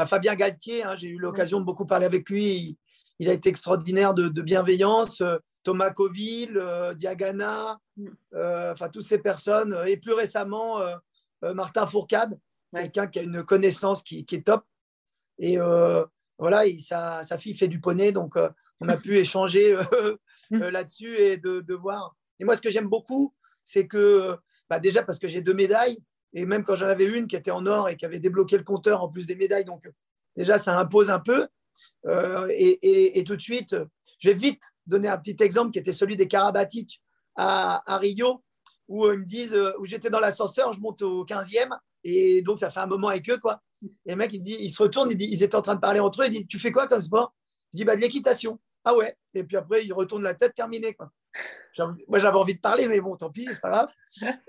Bah, 0.00 0.06
Fabien 0.06 0.34
Galtier, 0.34 0.82
hein, 0.82 0.94
j'ai 0.96 1.08
eu 1.08 1.18
l'occasion 1.18 1.60
de 1.60 1.64
beaucoup 1.66 1.84
parler 1.84 2.06
avec 2.06 2.30
lui. 2.30 2.54
Il, 2.56 2.76
il 3.18 3.28
a 3.28 3.34
été 3.34 3.50
extraordinaire 3.50 4.14
de, 4.14 4.28
de 4.28 4.40
bienveillance. 4.42 5.20
Euh, 5.20 5.36
Thomas 5.62 5.90
Coville, 5.90 6.56
euh, 6.56 6.94
Diagana, 6.94 7.78
Mm. 7.98 8.08
euh, 8.34 8.72
enfin 8.72 8.88
toutes 8.88 9.02
ces 9.02 9.18
personnes. 9.18 9.76
Et 9.86 9.98
plus 9.98 10.14
récemment, 10.14 10.80
euh, 10.80 10.96
Martin 11.54 11.86
Fourcade, 11.86 12.38
Ouais. 12.72 12.82
quelqu'un 12.84 13.08
qui 13.08 13.18
a 13.18 13.22
une 13.24 13.42
connaissance 13.44 14.02
qui, 14.02 14.24
qui 14.24 14.36
est 14.36 14.46
top. 14.46 14.64
Et 15.38 15.58
voilà, 16.38 16.64
il- 16.66 16.80
sa, 16.80 17.22
sa 17.22 17.36
fille 17.36 17.54
fait 17.54 17.68
du 17.68 17.78
poney, 17.80 18.10
donc 18.12 18.36
on 18.80 18.88
a 18.88 18.96
pu 19.04 19.16
échanger 19.18 19.76
Mm. 20.50 20.58
là-dessus 20.76 21.14
et 21.16 21.36
de, 21.36 21.60
de 21.60 21.74
voir. 21.74 22.16
Et 22.38 22.44
moi, 22.44 22.56
ce 22.56 22.62
que 22.62 22.70
j'aime 22.70 22.88
beaucoup, 22.88 23.34
c'est 23.64 23.86
que, 23.86 24.36
bah, 24.70 24.78
déjà 24.80 25.02
parce 25.02 25.18
que 25.18 25.28
j'ai 25.28 25.42
deux 25.42 25.52
médailles, 25.54 25.98
et 26.32 26.46
même 26.46 26.64
quand 26.64 26.74
j'en 26.74 26.86
avais 26.86 27.06
une 27.06 27.26
qui 27.26 27.36
était 27.36 27.50
en 27.50 27.66
or 27.66 27.88
et 27.88 27.96
qui 27.96 28.04
avait 28.04 28.20
débloqué 28.20 28.56
le 28.56 28.64
compteur 28.64 29.02
en 29.02 29.08
plus 29.08 29.26
des 29.26 29.34
médailles, 29.34 29.64
donc 29.64 29.88
déjà 30.36 30.58
ça 30.58 30.78
impose 30.78 31.10
un 31.10 31.20
peu. 31.20 31.48
Euh, 32.06 32.46
et, 32.50 33.22
tout 33.24 33.36
de 33.36 33.40
suite, 33.40 33.76
je 34.18 34.28
vais 34.28 34.34
vite 34.34 34.62
donner 34.86 35.08
un 35.08 35.18
petit 35.18 35.36
exemple 35.42 35.70
qui 35.72 35.78
était 35.78 35.92
celui 35.92 36.16
des 36.16 36.28
Karabatic 36.28 37.02
à, 37.36 37.82
Rio, 37.98 38.42
où 38.88 39.06
euh, 39.06 39.14
ils 39.14 39.20
me 39.20 39.24
disent, 39.24 39.54
euh, 39.54 39.72
où 39.78 39.86
j'étais 39.86 40.10
dans 40.10 40.20
l'ascenseur, 40.20 40.72
je 40.72 40.80
monte 40.80 41.02
au 41.02 41.24
15e, 41.24 41.70
et 42.04 42.42
donc 42.42 42.58
ça 42.58 42.70
fait 42.70 42.80
un 42.80 42.86
moment 42.86 43.08
avec 43.08 43.28
eux, 43.30 43.38
quoi. 43.38 43.62
Et 44.04 44.10
le 44.10 44.16
mec, 44.16 44.32
il, 44.32 44.40
dit, 44.40 44.56
il 44.60 44.70
se 44.70 44.82
retourne, 44.82 45.10
il 45.10 45.16
dit, 45.16 45.28
ils 45.30 45.42
étaient 45.42 45.56
en 45.56 45.62
train 45.62 45.74
de 45.74 45.80
parler 45.80 46.00
entre 46.00 46.22
eux, 46.22 46.26
il 46.26 46.30
dit, 46.30 46.46
tu 46.46 46.58
fais 46.58 46.72
quoi 46.72 46.86
comme 46.86 47.00
sport? 47.00 47.34
Je 47.72 47.78
dis, 47.78 47.84
bah, 47.84 47.96
de 47.96 48.00
l'équitation. 48.00 48.58
Ah 48.84 48.96
ouais. 48.96 49.16
Et 49.34 49.44
puis 49.44 49.56
après, 49.56 49.84
il 49.84 49.92
retourne 49.92 50.22
la 50.22 50.34
tête, 50.34 50.54
terminé, 50.54 50.94
quoi. 50.94 51.10
Moi, 52.08 52.18
j'avais 52.18 52.36
envie 52.36 52.54
de 52.54 52.60
parler, 52.60 52.88
mais 52.88 53.00
bon, 53.00 53.16
tant 53.16 53.30
pis, 53.30 53.46
c'est 53.50 53.60
pas 53.60 53.70
grave. 53.70 53.94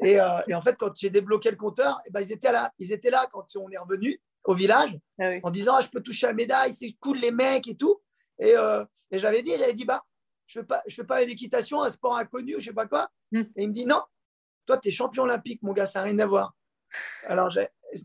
Et, 0.04 0.20
euh, 0.20 0.42
et 0.48 0.56
en 0.56 0.62
fait, 0.62 0.76
quand 0.78 0.92
j'ai 0.96 1.10
débloqué 1.10 1.52
le 1.52 1.58
compteur, 1.58 2.00
eh 2.06 2.12
ben, 2.12 2.22
ils, 2.22 2.32
étaient 2.32 2.52
là, 2.52 2.72
ils 2.80 2.92
étaient 2.92 3.10
là 3.10 3.28
quand 3.32 3.46
on 3.56 3.70
est 3.70 3.78
revenu 3.78 4.20
au 4.44 4.54
village 4.54 4.98
Ah 5.20 5.30
oui. 5.30 5.40
en 5.44 5.52
disant 5.52 5.76
ah, 5.78 5.82
je 5.82 5.88
peux 5.88 6.02
toucher 6.02 6.28
la 6.28 6.34
médaille, 6.34 6.74
c'est 6.74 6.96
cool 7.00 7.20
les 7.20 7.32
mecs 7.32 7.68
et 7.68 7.76
tout. 7.76 8.02
Et, 8.40 8.56
euh, 8.58 8.84
et 9.12 9.20
j'avais 9.20 9.44
dit, 9.44 9.52
j'avais 9.58 9.74
dit 9.74 9.86
bah 9.86 10.04
je 10.48 10.60
fais 10.60 10.66
pas, 10.66 10.82
je 10.88 10.96
fais 10.96 11.04
pas 11.04 11.24
une 11.24 11.30
équitation, 11.30 11.82
un 11.82 11.90
sport 11.90 12.18
inconnu, 12.18 12.56
je 12.58 12.66
sais 12.66 12.74
pas 12.74 12.88
quoi. 12.88 13.10
Mm. 13.32 13.40
Et 13.40 13.64
il 13.64 13.68
me 13.70 13.74
dit 13.74 13.86
non, 13.86 14.02
toi 14.66 14.78
tu 14.78 14.90
es 14.90 14.92
champion 14.92 15.24
olympique, 15.24 15.62
mon 15.62 15.74
gars, 15.74 15.86
ça 15.86 16.00
n'a 16.00 16.06
rien 16.06 16.20
à 16.20 16.26
voir. 16.26 16.56
Alors 17.28 17.50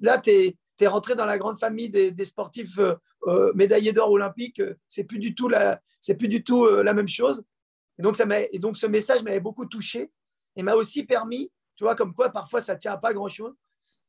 là 0.02 0.18
tu 0.18 0.30
es, 0.30 0.86
rentré 0.86 1.14
dans 1.14 1.24
la 1.24 1.38
grande 1.38 1.58
famille 1.58 1.88
des, 1.88 2.10
des 2.10 2.24
sportifs 2.24 2.78
euh, 2.78 3.52
médaillés 3.54 3.94
d'or 3.94 4.10
olympiques. 4.10 4.62
C'est 4.86 5.04
plus 5.04 5.18
du 5.18 5.34
tout 5.34 5.48
la, 5.48 5.80
plus 6.18 6.28
du 6.28 6.44
tout 6.44 6.66
la 6.68 6.92
même 6.92 7.08
chose. 7.08 7.42
Et 7.98 8.02
donc 8.02 8.16
ça 8.16 8.26
m'a, 8.26 8.40
et 8.40 8.58
donc 8.58 8.76
ce 8.76 8.86
message 8.86 9.22
m'avait 9.22 9.40
beaucoup 9.40 9.66
touché 9.66 10.10
et 10.56 10.62
m'a 10.62 10.74
aussi 10.74 11.04
permis, 11.04 11.50
tu 11.74 11.84
vois, 11.84 11.94
comme 11.94 12.14
quoi 12.14 12.30
parfois 12.30 12.60
ça 12.60 12.76
tient 12.76 12.92
à 12.92 12.98
pas 12.98 13.12
grand 13.12 13.28
chose, 13.28 13.54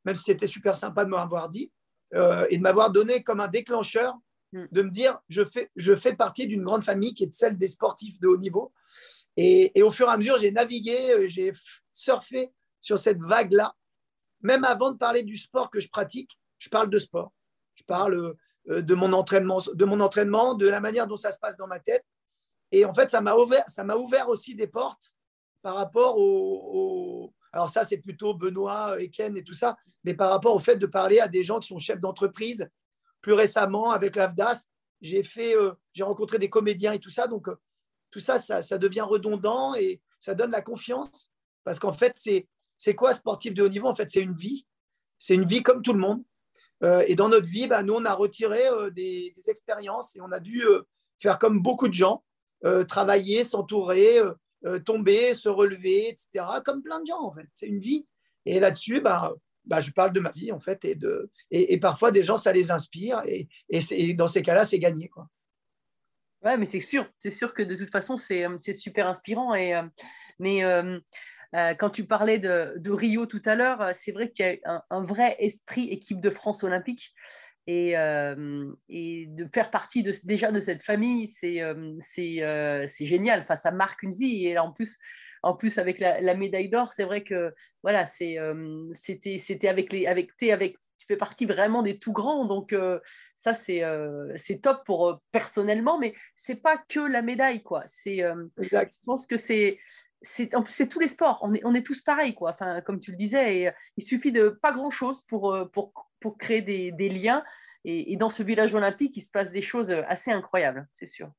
même 0.06 0.16
si 0.16 0.24
c'était 0.24 0.48
super 0.48 0.76
sympa 0.76 1.06
de 1.06 1.10
m'avoir 1.10 1.50
dit 1.50 1.72
euh, 2.14 2.46
et 2.50 2.58
de 2.58 2.62
m'avoir 2.62 2.92
donné 2.92 3.24
comme 3.24 3.40
un 3.40 3.48
déclencheur 3.48 4.18
Mm. 4.54 4.66
de 4.72 4.82
me 4.82 4.90
dire 4.90 5.20
je 5.28 5.44
fais, 5.44 5.70
je 5.76 5.94
fais 5.96 6.16
partie 6.16 6.48
d'une 6.48 6.64
grande 6.64 6.84
famille 6.84 7.14
qui 7.14 7.26
est 7.26 7.34
celle 7.34 7.58
des 7.58 7.68
sportifs 7.68 8.20
de 8.20 8.28
haut 8.28 8.38
niveau. 8.38 8.72
Et, 9.36 9.78
et 9.78 9.84
au 9.84 9.92
fur 9.92 10.08
et 10.08 10.12
à 10.12 10.18
mesure, 10.18 10.38
j'ai 10.40 10.52
navigué, 10.52 11.12
euh, 11.12 11.28
j'ai 11.28 11.52
surfé 11.92 12.52
sur 12.80 12.98
cette 12.98 13.20
vague-là. 13.20 13.76
Même 14.42 14.64
avant 14.64 14.92
de 14.92 14.98
parler 14.98 15.24
du 15.24 15.36
sport 15.36 15.70
que 15.70 15.80
je 15.80 15.90
pratique, 15.90 16.40
je 16.60 16.70
parle 16.70 16.90
de 16.90 16.98
sport. 16.98 17.34
Je 17.76 17.84
parle 17.84 18.36
euh, 18.70 18.82
de 18.82 18.96
mon 18.96 19.12
entraînement, 19.14 19.60
de 19.74 19.86
mon 19.86 20.00
entraînement, 20.00 20.54
de 20.54 20.68
la 20.68 20.80
manière 20.80 21.08
dont 21.08 21.18
ça 21.18 21.32
se 21.32 21.40
passe 21.40 21.58
dans 21.58 21.68
ma 21.68 21.80
tête. 21.80 22.06
Et 22.72 22.86
en 22.86 22.93
fait, 22.93 23.09
ça 23.09 23.22
m'a 23.22 23.36
ouvert, 23.36 23.63
ça 23.68 23.84
m'a 23.84 23.95
ouvert 23.95 24.30
aussi 24.30 24.55
des 24.55 24.68
portes 24.68 25.15
par 25.61 25.76
rapport 25.76 26.18
au, 26.18 27.34
alors 27.51 27.70
ça, 27.70 27.84
c'est 27.84 27.97
plutôt 27.97 28.34
Benoît, 28.34 29.01
Eken 29.01 29.38
et 29.38 29.43
tout 29.43 29.53
ça, 29.53 29.78
mais 30.03 30.13
par 30.13 30.30
rapport 30.30 30.55
au 30.55 30.59
fait 30.59 30.76
de 30.76 30.86
parler 30.86 31.20
à 31.20 31.28
des 31.28 31.43
gens 31.43 31.59
qui 31.59 31.68
sont 31.68 31.80
chefs 31.80 31.99
d'entreprise. 31.99 32.70
Plus 33.22 33.34
récemment, 33.34 33.91
avec 33.91 34.15
l'AFDAS, 34.15 34.68
j'ai 35.01 35.24
fait, 35.24 35.55
euh, 35.55 35.74
j'ai 35.93 36.03
rencontré 36.03 36.39
des 36.39 36.49
comédiens 36.49 36.93
et 36.93 36.99
tout 36.99 37.09
ça. 37.09 37.28
Donc, 37.28 37.47
euh, 37.47 37.55
tout 38.11 38.20
ça, 38.20 38.39
ça, 38.39 38.61
ça 38.61 38.78
devient 38.78 39.01
redondant 39.01 39.76
et 39.76 40.01
ça 40.20 40.36
donne 40.36 40.51
la 40.51 40.61
confiance 40.61 41.32
parce 41.63 41.80
qu'en 41.80 41.93
fait, 41.93 42.13
c'est 42.15 42.47
c'est 42.78 42.93
quoi 42.95 43.11
sportif 43.13 43.53
de 43.53 43.63
haut 43.63 43.70
niveau? 43.70 43.88
En 43.88 43.95
fait, 43.95 44.09
c'est 44.09 44.22
une 44.22 44.36
vie. 44.36 44.65
C'est 45.18 45.34
une 45.34 45.45
vie 45.45 45.63
comme 45.63 45.82
tout 45.82 45.93
le 45.93 45.99
monde. 45.99 46.24
Euh, 46.84 47.03
et 47.07 47.15
dans 47.15 47.28
notre 47.28 47.47
vie, 47.47 47.68
bah, 47.68 47.82
nous, 47.82 47.95
on 47.95 48.05
a 48.05 48.13
retiré 48.13 48.68
euh, 48.68 48.91
des, 48.91 49.34
expériences 49.47 50.15
et 50.15 50.22
on 50.22 50.32
a 50.32 50.39
dû 50.39 50.63
euh, 50.63 50.84
faire 51.20 51.39
comme 51.39 51.59
beaucoup 51.59 51.88
de 51.88 51.93
gens, 51.93 52.24
euh, 52.66 52.84
travailler, 52.84 53.43
s'entourer, 53.43 54.20
euh, 54.20 54.34
euh, 54.66 54.80
tomber, 54.80 55.34
se 55.34 55.49
relever, 55.49 56.10
etc. 56.10 56.45
Comme 56.66 56.82
plein 56.82 56.99
de 56.99 57.05
gens, 57.05 57.22
en 57.22 57.34
fait. 57.34 57.47
C'est 57.53 57.68
une 57.68 57.80
vie. 57.80 58.08
Et 58.45 58.60
là-dessus, 58.60 59.01
bah, 59.01 59.34
bah, 59.66 59.80
je 59.80 59.91
parle 59.91 60.14
de 60.14 60.20
ma 60.20 60.32
vie, 60.32 60.51
en 60.51 60.60
fait. 60.60 60.84
Et, 60.86 60.95
de, 60.95 61.30
et, 61.51 61.80
parfois, 61.80 62.12
des 62.12 62.24
gens, 62.24 62.38
ça 62.38 62.51
les 62.51 62.72
inspire. 62.72 63.22
Et, 63.28 63.47
et, 63.70 64.14
dans 64.14 64.28
ces 64.28 64.41
cas-là, 64.41 64.66
c'est 64.66 64.80
gagné. 64.80 65.08
Quoi. 65.08 65.28
Ouais, 66.43 66.58
mais 66.58 66.66
c'est 66.66 66.82
sûr. 66.82 67.08
C'est 67.20 67.32
sûr 67.32 67.53
que 67.53 67.62
de 67.62 67.76
toute 67.76 67.91
façon, 67.91 68.18
c'est 68.18 68.74
super 68.74 69.08
inspirant. 69.08 69.53
Et, 69.53 69.80
mais 70.39 70.62
quand 71.51 71.89
tu 71.89 72.05
parlais 72.05 72.39
de, 72.39 72.89
Rio 72.89 73.26
tout 73.26 73.41
à 73.45 73.55
l'heure, 73.55 73.91
c'est 73.93 74.12
vrai 74.12 74.32
qu'il 74.32 74.45
y 74.45 74.62
a 74.64 74.86
un, 74.89 75.03
vrai 75.03 75.36
esprit 75.39 75.89
équipe 75.89 76.22
de 76.22 76.30
France 76.30 76.64
olympique. 76.64 77.14
Et, 77.68 77.97
euh, 77.97 78.72
et, 78.88 79.26
de 79.28 79.45
faire 79.45 79.70
partie 79.70 80.01
de, 80.01 80.13
déjà 80.24 80.51
de 80.51 80.61
cette 80.61 80.82
famille, 80.82 81.28
c'est 81.28 81.61
euh, 81.61 82.88
génial. 82.89 83.41
Enfin, 83.41 83.57
ça 83.57 83.72
marque 83.72 84.03
une 84.03 84.15
vie. 84.15 84.47
Et 84.47 84.57
en 84.57 84.72
plus, 84.72 84.97
en 85.43 85.53
plus 85.53 85.78
avec 85.78 85.99
la, 85.99 86.22
la 86.22 86.34
médaille 86.34 86.70
d'or, 86.70 86.93
c'est 86.93 87.03
vrai 87.03 87.24
que 87.24 87.53
voilà, 87.84 88.07
c'était 88.07 89.38
c'était 89.38 89.68
avec 89.68 89.91
les 89.91 90.07
avec 90.07 90.32
avec 90.43 90.78
tu 90.97 91.05
fais 91.07 91.18
partie 91.18 91.45
vraiment 91.45 91.84
des 91.84 91.99
tout 91.99 92.13
grands. 92.13 92.45
Donc 92.45 92.72
euh, 92.72 92.99
ça 93.36 93.53
c'est 93.53 93.84
c'est 94.38 94.61
top 94.61 94.86
pour 94.86 95.22
personnellement, 95.34 95.99
mais 95.99 96.13
c'est 96.38 96.55
pas 96.55 96.82
que 96.89 97.01
la 97.01 97.22
médaille 97.22 97.63
quoi. 97.63 97.84
C'est 97.88 98.20
je 98.20 98.99
pense 99.05 99.28
que 99.28 99.36
c'est 99.36 99.78
c'est 100.22 100.89
tous 100.89 100.99
les 100.99 101.09
sports, 101.09 101.39
on 101.43 101.53
est, 101.53 101.61
on 101.63 101.76
est 101.76 101.86
tous 101.86 102.01
pareils, 102.01 102.34
quoi. 102.34 102.51
Enfin, 102.51 102.82
comme 102.82 102.99
tu 102.99 103.11
le 103.11 103.18
disais, 103.18 103.59
et, 103.59 103.72
il 103.97 104.03
suffit 104.03 104.32
de 104.32 104.49
pas 104.49 104.74
grand-chose 104.74 105.22
pour, 105.22 105.55
pour, 105.72 106.07
pour, 106.20 106.38
créer 106.38 106.61
des, 106.61 107.09
liens. 107.09 107.43
Et, 107.84 108.15
dans 108.18 108.30
ce 108.30 108.43
village 108.43 108.74
olympique, 108.76 109.15
il 109.15 109.22
se 109.22 109.32
passe 109.32 109.51
des 109.51 109.61
choses 109.61 109.91
assez 109.91 110.32
incroyables, 110.32 110.88
c'est 110.99 111.07
sûr. 111.07 111.32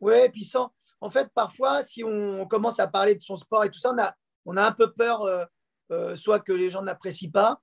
Oui, 0.00 0.14
et 0.24 0.28
puis 0.28 0.44
sans, 0.44 0.72
en 1.00 1.10
fait, 1.10 1.28
parfois, 1.34 1.82
si 1.82 2.04
on 2.04 2.46
commence 2.46 2.78
à 2.78 2.86
parler 2.86 3.14
de 3.14 3.20
son 3.20 3.36
sport 3.36 3.64
et 3.64 3.70
tout 3.70 3.78
ça, 3.78 3.92
on 3.92 3.98
a, 3.98 4.14
on 4.46 4.56
a 4.56 4.64
un 4.64 4.72
peu 4.72 4.92
peur, 4.92 5.22
euh, 5.22 5.44
euh, 5.90 6.14
soit 6.14 6.40
que 6.40 6.52
les 6.52 6.70
gens 6.70 6.82
n'apprécient 6.82 7.30
pas, 7.30 7.60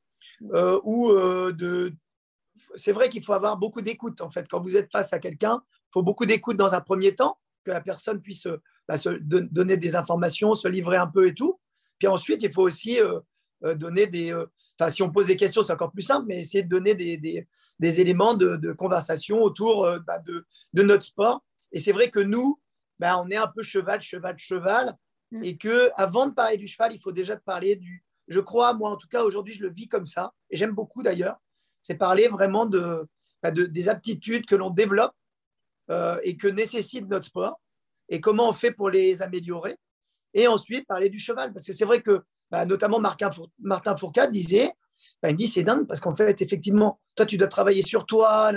euh, 0.53 0.79
ou 0.83 1.11
de. 1.51 1.93
C'est 2.75 2.93
vrai 2.93 3.09
qu'il 3.09 3.23
faut 3.23 3.33
avoir 3.33 3.57
beaucoup 3.57 3.81
d'écoute, 3.81 4.21
en 4.21 4.29
fait. 4.29 4.47
Quand 4.49 4.61
vous 4.61 4.77
êtes 4.77 4.91
face 4.91 5.13
à 5.13 5.19
quelqu'un, 5.19 5.61
il 5.71 5.89
faut 5.93 6.03
beaucoup 6.03 6.25
d'écoute 6.25 6.57
dans 6.57 6.73
un 6.73 6.81
premier 6.81 7.15
temps, 7.15 7.37
que 7.63 7.71
la 7.71 7.81
personne 7.81 8.21
puisse 8.21 8.47
bah, 8.87 8.97
se 8.97 9.09
donner 9.09 9.77
des 9.77 9.95
informations, 9.95 10.53
se 10.53 10.67
livrer 10.67 10.97
un 10.97 11.07
peu 11.07 11.27
et 11.27 11.33
tout. 11.33 11.59
Puis 11.97 12.07
ensuite, 12.07 12.43
il 12.43 12.53
faut 12.53 12.61
aussi 12.61 12.99
euh, 13.01 13.19
donner 13.73 14.05
des. 14.05 14.31
Euh, 14.31 14.45
enfin, 14.79 14.89
si 14.89 15.01
on 15.01 15.11
pose 15.11 15.27
des 15.27 15.35
questions, 15.35 15.63
c'est 15.63 15.73
encore 15.73 15.91
plus 15.91 16.03
simple, 16.03 16.25
mais 16.27 16.39
essayer 16.39 16.63
de 16.63 16.69
donner 16.69 16.93
des, 16.93 17.17
des, 17.17 17.47
des 17.79 18.01
éléments 18.01 18.33
de, 18.33 18.57
de, 18.57 18.71
conversation 18.73 19.41
autour 19.41 19.85
euh, 19.85 19.99
bah, 20.05 20.19
de, 20.19 20.45
de, 20.73 20.83
notre 20.83 21.03
sport. 21.03 21.43
Et 21.71 21.79
c'est 21.79 21.93
vrai 21.93 22.09
que 22.09 22.19
nous, 22.19 22.59
bah, 22.99 23.19
on 23.19 23.29
est 23.29 23.37
un 23.37 23.47
peu 23.47 23.63
cheval, 23.63 24.01
cheval, 24.01 24.37
cheval. 24.37 24.93
Mmh. 25.31 25.43
Et 25.43 25.57
que 25.57 25.89
avant 25.95 26.27
de 26.27 26.33
parler 26.33 26.57
du 26.57 26.67
cheval, 26.67 26.93
il 26.93 26.99
faut 26.99 27.11
déjà 27.11 27.35
parler 27.37 27.75
du. 27.75 28.03
Je 28.27 28.39
crois, 28.39 28.73
moi 28.73 28.91
en 28.91 28.97
tout 28.97 29.07
cas, 29.07 29.23
aujourd'hui, 29.23 29.53
je 29.53 29.63
le 29.63 29.71
vis 29.71 29.87
comme 29.87 30.05
ça. 30.05 30.33
Et 30.51 30.57
j'aime 30.57 30.73
beaucoup 30.73 31.01
d'ailleurs. 31.01 31.37
C'est 31.81 31.95
parler 31.95 32.27
vraiment 32.27 32.65
de, 32.65 33.07
bah, 33.41 33.51
de, 33.51 33.65
des 33.65 33.89
aptitudes 33.89 34.45
que 34.45 34.55
l'on 34.55 34.69
développe 34.69 35.13
euh, 35.91 36.19
et 36.23 36.35
que 36.35 36.47
nécessite 36.47 37.07
notre 37.07 37.25
sport 37.25 37.61
et 38.09 38.19
comment 38.19 38.49
on 38.49 38.53
fait 38.53 38.71
pour 38.71 38.89
les 38.89 39.21
améliorer. 39.21 39.77
Et 40.33 40.47
ensuite, 40.47 40.87
parler 40.87 41.09
du 41.09 41.19
cheval, 41.19 41.53
parce 41.53 41.65
que 41.65 41.73
c'est 41.73 41.85
vrai 41.85 42.01
que, 42.01 42.23
bah, 42.51 42.65
notamment 42.65 42.99
Martin, 42.99 43.97
Fourcade 43.97 44.31
disait, 44.31 44.71
bah, 45.21 45.29
il 45.29 45.35
dit 45.35 45.47
c'est 45.47 45.63
dingue, 45.63 45.87
parce 45.87 45.99
qu'en 45.99 46.15
fait, 46.15 46.41
effectivement, 46.41 46.99
toi, 47.15 47.25
tu 47.25 47.37
dois 47.37 47.47
travailler 47.47 47.81
sur 47.81 48.05
toi, 48.05 48.51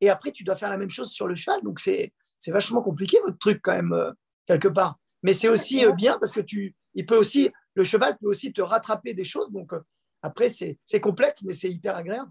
et 0.00 0.08
après, 0.08 0.32
tu 0.32 0.44
dois 0.44 0.56
faire 0.56 0.70
la 0.70 0.78
même 0.78 0.90
chose 0.90 1.10
sur 1.10 1.26
le 1.26 1.34
cheval. 1.34 1.62
Donc, 1.62 1.80
c'est 1.80 2.12
vachement 2.48 2.82
compliqué, 2.82 3.18
votre 3.24 3.38
truc, 3.38 3.60
quand 3.62 3.74
même, 3.74 3.92
euh, 3.92 4.12
quelque 4.46 4.68
part. 4.68 4.98
Mais 5.22 5.32
c'est 5.32 5.48
aussi 5.48 5.84
euh, 5.86 5.92
bien, 5.92 6.18
parce 6.18 6.32
que 6.32 6.40
tu, 6.40 6.74
il 6.94 7.06
peut 7.06 7.16
aussi, 7.16 7.50
le 7.74 7.84
cheval 7.84 8.16
peut 8.18 8.26
aussi 8.26 8.52
te 8.52 8.60
rattraper 8.60 9.14
des 9.14 9.24
choses. 9.24 9.50
Donc, 9.50 9.72
euh, 9.72 9.80
après, 10.22 10.48
c'est 10.48 11.00
complexe, 11.00 11.42
mais 11.42 11.52
c'est 11.52 11.70
hyper 11.70 11.96
agréable. 11.96 12.30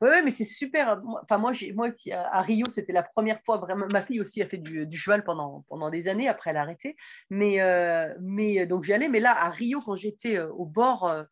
Oui, 0.00 0.08
ouais, 0.08 0.22
mais 0.22 0.30
c'est 0.30 0.44
super. 0.44 1.00
Enfin, 1.22 1.38
moi, 1.38 1.52
moi 1.74 1.88
à 2.12 2.42
Rio, 2.42 2.66
c'était 2.70 2.92
la 2.92 3.02
première 3.02 3.42
fois 3.44 3.58
vraiment. 3.58 3.86
Ma 3.92 4.02
fille 4.02 4.20
aussi 4.20 4.40
a 4.42 4.46
fait 4.46 4.58
du, 4.58 4.96
cheval 4.96 5.24
pendant, 5.24 5.64
pendant 5.68 5.90
des 5.90 6.08
années. 6.08 6.28
Après, 6.28 6.50
elle 6.50 6.56
a 6.56 6.62
arrêté. 6.62 6.96
Mais, 7.30 7.60
euh, 7.60 8.14
mais 8.20 8.66
donc, 8.66 8.84
j'y. 8.84 8.92
Mais 9.08 9.20
là, 9.20 9.36
à 9.36 9.50
Rio, 9.50 9.80
quand 9.80 9.96
j'étais 9.96 10.38
au 10.38 10.66
bord, 10.66 11.08
euh, 11.08 11.24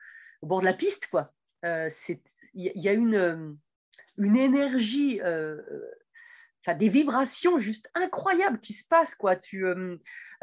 au 0.42 0.46
bord 0.46 0.60
de 0.60 0.64
la 0.66 0.74
piste, 0.74 1.06
quoi, 1.08 1.32
euh, 1.64 1.88
il 2.54 2.72
y, 2.74 2.88
a 2.88 2.92
une, 2.92 3.56
une 4.18 4.36
énergie, 4.36 5.20
enfin, 5.22 6.76
des 6.76 6.88
vibrations 6.88 7.58
juste 7.58 7.88
incroyables 7.94 8.60
qui 8.60 8.72
se 8.72 8.86
passent, 8.88 9.14
quoi. 9.14 9.36
Tu. 9.36 9.64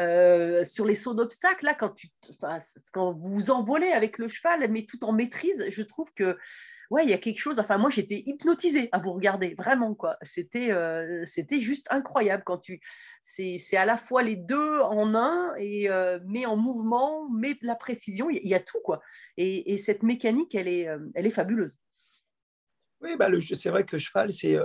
Euh, 0.01 0.63
sur 0.63 0.85
les 0.85 0.95
sauts 0.95 1.13
d'obstacles, 1.13 1.65
là, 1.65 1.75
quand, 1.75 1.89
tu, 1.89 2.07
quand 2.91 3.13
vous 3.13 3.51
envolez 3.51 3.91
avec 3.91 4.17
le 4.17 4.27
cheval, 4.27 4.69
mais 4.71 4.85
tout 4.85 5.03
en 5.05 5.13
maîtrise, 5.13 5.65
je 5.69 5.83
trouve 5.83 6.11
que 6.15 6.37
ouais, 6.93 7.03
il 7.03 7.09
y 7.09 7.13
a 7.13 7.17
quelque 7.17 7.39
chose. 7.39 7.59
Enfin, 7.59 7.79
moi, 7.79 7.89
j'étais 7.89 8.21
hypnotisée 8.27 8.87
à 8.91 8.99
vous 8.99 9.13
regarder, 9.13 9.55
vraiment, 9.55 9.95
quoi. 9.95 10.15
C'était, 10.21 10.71
euh, 10.71 11.25
c'était 11.25 11.59
juste 11.59 11.87
incroyable 11.89 12.43
quand 12.45 12.59
tu. 12.59 12.81
C'est, 13.23 13.57
à 13.75 13.85
la 13.85 13.97
fois 13.97 14.21
les 14.21 14.35
deux 14.35 14.79
en 14.81 15.15
un, 15.15 15.55
et, 15.57 15.89
euh, 15.89 16.19
mais 16.25 16.45
en 16.45 16.55
mouvement, 16.55 17.27
mais 17.31 17.57
la 17.61 17.75
précision, 17.75 18.29
il 18.29 18.47
y, 18.47 18.53
a 18.53 18.59
tout, 18.59 18.79
quoi. 18.83 19.01
Et, 19.37 19.73
et, 19.73 19.79
cette 19.79 20.03
mécanique, 20.03 20.53
elle 20.53 20.67
est, 20.67 20.87
euh, 20.87 20.99
elle 21.15 21.25
est 21.25 21.31
fabuleuse. 21.31 21.79
Oui, 23.01 23.15
bah, 23.17 23.27
le, 23.27 23.41
c'est 23.41 23.71
vrai 23.71 23.85
que 23.85 23.97
cheval, 23.97 24.31
c'est, 24.31 24.57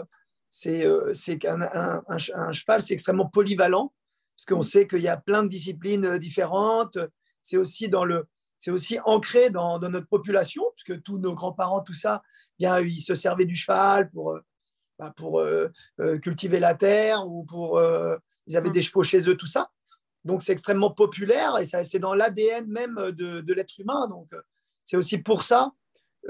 c'est, 0.51 0.85
c'est 1.14 1.39
qu'un 1.39 1.62
un, 1.62 2.03
un, 2.09 2.16
un 2.35 2.53
cheval, 2.53 2.83
c'est 2.83 2.93
extrêmement 2.93 3.26
polyvalent, 3.26 3.95
parce 4.37 4.45
qu'on 4.45 4.62
sait 4.62 4.87
qu'il 4.87 5.01
y 5.01 5.09
a 5.09 5.16
plein 5.16 5.43
de 5.43 5.49
disciplines 5.49 6.18
différentes. 6.18 6.99
C'est 7.41 7.57
aussi 7.57 7.89
dans 7.89 8.05
le, 8.05 8.29
c'est 8.59 8.71
aussi 8.71 8.99
ancré 9.05 9.51
dans, 9.51 9.79
dans, 9.79 9.89
notre 9.89 10.09
population, 10.09 10.65
puisque 10.75 11.03
tous 11.03 11.19
nos 11.19 11.35
grands-parents, 11.35 11.83
tout 11.83 11.95
ça, 11.95 12.23
bien, 12.59 12.81
ils 12.81 13.01
se 13.01 13.15
servaient 13.15 13.45
du 13.45 13.55
cheval 13.55 14.11
pour, 14.11 14.33
euh, 14.33 14.41
bah, 14.99 15.13
pour 15.17 15.39
euh, 15.39 15.69
euh, 16.01 16.19
cultiver 16.19 16.59
la 16.59 16.75
terre 16.75 17.27
ou 17.29 17.45
pour. 17.45 17.79
Euh, 17.79 18.17
ils 18.49 18.57
avaient 18.57 18.71
des 18.71 18.83
chevaux 18.83 19.05
chez 19.05 19.29
eux, 19.29 19.37
tout 19.37 19.47
ça. 19.47 19.71
Donc, 20.25 20.43
c'est 20.43 20.53
extrêmement 20.53 20.91
populaire 20.91 21.59
et 21.59 21.65
c'est 21.85 21.99
dans 21.99 22.15
l'ADN 22.15 22.67
même 22.67 22.97
de, 22.97 23.41
de 23.41 23.55
l'être 23.55 23.79
humain. 23.79 24.09
Donc, 24.09 24.31
c'est 24.85 24.97
aussi 24.97 25.19
pour 25.19 25.43
ça. 25.43 25.73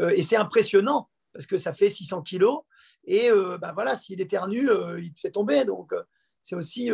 et 0.01 0.23
c'est 0.23 0.37
impressionnant 0.37 1.09
parce 1.33 1.47
que 1.47 1.57
ça 1.57 1.73
fait 1.73 1.89
600 1.89 2.23
kilos. 2.23 2.63
Et 3.05 3.31
bah, 3.61 3.71
voilà, 3.73 3.95
s'il 3.95 4.21
éternue, 4.21 4.69
il 4.99 5.13
te 5.15 5.21
fait 5.21 5.31
tomber. 5.31 5.65
Donc, 5.65 5.95
c'est 6.43 6.57
aussi, 6.57 6.91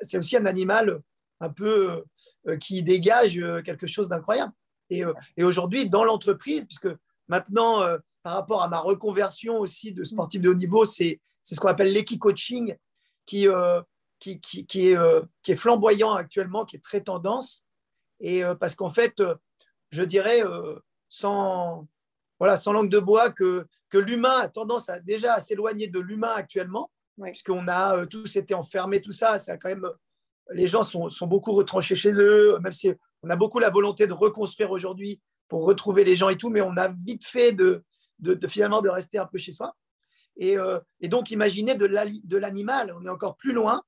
c'est 0.00 0.18
aussi 0.18 0.36
un 0.38 0.46
animal 0.46 1.02
un 1.40 1.50
peu 1.50 2.04
euh, 2.48 2.56
qui 2.56 2.82
dégage 2.82 3.38
euh, 3.38 3.62
quelque 3.62 3.86
chose 3.86 4.08
d'incroyable. 4.08 4.52
Et, 4.90 5.04
euh, 5.04 5.12
et 5.36 5.44
aujourd'hui, 5.44 5.88
dans 5.88 6.04
l'entreprise, 6.04 6.64
puisque 6.64 6.88
maintenant, 7.28 7.82
par 8.22 8.34
rapport 8.34 8.62
à 8.62 8.68
ma 8.68 8.78
reconversion 8.78 9.58
aussi 9.58 9.92
de 9.92 10.02
sportif 10.02 10.40
de 10.40 10.48
haut 10.48 10.54
niveau, 10.54 10.86
c'est 10.86 11.20
ce 11.42 11.60
qu'on 11.60 11.68
appelle 11.68 11.92
l'équi-coaching 11.92 12.74
qui, 13.26 13.46
qui, 14.18 14.40
qui, 14.40 14.64
qui, 14.64 14.88
est, 14.88 14.98
qui 15.42 15.52
est 15.52 15.56
flamboyant 15.56 16.14
actuellement, 16.14 16.64
qui 16.64 16.76
est 16.76 16.82
très 16.82 17.02
tendance. 17.02 17.66
Et 18.20 18.42
parce 18.58 18.74
qu'en 18.74 18.88
fait, 18.88 19.22
je 19.90 20.02
dirais, 20.02 20.42
sans, 21.10 21.86
voilà, 22.38 22.56
sans 22.56 22.72
langue 22.72 22.90
de 22.90 22.98
bois, 22.98 23.28
que, 23.28 23.66
que 23.90 23.98
l'humain 23.98 24.38
a 24.40 24.48
tendance 24.48 24.88
à, 24.88 24.98
déjà 24.98 25.34
à 25.34 25.40
s'éloigner 25.40 25.86
de 25.86 26.00
l'humain 26.00 26.32
actuellement, 26.34 26.90
oui. 27.18 27.32
puisqu'on 27.32 27.68
a 27.68 28.06
tous 28.06 28.36
été 28.36 28.54
enfermés, 28.54 29.02
tout 29.02 29.12
ça, 29.12 29.36
ça 29.36 29.52
a 29.52 29.56
quand 29.58 29.68
même 29.68 29.86
les 30.54 30.66
gens 30.66 30.82
sont, 30.82 31.08
sont, 31.10 31.26
beaucoup 31.26 31.52
retranchés 31.52 31.96
chez 31.96 32.12
eux, 32.12 32.58
même 32.60 32.72
si 32.72 32.92
on 33.22 33.30
a 33.30 33.36
beaucoup 33.36 33.58
la 33.58 33.70
volonté 33.70 34.06
de 34.06 34.12
reconstruire 34.12 34.70
aujourd'hui 34.70 35.20
pour 35.48 35.64
retrouver 35.64 36.04
les 36.04 36.16
gens 36.16 36.28
et 36.28 36.36
tout, 36.36 36.50
mais 36.50 36.60
on 36.60 36.76
a 36.76 36.88
vite 36.88 37.26
fait 37.26 37.52
de, 37.52 37.84
de, 38.20 38.46
finalement 38.46 38.82
de 38.82 38.88
rester 38.88 39.18
un 39.18 39.26
peu 39.26 39.38
chez 39.38 39.52
soi. 39.52 39.74
Et, 40.36 40.56
euh, 40.56 40.78
et 41.00 41.08
donc, 41.08 41.30
imaginez 41.30 41.74
de 41.74 42.36
l'animal, 42.36 42.94
on 42.98 43.04
est 43.04 43.10
encore 43.10 43.36
plus 43.36 43.52
loin. 43.52 43.82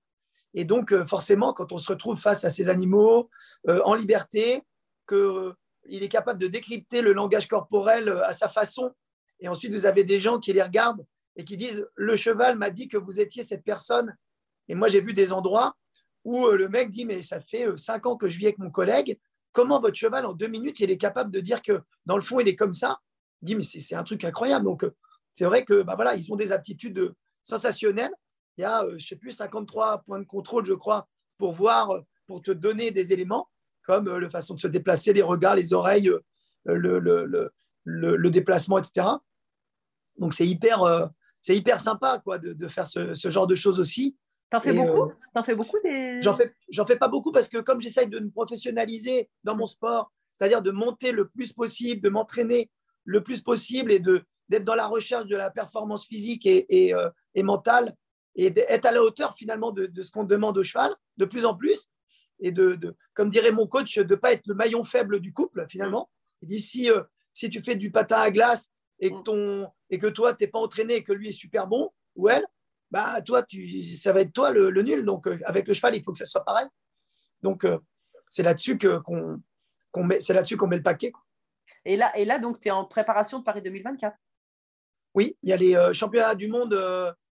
Et 0.52 0.64
donc, 0.64 0.92
euh, 0.92 1.04
forcément, 1.04 1.52
quand 1.52 1.72
on 1.72 1.78
se 1.78 1.92
retrouve 1.92 2.18
face 2.18 2.44
à 2.44 2.50
ces 2.50 2.68
animaux 2.68 3.30
euh, 3.68 3.80
en 3.84 3.94
liberté, 3.94 4.62
qu'il 5.08 6.02
est 6.02 6.08
capable 6.08 6.40
de 6.40 6.48
décrypter 6.48 7.02
le 7.02 7.12
langage 7.12 7.46
corporel 7.46 8.08
à 8.24 8.32
sa 8.32 8.48
façon, 8.48 8.90
et 9.40 9.48
ensuite 9.48 9.72
vous 9.72 9.86
avez 9.86 10.04
des 10.04 10.20
gens 10.20 10.38
qui 10.38 10.52
les 10.52 10.62
regardent 10.62 11.04
et 11.36 11.44
qui 11.44 11.56
disent 11.56 11.86
Le 11.94 12.16
cheval 12.16 12.58
m'a 12.58 12.70
dit 12.70 12.88
que 12.88 12.96
vous 12.96 13.20
étiez 13.20 13.42
cette 13.42 13.64
personne. 13.64 14.14
Et 14.68 14.74
moi, 14.74 14.88
j'ai 14.88 15.00
vu 15.00 15.12
des 15.12 15.32
endroits 15.32 15.74
où 16.24 16.46
euh, 16.46 16.56
le 16.56 16.68
mec 16.68 16.90
dit 16.90 17.04
Mais 17.04 17.22
ça 17.22 17.40
fait 17.40 17.66
euh, 17.66 17.76
cinq 17.76 18.06
ans 18.06 18.16
que 18.16 18.28
je 18.28 18.38
vis 18.38 18.46
avec 18.46 18.58
mon 18.58 18.70
collègue, 18.70 19.18
comment 19.52 19.80
votre 19.80 19.96
cheval, 19.96 20.26
en 20.26 20.32
deux 20.32 20.48
minutes, 20.48 20.80
il 20.80 20.90
est 20.90 20.98
capable 20.98 21.30
de 21.30 21.40
dire 21.40 21.62
que 21.62 21.80
dans 22.06 22.16
le 22.16 22.22
fond, 22.22 22.40
il 22.40 22.48
est 22.48 22.56
comme 22.56 22.74
ça? 22.74 22.98
Il 23.42 23.46
dit 23.46 23.56
Mais 23.56 23.62
c'est 23.62 23.94
un 23.94 24.04
truc 24.04 24.24
incroyable. 24.24 24.64
Donc, 24.64 24.84
euh, 24.84 24.94
c'est 25.32 25.44
vrai 25.44 25.64
que 25.64 25.82
bah, 25.82 25.94
voilà, 25.94 26.14
ils 26.14 26.32
ont 26.32 26.36
des 26.36 26.52
aptitudes 26.52 27.12
sensationnelles. 27.42 28.12
Il 28.58 28.62
y 28.62 28.64
a, 28.64 28.84
je 28.88 28.94
ne 28.94 28.98
sais 28.98 29.16
plus, 29.16 29.30
53 29.30 30.02
points 30.02 30.18
de 30.18 30.24
contrôle, 30.24 30.66
je 30.66 30.74
crois, 30.74 31.08
pour 31.38 31.52
voir, 31.52 31.88
pour 32.26 32.42
te 32.42 32.50
donner 32.50 32.90
des 32.90 33.12
éléments. 33.12 33.48
comme 33.82 34.14
la 34.18 34.28
façon 34.28 34.54
de 34.54 34.60
se 34.60 34.66
déplacer, 34.66 35.12
les 35.12 35.22
regards, 35.22 35.54
les 35.54 35.72
oreilles, 35.72 36.12
le, 36.64 38.28
déplacement, 38.28 38.78
etc. 38.78 39.06
Donc 40.18 40.34
c'est 40.34 40.46
hyper, 40.46 41.10
hyper 41.48 41.80
sympa 41.80 42.18
quoi, 42.18 42.38
de, 42.38 42.68
faire 42.68 42.86
ce 42.86 43.30
genre 43.30 43.46
de 43.46 43.54
choses 43.54 43.80
aussi. 43.80 44.16
T'en 44.50 44.60
fais 44.60 44.72
beaucoup 44.72 45.04
euh, 45.04 45.14
T'en 45.34 45.44
fais 45.44 45.54
beaucoup 45.54 45.78
des. 45.82 46.20
J'en 46.22 46.34
fais, 46.34 46.52
j'en 46.70 46.84
fais 46.84 46.96
pas 46.96 47.08
beaucoup 47.08 47.32
parce 47.32 47.48
que 47.48 47.58
comme 47.58 47.80
j'essaye 47.80 48.08
de 48.08 48.18
me 48.18 48.30
professionnaliser 48.30 49.30
dans 49.44 49.56
mon 49.56 49.66
sport, 49.66 50.12
c'est-à-dire 50.32 50.62
de 50.62 50.70
monter 50.70 51.12
le 51.12 51.28
plus 51.28 51.52
possible, 51.52 52.00
de 52.00 52.08
m'entraîner 52.08 52.70
le 53.04 53.22
plus 53.22 53.40
possible 53.42 53.92
et 53.92 54.00
de, 54.00 54.22
d'être 54.48 54.64
dans 54.64 54.74
la 54.74 54.86
recherche 54.86 55.26
de 55.26 55.36
la 55.36 55.50
performance 55.50 56.06
physique 56.06 56.46
et, 56.46 56.66
et, 56.68 56.94
euh, 56.94 57.08
et 57.34 57.42
mentale 57.42 57.94
et 58.34 58.50
d'être 58.50 58.86
à 58.86 58.92
la 58.92 59.02
hauteur 59.02 59.34
finalement 59.36 59.70
de, 59.70 59.86
de 59.86 60.02
ce 60.02 60.10
qu'on 60.10 60.24
demande 60.24 60.58
au 60.58 60.64
cheval 60.64 60.94
de 61.16 61.24
plus 61.24 61.44
en 61.44 61.54
plus 61.54 61.88
et 62.40 62.52
de, 62.52 62.74
de 62.74 62.96
comme 63.14 63.30
dirait 63.30 63.52
mon 63.52 63.66
coach, 63.66 63.98
de 63.98 64.02
ne 64.02 64.14
pas 64.14 64.32
être 64.32 64.46
le 64.46 64.54
maillon 64.54 64.84
faible 64.84 65.20
du 65.20 65.32
couple 65.32 65.66
finalement. 65.68 66.10
Il 66.42 66.48
dit 66.48 66.60
si, 66.60 66.90
euh, 66.90 67.02
si 67.32 67.50
tu 67.50 67.62
fais 67.62 67.76
du 67.76 67.90
patin 67.90 68.16
à 68.16 68.30
glace 68.30 68.70
et 68.98 69.10
que, 69.10 69.22
ton, 69.22 69.68
et 69.90 69.98
que 69.98 70.06
toi, 70.06 70.34
tu 70.34 70.44
n'es 70.44 70.50
pas 70.50 70.58
entraîné 70.58 70.96
et 70.96 71.04
que 71.04 71.12
lui 71.12 71.28
est 71.28 71.32
super 71.32 71.66
bon 71.66 71.90
ou 72.16 72.28
elle, 72.28 72.46
bah, 72.90 73.20
toi, 73.22 73.42
tu, 73.42 73.82
ça 73.96 74.12
va 74.12 74.20
être 74.20 74.32
toi 74.32 74.50
le, 74.50 74.70
le 74.70 74.82
nul. 74.82 75.04
Donc, 75.04 75.26
euh, 75.26 75.38
avec 75.44 75.66
le 75.68 75.74
cheval, 75.74 75.96
il 75.96 76.02
faut 76.02 76.12
que 76.12 76.18
ça 76.18 76.26
soit 76.26 76.44
pareil. 76.44 76.66
Donc, 77.42 77.64
euh, 77.64 77.78
c'est 78.28 78.42
là-dessus 78.42 78.78
que, 78.78 78.98
qu'on, 78.98 80.04
met, 80.04 80.20
c'est 80.20 80.34
là-dessus 80.34 80.56
qu'on 80.56 80.66
met 80.66 80.76
le 80.76 80.82
paquet. 80.82 81.10
quoi. 81.10 81.22
Et 81.84 81.96
là, 81.96 82.16
et 82.16 82.24
là 82.24 82.38
donc, 82.38 82.60
tu 82.60 82.68
es 82.68 82.70
en 82.70 82.84
préparation 82.84 83.38
de 83.38 83.44
Paris 83.44 83.62
2024. 83.62 84.16
Oui, 85.14 85.36
il 85.42 85.48
y 85.48 85.52
a 85.52 85.56
les 85.56 85.76
euh, 85.76 85.92
championnats 85.92 86.34
du 86.34 86.48
monde 86.48 86.74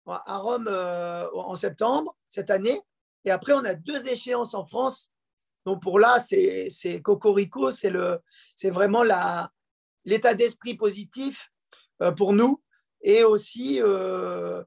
à 0.06 0.38
Rome 0.38 0.68
en 0.68 1.54
septembre 1.54 2.16
cette 2.28 2.50
année. 2.50 2.80
Et 3.24 3.30
après, 3.30 3.52
on 3.52 3.64
a 3.64 3.74
deux 3.74 4.08
échéances 4.08 4.54
en 4.54 4.64
France. 4.64 5.10
Donc, 5.64 5.80
pour 5.80 6.00
là, 6.00 6.18
c'est, 6.18 6.68
c'est 6.70 7.00
Cocorico, 7.00 7.70
c'est, 7.70 7.90
le, 7.90 8.20
c'est 8.56 8.70
vraiment 8.70 9.04
la, 9.04 9.50
l'état 10.04 10.34
d'esprit 10.34 10.74
positif 10.74 11.52
pour 12.16 12.32
nous 12.32 12.60
et 13.02 13.24
aussi, 13.24 13.80
euh, 13.82 14.62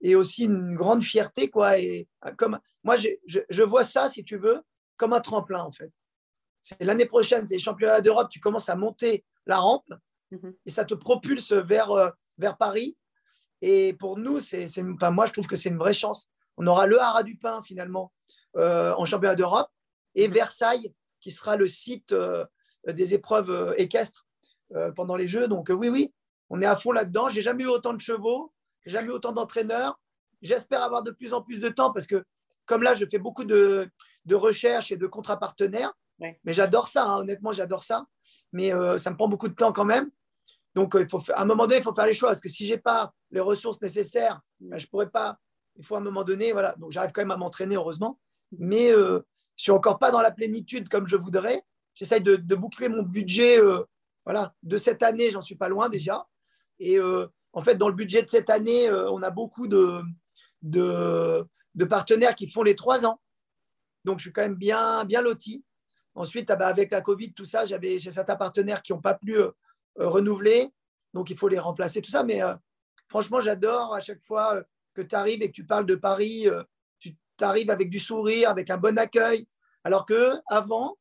et 0.00 0.14
aussi 0.14 0.44
une 0.44 0.74
grande 0.74 1.02
fierté. 1.02 1.50
Quoi. 1.50 1.78
Et, 1.78 2.08
euh, 2.26 2.32
comme, 2.36 2.58
moi, 2.84 2.96
je, 2.96 3.08
je, 3.26 3.40
je 3.50 3.62
vois 3.62 3.84
ça, 3.84 4.08
si 4.08 4.24
tu 4.24 4.36
veux, 4.36 4.60
comme 4.96 5.12
un 5.12 5.20
tremplin, 5.20 5.62
en 5.62 5.72
fait. 5.72 5.90
C'est 6.60 6.82
l'année 6.82 7.06
prochaine, 7.06 7.46
c'est 7.46 7.54
les 7.54 7.60
championnats 7.60 8.00
d'Europe, 8.00 8.28
tu 8.30 8.40
commences 8.40 8.68
à 8.68 8.76
monter 8.76 9.24
la 9.46 9.58
rampe 9.58 9.86
Mhm. 10.30 10.52
et 10.66 10.70
ça 10.70 10.84
te 10.84 10.92
propulse 10.94 11.52
vers, 11.52 11.90
euh, 11.90 12.10
vers 12.36 12.58
Paris. 12.58 12.98
Et 13.62 13.94
pour 13.94 14.18
nous, 14.18 14.40
c'est, 14.40 14.66
c'est- 14.66 14.84
enfin, 14.84 15.10
moi, 15.10 15.24
je 15.24 15.32
trouve 15.32 15.46
que 15.46 15.56
c'est 15.56 15.70
une 15.70 15.78
vraie 15.78 15.94
chance. 15.94 16.28
On 16.58 16.66
aura 16.66 16.86
le 16.86 17.00
Haras 17.00 17.22
du 17.22 17.38
Pin, 17.38 17.62
finalement, 17.62 18.12
euh, 18.56 18.92
en 18.98 19.04
championnat 19.06 19.36
d'Europe 19.36 19.70
et 20.14 20.28
Versailles, 20.28 20.92
qui 21.20 21.30
sera 21.30 21.56
le 21.56 21.66
site 21.66 22.12
euh, 22.12 22.44
des 22.86 23.14
épreuves 23.14 23.50
euh, 23.50 23.74
équestres 23.78 24.26
pendant 24.94 25.16
les 25.16 25.28
Jeux. 25.28 25.48
Donc, 25.48 25.70
oui, 25.74 25.88
oui, 25.88 26.12
on 26.50 26.60
est 26.60 26.66
à 26.66 26.76
fond 26.76 26.92
là-dedans. 26.92 27.28
J'ai 27.30 27.40
jamais 27.40 27.64
eu 27.64 27.68
autant 27.68 27.94
de 27.94 28.00
chevaux, 28.00 28.52
j'ai 28.88 28.94
jamais 28.94 29.08
eu 29.08 29.12
autant 29.12 29.32
d'entraîneurs. 29.32 30.00
J'espère 30.40 30.82
avoir 30.82 31.02
de 31.02 31.10
plus 31.10 31.34
en 31.34 31.42
plus 31.42 31.60
de 31.60 31.68
temps 31.68 31.92
parce 31.92 32.06
que, 32.06 32.24
comme 32.64 32.82
là, 32.82 32.94
je 32.94 33.04
fais 33.06 33.18
beaucoup 33.18 33.44
de, 33.44 33.88
de 34.24 34.34
recherches 34.34 34.90
et 34.90 34.96
de 34.96 35.06
contrats 35.06 35.38
partenaires. 35.38 35.92
Ouais. 36.18 36.40
Mais 36.44 36.52
j'adore 36.52 36.88
ça, 36.88 37.04
hein, 37.04 37.18
honnêtement, 37.18 37.52
j'adore 37.52 37.84
ça. 37.84 38.06
Mais 38.52 38.72
euh, 38.72 38.98
ça 38.98 39.10
me 39.10 39.16
prend 39.16 39.28
beaucoup 39.28 39.48
de 39.48 39.54
temps 39.54 39.72
quand 39.72 39.84
même. 39.84 40.10
Donc, 40.74 40.94
euh, 40.94 41.02
il 41.02 41.08
faut, 41.08 41.20
à 41.32 41.42
un 41.42 41.44
moment 41.44 41.66
donné, 41.66 41.80
il 41.80 41.82
faut 41.82 41.94
faire 41.94 42.06
les 42.06 42.14
choix. 42.14 42.30
Parce 42.30 42.40
que 42.40 42.48
si 42.48 42.66
je 42.66 42.74
n'ai 42.74 42.80
pas 42.80 43.12
les 43.30 43.40
ressources 43.40 43.80
nécessaires, 43.82 44.40
ben, 44.58 44.78
je 44.78 44.86
ne 44.86 44.90
pourrais 44.90 45.10
pas. 45.10 45.38
Il 45.76 45.84
faut 45.84 45.94
à 45.94 45.98
un 45.98 46.02
moment 46.02 46.24
donné, 46.24 46.52
voilà. 46.52 46.74
Donc, 46.78 46.90
j'arrive 46.90 47.12
quand 47.12 47.20
même 47.20 47.30
à 47.30 47.36
m'entraîner, 47.36 47.76
heureusement. 47.76 48.18
Mais 48.58 48.90
euh, 48.90 49.20
je 49.56 49.64
suis 49.64 49.72
encore 49.72 49.98
pas 49.98 50.10
dans 50.10 50.22
la 50.22 50.30
plénitude 50.30 50.88
comme 50.88 51.06
je 51.06 51.16
voudrais. 51.16 51.62
J'essaye 51.94 52.22
de, 52.22 52.36
de 52.36 52.54
boucler 52.54 52.88
mon 52.88 53.02
budget. 53.02 53.60
voilà, 54.24 54.54
de 54.62 54.76
cette 54.78 55.02
année, 55.02 55.30
j'en 55.30 55.42
suis 55.42 55.56
pas 55.56 55.68
loin 55.68 55.88
déjà. 55.88 56.26
Et 56.78 56.98
euh, 56.98 57.26
en 57.52 57.60
fait, 57.60 57.76
dans 57.76 57.88
le 57.88 57.94
budget 57.94 58.22
de 58.22 58.28
cette 58.28 58.50
année, 58.50 58.88
euh, 58.88 59.10
on 59.10 59.22
a 59.22 59.30
beaucoup 59.30 59.66
de, 59.66 60.02
partenaires 61.88 62.34
qui 62.34 62.48
font 62.48 62.62
les 62.62 62.76
trois 62.76 63.06
ans. 63.06 63.20
Donc, 64.04 64.18
je 64.18 64.24
suis 64.24 64.32
quand 64.32 64.42
même 64.42 64.54
bien, 64.54 65.04
bien 65.04 65.22
loti. 65.22 65.64
Ensuite, 66.14 66.50
ah 66.50 66.56
bah, 66.56 66.68
avec 66.68 66.90
la 66.90 67.00
Covid, 67.00 67.32
tout 67.32 67.44
ça, 67.44 67.64
j'avais 67.64 67.98
j'ai 67.98 68.10
certains 68.10 68.36
partenaires 68.36 68.82
qui 68.82 68.92
n'ont 68.92 69.00
pas 69.00 69.14
pu 69.14 69.36
euh, 69.36 69.50
renouveler. 69.96 70.72
Donc, 71.14 71.30
il 71.30 71.36
faut 71.36 71.48
les 71.48 71.58
remplacer, 71.58 72.02
tout 72.02 72.10
ça. 72.10 72.22
Mais 72.22 72.40
franchement, 73.08 73.40
j'adore 73.40 73.94
à 73.94 74.00
chaque 74.00 74.22
fois 74.22 74.62
que 74.94 75.02
tu 75.02 75.14
arrives 75.14 75.42
et 75.42 75.48
que 75.48 75.54
tu 75.54 75.64
parles 75.64 75.86
de 75.86 75.94
Paris, 75.94 76.46
tu 77.00 77.16
arrives 77.40 77.70
avec 77.70 77.88
du 77.88 77.98
sourire, 77.98 78.50
avec 78.50 78.68
un 78.68 78.76
bon 78.76 78.98
accueil. 78.98 79.46
Alors 79.84 80.04
que 80.04 80.32
avant, 80.46 80.98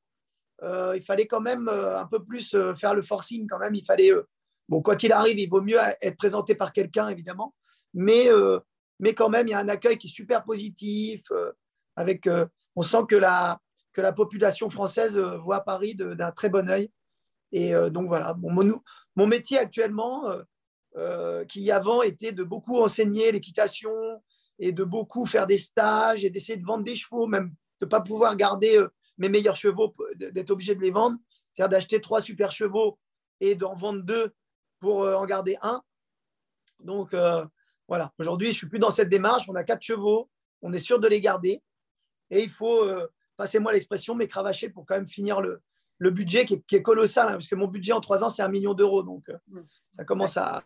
il 0.63 1.03
fallait 1.05 1.27
quand 1.27 1.41
même 1.41 1.67
un 1.67 2.05
peu 2.05 2.23
plus 2.23 2.55
faire 2.77 2.95
le 2.95 3.01
forcing 3.01 3.47
quand 3.47 3.59
même. 3.59 3.75
Il 3.75 3.83
fallait, 3.83 4.13
bon, 4.69 4.81
quoi 4.81 4.95
qu'il 4.95 5.11
arrive, 5.11 5.39
il 5.39 5.49
vaut 5.49 5.61
mieux 5.61 5.79
être 6.01 6.17
présenté 6.17 6.55
par 6.55 6.73
quelqu'un, 6.73 7.09
évidemment. 7.09 7.53
Mais, 7.93 8.29
euh, 8.29 8.59
mais 8.99 9.13
quand 9.13 9.29
même, 9.29 9.47
il 9.47 9.51
y 9.51 9.53
a 9.53 9.59
un 9.59 9.69
accueil 9.69 9.97
qui 9.97 10.07
est 10.07 10.11
super 10.11 10.43
positif. 10.43 11.23
euh, 11.31 11.51
avec, 11.95 12.27
euh, 12.27 12.45
on 12.75 12.81
sent 12.81 13.05
que 13.09 13.15
la, 13.15 13.59
que 13.91 14.01
la 14.01 14.13
population 14.13 14.69
française 14.69 15.17
voit 15.17 15.61
Paris 15.61 15.95
d'un 15.95 16.31
très 16.31 16.49
bon 16.49 16.69
œil. 16.69 16.91
Et 17.51 17.73
donc 17.89 18.07
voilà, 18.07 18.35
mon, 18.35 18.81
mon 19.15 19.25
métier 19.25 19.57
actuellement, 19.57 20.29
qui 21.47 21.71
avant 21.71 22.03
était 22.03 22.33
de 22.33 22.43
beaucoup 22.43 22.79
enseigner 22.79 23.31
l'équitation 23.31 23.91
et 24.59 24.71
de 24.71 24.83
beaucoup 24.83 25.25
faire 25.25 25.47
des 25.47 25.57
stages 25.57 26.23
et 26.23 26.29
d'essayer 26.29 26.57
de 26.57 26.65
vendre 26.65 26.83
des 26.83 26.95
chevaux, 26.95 27.25
même 27.25 27.49
de 27.79 27.85
ne 27.85 27.89
pas 27.89 28.01
pouvoir 28.01 28.35
garder 28.35 28.79
mes 29.17 29.29
meilleurs 29.29 29.55
chevaux, 29.55 29.95
d'être 30.17 30.51
obligé 30.51 30.75
de 30.75 30.81
les 30.81 30.91
vendre, 30.91 31.17
c'est-à-dire 31.51 31.77
d'acheter 31.77 31.99
trois 31.99 32.21
super 32.21 32.51
chevaux 32.51 32.99
et 33.39 33.55
d'en 33.55 33.73
vendre 33.73 34.03
deux 34.03 34.35
pour 34.79 35.03
euh, 35.03 35.15
en 35.15 35.25
garder 35.25 35.57
un. 35.61 35.81
Donc 36.79 37.13
euh, 37.13 37.45
voilà, 37.87 38.11
aujourd'hui, 38.17 38.47
je 38.47 38.51
ne 38.53 38.57
suis 38.57 38.67
plus 38.67 38.79
dans 38.79 38.91
cette 38.91 39.09
démarche. 39.09 39.47
On 39.49 39.55
a 39.55 39.63
quatre 39.63 39.81
chevaux, 39.81 40.29
on 40.61 40.73
est 40.73 40.79
sûr 40.79 40.99
de 40.99 41.07
les 41.07 41.21
garder 41.21 41.61
et 42.29 42.41
il 42.43 42.49
faut, 42.49 42.83
euh, 42.83 43.07
passez-moi 43.37 43.71
l'expression, 43.73 44.15
mais 44.15 44.27
cravacher 44.27 44.69
pour 44.69 44.85
quand 44.85 44.95
même 44.95 45.07
finir 45.07 45.41
le, 45.41 45.61
le 45.99 46.11
budget 46.11 46.45
qui 46.45 46.55
est, 46.55 46.61
qui 46.65 46.75
est 46.75 46.81
colossal, 46.81 47.27
hein, 47.27 47.33
parce 47.33 47.47
que 47.47 47.55
mon 47.55 47.67
budget 47.67 47.93
en 47.93 48.01
trois 48.01 48.23
ans, 48.23 48.29
c'est 48.29 48.41
un 48.41 48.49
million 48.49 48.73
d'euros. 48.73 49.03
Donc, 49.03 49.29
euh, 49.29 49.61
ça 49.91 50.03
commence 50.03 50.37
à, 50.37 50.63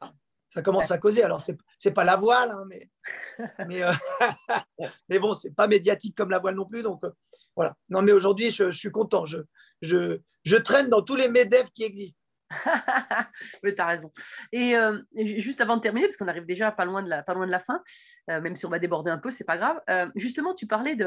ça 0.50 0.62
commence 0.62 0.92
à 0.92 0.98
causer. 0.98 1.24
Alors, 1.24 1.42
ce 1.42 1.54
n'est 1.86 1.92
pas 1.94 2.04
la 2.04 2.18
voile, 2.18 2.52
hein, 2.52 2.66
mais, 2.68 2.90
mais, 3.68 3.84
euh, 3.84 3.94
mais 5.10 5.20
bon, 5.20 5.34
ce 5.34 5.48
n'est 5.48 5.54
pas 5.54 5.68
médiatique 5.68 6.16
comme 6.16 6.30
la 6.30 6.40
voile 6.40 6.56
non 6.56 6.66
plus. 6.66 6.84
Donc, 6.84 7.04
euh, 7.04 7.12
voilà. 7.56 7.76
Non, 7.90 8.02
mais 8.02 8.12
aujourd'hui, 8.12 8.52
je, 8.52 8.72
je 8.72 8.78
suis 8.78 8.92
content. 8.92 9.26
Je, 9.26 9.40
je, 9.82 10.20
je 10.44 10.58
traîne 10.58 10.90
dans 10.90 11.02
tous 11.02 11.16
les 11.16 11.30
MEDEF 11.30 11.72
qui 11.72 11.84
existent. 11.84 12.20
Mais 13.64 13.74
tu 13.74 13.82
as 13.82 13.86
raison. 13.86 14.12
Et 14.52 14.76
euh, 14.76 15.00
juste 15.16 15.62
avant 15.62 15.78
de 15.78 15.82
terminer, 15.82 16.08
parce 16.08 16.18
qu'on 16.18 16.28
arrive 16.28 16.46
déjà 16.46 16.72
pas 16.72 16.86
loin 16.86 17.04
de 17.04 17.10
la, 17.10 17.24
pas 17.24 17.34
loin 17.34 17.46
de 17.46 17.52
la 17.52 17.60
fin, 17.60 17.82
euh, 18.30 18.42
même 18.42 18.56
si 18.56 18.66
on 18.66 18.70
va 18.70 18.80
déborder 18.80 19.12
un 19.12 19.18
peu, 19.18 19.32
c'est 19.32 19.44
pas 19.44 19.58
grave. 19.58 19.82
euh, 19.90 20.10
justement, 20.16 20.54
tu 20.54 20.68
parlais 20.68 20.98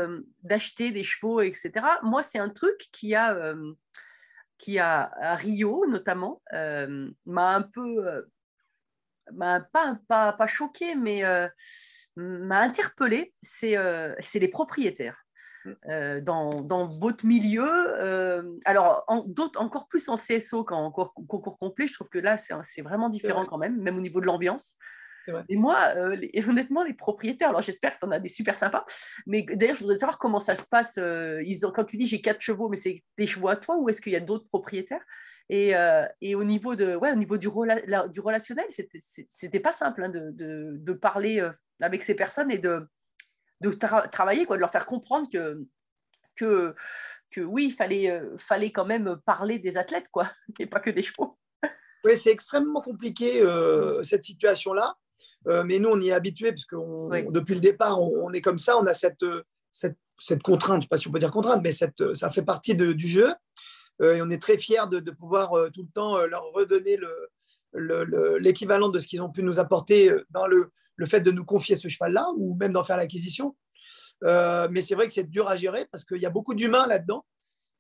d'acheter 0.42 0.90
des 0.90 1.05
chevaux, 1.05 1.40
etc. 1.40 1.72
Moi, 2.03 2.22
c'est 2.22 2.38
un 2.38 2.51
truc 2.51 2.88
qui 2.92 3.14
a, 3.14 3.55
qui 4.59 4.78
a 4.78 5.11
à 5.20 5.34
Rio 5.34 5.86
notamment, 5.88 6.42
m'a 6.53 7.55
un 7.55 7.62
peu, 7.62 8.26
m'a 9.32 9.61
pas, 9.61 9.99
pas, 10.09 10.32
pas 10.32 10.47
choqué, 10.47 10.95
mais 10.95 11.22
m'a 12.16 12.61
interpellé. 12.61 13.34
C'est 13.42 13.76
les 14.34 14.49
propriétaires. 14.49 15.23
Euh, 15.88 16.20
dans, 16.20 16.60
dans 16.60 16.86
votre 16.88 17.24
milieu. 17.26 17.64
euh, 17.66 18.42
alors, 18.64 19.04
en- 19.08 19.24
d'autres- 19.26 19.60
encore 19.60 19.88
plus 19.88 20.08
en 20.08 20.16
CSO 20.16 20.64
qu'en 20.64 20.90
concours, 20.90 21.58
complet, 21.58 21.86
je 21.88 21.94
trouve 21.94 22.08
que 22.08 22.18
là, 22.18 22.36
c'est 22.36 22.82
vraiment 22.82 23.08
différent 23.08 23.40
vrai. 23.40 23.48
quand 23.48 23.58
même, 23.58 23.80
même 23.80 23.96
au 23.96 24.00
niveau 24.00 24.20
de 24.20 24.26
l'ambiance. 24.26 24.76
Et 25.48 25.56
moi, 25.56 25.94
euh, 25.96 26.16
les- 26.16 26.30
honnêtement, 26.48 26.82
les 26.84 26.92
propriétaires, 26.92 27.48
alors 27.48 27.62
j'espère 27.62 27.94
que 27.94 28.00
tu 28.00 28.06
en 28.06 28.10
as 28.10 28.18
des 28.20 28.28
super 28.28 28.58
sympas, 28.58 28.84
mais 29.26 29.42
d'ailleurs, 29.42 29.76
je 29.76 29.80
voudrais 29.80 29.96
savoir 29.96 30.18
comment 30.18 30.38
ça 30.38 30.54
se 30.54 30.68
passe. 30.68 30.96
euh, 30.98 31.42
ils 31.46 31.64
ont, 31.64 31.70
quand 31.72 31.84
tu 31.84 31.96
dis 31.96 32.06
j'ai 32.08 32.20
quatre 32.20 32.42
chevaux, 32.42 32.68
mais 32.68 32.76
c'est 32.76 33.02
des 33.16 33.26
chevaux 33.26 33.48
à 33.48 33.56
toi 33.56 33.76
ou 33.78 33.88
est-ce 33.88 34.02
qu'il 34.02 34.12
y 34.12 34.16
a 34.16 34.20
d'autres 34.20 34.46
propriétaires? 34.48 35.04
Et, 35.48 35.74
euh, 35.76 36.06
et 36.20 36.34
au 36.34 36.44
niveau, 36.44 36.74
de, 36.74 36.94
ouais, 36.94 37.12
au 37.12 37.16
niveau 37.16 37.36
du, 37.38 37.48
rela- 37.48 37.82
la- 37.86 38.08
du 38.08 38.20
relationnel, 38.20 38.66
c'était- 38.70 38.98
c'était 39.00 39.60
pas 39.60 39.72
simple 39.72 40.04
hein, 40.04 40.08
de, 40.10 40.30
de- 40.30 40.76
de 40.78 40.92
parler 40.92 41.46
avec 41.80 42.02
ces 42.02 42.14
personnes 42.14 42.50
et 42.50 42.58
de, 42.58 42.86
de 43.70 43.76
tra- 43.76 44.08
travailler, 44.10 44.46
quoi, 44.46 44.56
de 44.56 44.60
leur 44.60 44.72
faire 44.72 44.86
comprendre 44.86 45.28
que, 45.32 45.64
que, 46.36 46.74
que 47.30 47.40
oui, 47.40 47.66
il 47.66 47.72
fallait, 47.72 48.10
euh, 48.10 48.36
fallait 48.38 48.70
quand 48.72 48.84
même 48.84 49.18
parler 49.26 49.58
des 49.58 49.76
athlètes, 49.76 50.06
quoi, 50.12 50.30
et 50.58 50.66
pas 50.66 50.80
que 50.80 50.90
des 50.90 51.02
chevaux. 51.02 51.38
Oui, 52.04 52.16
c'est 52.16 52.30
extrêmement 52.30 52.80
compliqué 52.82 53.40
euh, 53.42 54.02
cette 54.02 54.24
situation-là. 54.24 54.94
Euh, 55.48 55.62
mais 55.64 55.78
nous, 55.78 55.88
on 55.90 56.00
y 56.00 56.08
est 56.08 56.12
habitué 56.12 56.50
parce 56.52 56.64
que 56.66 56.76
on- 56.76 57.08
Oui. 57.08 57.24
depuis 57.30 57.54
le 57.54 57.60
départ, 57.60 58.00
on, 58.02 58.26
on 58.28 58.32
est 58.32 58.40
comme 58.42 58.58
ça. 58.58 58.76
On 58.76 58.86
a 58.86 58.92
cette, 58.92 59.24
cette, 59.72 59.96
cette 60.18 60.42
contrainte, 60.42 60.74
je 60.74 60.78
ne 60.78 60.82
sais 60.82 60.88
pas 60.88 60.96
si 60.96 61.08
on 61.08 61.12
peut 61.12 61.18
dire 61.18 61.30
contrainte, 61.30 61.60
mais 61.62 61.72
cette, 61.72 62.14
ça 62.14 62.30
fait 62.30 62.42
partie 62.42 62.74
de- 62.74 62.92
du 62.92 63.08
jeu. 63.08 63.32
Euh, 64.03 64.16
et 64.16 64.22
on 64.22 64.30
est 64.30 64.40
très 64.42 64.59
fiers 64.59 64.86
de, 64.90 65.11
pouvoir 65.11 65.53
euh, 65.55 65.70
tout 65.70 65.82
le 65.82 65.88
temps 65.88 66.16
euh, 66.16 66.26
leur 66.26 66.45
redonner 66.53 66.97
le- 66.97 67.28
le- 67.72 68.05
le- 68.05 68.38
l'équivalent 68.38 68.88
de 68.88 68.99
ce 68.99 69.07
qu'ils 69.07 69.22
ont 69.22 69.30
pu 69.30 69.42
nous 69.42 69.59
apporter 69.59 70.12
dans 70.30 70.47
le, 70.47 70.70
fait 71.07 71.20
de 71.20 71.30
nous 71.30 71.45
confier 71.45 71.74
ce 71.74 71.88
cheval-là 71.88 72.30
ou 72.36 72.55
même 72.57 72.72
d'en 72.72 72.84
faire 72.84 72.97
l'acquisition. 72.97 73.57
Mais 74.22 74.80
c'est 74.80 74.95
vrai 74.95 75.07
que 75.07 75.12
c'est 75.12 75.28
dur 75.28 75.49
à 75.49 75.57
gérer 75.57 75.86
parce 75.90 76.05
qu'il 76.05 76.20
y 76.20 76.26
a 76.26 76.30
beaucoup 76.30 76.55
d'humains 76.55 76.86
là-dedans. 76.86 77.26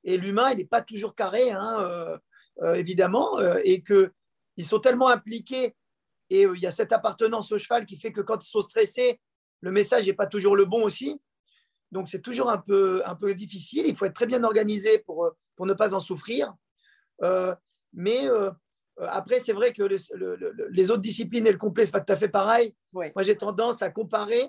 Et 0.02 0.18
l'humain, 0.18 0.50
il 0.50 0.58
n'est 0.58 0.66
pas 0.66 0.82
toujours 0.82 1.14
carré, 1.14 1.50
hein, 1.50 2.18
évidemment, 2.74 3.38
et 3.62 3.82
qu'ils 3.82 4.64
sont 4.64 4.80
tellement 4.80 5.08
impliqués. 5.08 5.74
Et 6.28 6.42
il 6.42 6.60
y 6.60 6.66
a 6.66 6.70
cette 6.70 6.92
appartenance 6.92 7.50
au 7.52 7.56
cheval 7.56 7.86
qui 7.86 7.96
fait 7.98 8.12
que 8.12 8.20
quand 8.20 8.44
ils 8.44 8.48
sont 8.50 8.60
stressés, 8.60 9.20
le 9.60 9.70
message 9.70 10.06
n'est 10.06 10.12
pas 10.12 10.26
toujours 10.26 10.56
le 10.56 10.66
bon 10.66 10.82
aussi. 10.84 11.18
Donc, 11.94 12.08
c'est 12.08 12.20
toujours 12.20 12.50
un 12.50 12.58
peu, 12.58 13.02
un 13.06 13.14
peu 13.14 13.32
difficile. 13.34 13.84
Il 13.86 13.96
faut 13.96 14.04
être 14.04 14.14
très 14.14 14.26
bien 14.26 14.42
organisé 14.44 14.98
pour, 14.98 15.30
pour 15.56 15.64
ne 15.64 15.72
pas 15.72 15.94
en 15.94 16.00
souffrir. 16.00 16.52
mais 17.92 18.28
après, 18.98 19.40
c'est 19.40 19.52
vrai 19.52 19.72
que 19.72 19.82
les, 19.82 19.96
les, 20.70 20.90
autres 20.90 21.00
disciplines 21.00 21.46
et 21.46 21.52
le 21.52 21.58
complet, 21.58 21.84
ce 21.84 21.88
n'est 21.88 21.92
pas 21.92 22.00
tout 22.00 22.12
à 22.12 22.16
fait 22.16 22.28
pareil. 22.28 22.74
Moi, 23.14 23.22
j'ai 23.22 23.36
tendance 23.36 23.80
à 23.82 23.90
comparer 23.90 24.48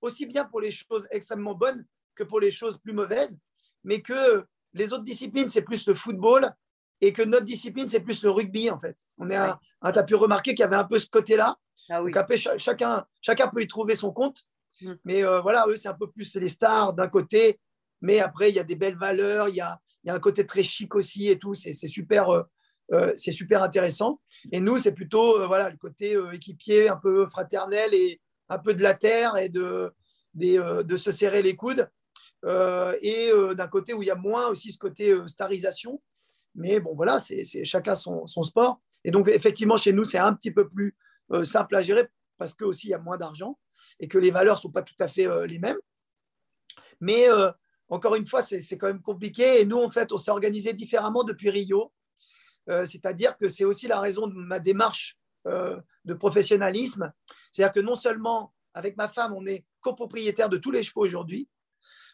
aussi 0.00 0.26
bien 0.26 0.44
pour 0.44 0.60
les 0.60 0.70
choses 0.70 1.06
extrêmement 1.10 1.54
bonnes 1.54 1.84
que 2.14 2.24
pour 2.24 2.40
les 2.40 2.50
choses 2.50 2.78
plus 2.78 2.92
mauvaises, 2.92 3.36
mais 3.84 4.00
que 4.00 4.44
les 4.72 4.92
autres 4.92 5.04
disciplines, 5.04 5.48
c'est 5.48 5.62
plus 5.62 5.86
le 5.86 5.94
football 5.94 6.52
et 7.00 7.12
que 7.12 7.22
notre 7.22 7.44
discipline, 7.44 7.86
c'est 7.88 8.00
plus 8.00 8.22
le 8.24 8.30
rugby, 8.30 8.70
en 8.70 8.78
fait. 8.78 8.96
On 9.18 9.30
est 9.30 9.36
à, 9.36 9.58
tu 9.92 9.98
as 9.98 10.02
pu 10.04 10.14
remarquer 10.14 10.50
qu'il 10.54 10.60
y 10.60 10.64
avait 10.64 10.76
un 10.76 10.84
peu 10.84 10.98
ce 10.98 11.06
côté-là. 11.08 11.56
Ah 11.90 12.02
oui. 12.02 12.10
Donc 12.10 12.16
après, 12.16 12.36
ch- 12.36 12.58
chacun, 12.58 13.04
chacun 13.20 13.48
peut 13.48 13.62
y 13.62 13.66
trouver 13.68 13.94
son 13.94 14.12
compte. 14.12 14.44
Mm. 14.82 14.92
Mais 15.04 15.24
euh, 15.24 15.40
voilà, 15.40 15.66
eux, 15.68 15.76
c'est 15.76 15.88
un 15.88 15.94
peu 15.94 16.10
plus 16.10 16.34
les 16.36 16.48
stars 16.48 16.92
d'un 16.94 17.08
côté. 17.08 17.60
Mais 18.00 18.20
après, 18.20 18.50
il 18.50 18.54
y 18.54 18.60
a 18.60 18.64
des 18.64 18.76
belles 18.76 18.96
valeurs, 18.96 19.48
il 19.48 19.56
y 19.56 19.60
a, 19.60 19.80
y 20.04 20.10
a 20.10 20.14
un 20.14 20.20
côté 20.20 20.46
très 20.46 20.62
chic 20.62 20.94
aussi 20.94 21.28
et 21.28 21.38
tout. 21.38 21.54
C'est 21.54 21.72
super, 21.72 22.28
euh, 22.28 22.42
euh, 22.92 23.12
c'est 23.16 23.32
super 23.32 23.62
intéressant. 23.62 24.20
Et 24.52 24.60
nous, 24.60 24.78
c'est 24.78 24.92
plutôt 24.92 25.46
voilà, 25.46 25.70
le 25.70 25.76
côté 25.76 26.16
équipier, 26.32 26.88
un 26.88 26.96
peu 26.96 27.26
fraternel 27.26 27.92
et 27.94 28.20
un 28.48 28.58
peu 28.58 28.72
de 28.74 28.82
la 28.82 28.94
terre 28.94 29.36
et 29.36 29.48
de, 29.48 29.92
des, 30.34 30.58
de 30.58 30.96
se 30.96 31.10
serrer 31.10 31.42
les 31.42 31.56
coudes. 31.56 31.88
Et 32.46 33.30
d'un 33.56 33.68
côté 33.68 33.94
où 33.94 34.02
il 34.02 34.06
y 34.06 34.12
a 34.12 34.14
moins 34.14 34.46
aussi 34.46 34.70
ce 34.70 34.78
côté 34.78 35.14
starisation. 35.26 36.00
Mais 36.54 36.80
bon, 36.80 36.94
voilà, 36.94 37.18
c'est 37.20 37.64
chacun 37.64 37.96
son, 37.96 38.26
son 38.26 38.44
sport. 38.44 38.80
Et 39.04 39.10
donc, 39.10 39.28
effectivement, 39.28 39.76
chez 39.76 39.92
nous, 39.92 40.04
c'est 40.04 40.18
un 40.18 40.32
petit 40.32 40.52
peu 40.52 40.68
plus 40.68 40.96
simple 41.42 41.74
à 41.74 41.82
gérer 41.82 42.08
parce 42.38 42.54
que 42.54 42.64
aussi 42.64 42.86
il 42.86 42.90
y 42.90 42.94
a 42.94 42.98
moins 42.98 43.18
d'argent 43.18 43.58
et 44.00 44.08
que 44.08 44.16
les 44.16 44.30
valeurs 44.30 44.58
sont 44.58 44.70
pas 44.70 44.82
tout 44.82 44.94
à 45.00 45.08
fait 45.08 45.28
euh, 45.28 45.46
les 45.46 45.58
mêmes. 45.58 45.78
Mais 47.00 47.28
euh, 47.28 47.50
encore 47.88 48.14
une 48.14 48.26
fois, 48.26 48.42
c'est 48.42 48.78
quand 48.78 48.86
même 48.86 49.02
compliqué. 49.02 49.60
Et 49.60 49.64
nous, 49.64 49.78
en 49.78 49.90
fait, 49.90 50.12
on 50.12 50.18
s'est 50.18 50.30
organisé 50.30 50.72
différemment 50.72 51.24
depuis 51.24 51.50
Rio. 51.50 51.92
Euh, 52.68 52.84
C'est-à-dire 52.84 53.36
que 53.36 53.48
c'est 53.48 53.64
aussi 53.64 53.86
la 53.88 54.00
raison 54.00 54.26
de 54.26 54.34
ma 54.34 54.58
démarche 54.58 55.16
de 56.04 56.12
professionnalisme. 56.12 57.10
C'est-à-dire 57.52 57.72
que 57.72 57.80
non 57.80 57.94
seulement 57.94 58.52
avec 58.74 58.98
ma 58.98 59.08
femme, 59.08 59.32
on 59.32 59.46
est 59.46 59.64
copropriétaire 59.80 60.50
de 60.50 60.58
tous 60.58 60.70
les 60.70 60.82
chevaux 60.82 61.00
aujourd'hui 61.00 61.48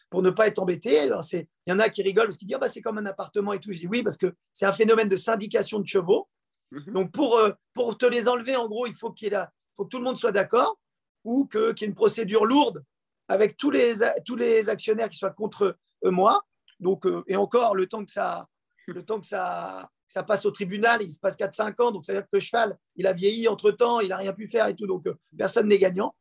pour 0.09 0.21
ne 0.21 0.29
pas 0.29 0.47
être 0.47 0.59
embêté. 0.59 0.99
Alors, 0.99 1.23
Il 1.33 1.45
y 1.67 1.73
en 1.73 1.79
a 1.79 1.89
qui 1.89 2.01
rigolent 2.01 2.27
parce 2.27 2.37
qu'ils 2.37 2.47
disent 2.47 2.55
Ah, 2.55 2.59
bah, 2.59 2.69
c'est 2.69 2.79
comme 2.79 2.97
un 2.97 3.05
appartement 3.05 3.51
et 3.51 3.59
tout. 3.59 3.73
Je 3.73 3.79
dis 3.79 3.87
oui, 3.87 4.03
parce 4.03 4.15
que 4.15 4.33
c'est 4.53 4.65
un 4.65 4.71
phénomène 4.71 5.09
de 5.09 5.17
syndication 5.17 5.79
de 5.79 5.87
chevaux. 5.87 6.29
Mhm. 6.71 6.93
Donc, 6.93 7.11
pour, 7.11 7.37
pour 7.73 7.97
te 7.97 8.05
les 8.05 8.29
enlever, 8.29 8.55
en 8.55 8.67
gros, 8.69 8.87
il 8.87 8.93
faut, 8.93 9.11
qu'il 9.11 9.25
y 9.25 9.27
ait 9.27 9.31
la- 9.33 9.51
faut 9.75 9.85
que 9.85 9.89
tout 9.89 9.97
le 9.97 10.03
monde 10.03 10.17
soit 10.17 10.31
d'accord 10.31 10.77
ou 11.23 11.47
qu'il 11.47 11.61
y 11.61 11.83
ait 11.83 11.87
une 11.87 11.95
procédure 11.95 12.45
lourde 12.45 12.83
avec 13.27 13.57
tous 13.57 13.71
les, 13.71 13.95
tous 14.25 14.35
les 14.35 14.69
actionnaires 14.69 15.09
qui 15.09 15.17
soient 15.17 15.31
contre 15.31 15.77
euh, 16.03 16.11
moi. 16.11 16.43
Donc, 16.79 17.05
euh, 17.05 17.23
et 17.27 17.35
encore, 17.35 17.75
le 17.75 17.87
temps 17.87 18.03
que 18.05 18.11
ça, 18.11 18.47
le 18.87 19.03
temps 19.03 19.19
que 19.19 19.25
ça, 19.25 19.89
que 20.07 20.13
ça 20.13 20.23
passe 20.23 20.45
au 20.45 20.51
tribunal, 20.51 21.01
il 21.01 21.11
se 21.11 21.19
passe 21.19 21.35
4-5 21.35 21.81
ans. 21.81 21.91
Donc, 21.91 22.05
ça 22.05 22.13
veut 22.13 22.19
dire 22.19 22.25
que 22.25 22.35
le 22.35 22.39
cheval, 22.39 22.77
il 22.95 23.07
a 23.07 23.13
vieilli 23.13 23.47
entre-temps, 23.47 23.99
il 24.01 24.09
n'a 24.09 24.17
rien 24.17 24.33
pu 24.33 24.47
faire 24.47 24.67
et 24.67 24.75
tout. 24.75 24.85
Donc, 24.85 25.07
euh, 25.07 25.15
personne 25.37 25.67
n'est 25.67 25.79
gagnant. 25.79 26.15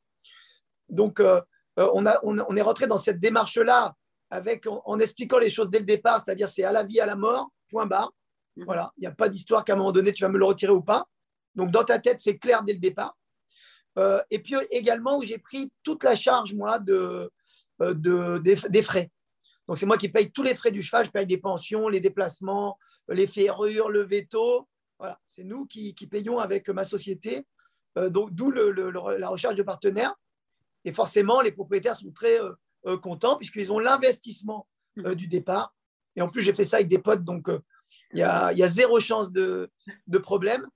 Donc, 0.89 1.21
euh, 1.21 1.41
on, 1.77 2.07
a, 2.07 2.19
on, 2.23 2.39
on 2.39 2.57
est 2.57 2.63
rentré 2.63 2.87
dans 2.87 2.99
cette 2.99 3.21
démarche-là 3.21 3.95
avec, 4.31 4.67
en, 4.67 4.83
en 4.85 4.99
expliquant 4.99 5.39
les 5.39 5.51
choses 5.51 5.71
dès 5.71 5.81
le 5.81 5.85
départ, 5.85 6.21
c'est-à-dire 6.21 6.49
c'est 6.49 6.65
à 6.65 6.73
la 6.73 6.83
vie, 6.83 7.01
à 7.01 7.07
la 7.07 7.17
mort, 7.17 7.51
point 7.69 7.87
barre. 7.87 8.13
Mhm. 8.57 8.65
Voilà, 8.65 8.93
il 8.97 9.01
n'y 9.01 9.07
a 9.07 9.13
pas 9.13 9.29
d'histoire 9.29 9.65
qu'à 9.65 9.75
un 9.75 9.77
moment 9.77 9.93
donné, 9.93 10.13
tu 10.13 10.23
vas 10.23 10.31
me 10.31 10.39
le 10.39 10.45
retirer 10.45 10.73
ou 10.73 10.83
pas. 10.83 11.07
Donc, 11.55 11.71
dans 11.71 11.85
ta 11.85 11.99
tête, 11.99 12.21
c'est 12.21 12.39
clair 12.39 12.63
dès 12.63 12.73
le 12.73 12.79
départ. 12.79 13.17
Euh, 13.99 14.21
et 14.31 14.39
puis 14.41 14.55
également, 14.71 15.19
où 15.19 15.23
j'ai 15.23 15.39
pris 15.39 15.71
toute 15.83 16.03
la 16.05 16.15
charge, 16.15 16.55
moi, 16.55 16.79
de, 16.79 17.31
euh, 17.81 17.95
de, 17.95 18.39
des, 18.39 18.83
frais. 18.83 19.11
Donc, 19.69 19.79
c'est 19.79 19.87
moi 19.87 19.97
qui 19.97 20.09
paye 20.09 20.31
tous 20.31 20.43
les 20.43 20.55
frais 20.55 20.73
du 20.73 20.83
cheval. 20.83 21.05
Je 21.05 21.11
paye 21.11 21.27
des 21.27 21.39
pensions, 21.39 21.89
les 21.89 22.01
déplacements, 22.01 22.79
les 23.09 23.27
ferrures, 23.27 23.91
le 23.91 24.05
veto. 24.05 24.69
Voilà, 24.99 25.19
c'est 25.27 25.45
nous 25.45 25.67
qui, 25.67 25.95
payons 26.11 26.39
avec 26.39 26.69
ma 26.69 26.85
société. 26.85 27.47
Euh, 27.97 28.11
d'où 28.11 28.51
la 28.51 29.29
recherche 29.29 29.55
de 29.55 29.63
partenaires. 29.63 30.15
Et 30.85 30.93
forcément, 30.93 31.41
les 31.41 31.53
propriétaires 31.53 31.95
sont 31.95 32.11
très 32.11 32.39
contents 33.01 33.37
puisqu'ils 33.37 33.73
ont 33.73 33.79
l'investissement 33.79 34.69
du 34.97 35.29
départ. 35.29 35.75
Et 36.17 36.21
en 36.21 36.29
plus, 36.29 36.43
j'ai 36.43 36.53
fait 36.53 36.65
ça 36.65 36.77
avec 36.77 36.89
des 36.89 36.99
potes, 36.99 37.25
donc 37.25 37.49
il 38.13 38.19
y, 38.19 38.23
a, 38.23 38.53
zéro 38.69 39.01
chance 39.01 39.33
de 39.33 39.71
problème. 40.23 40.69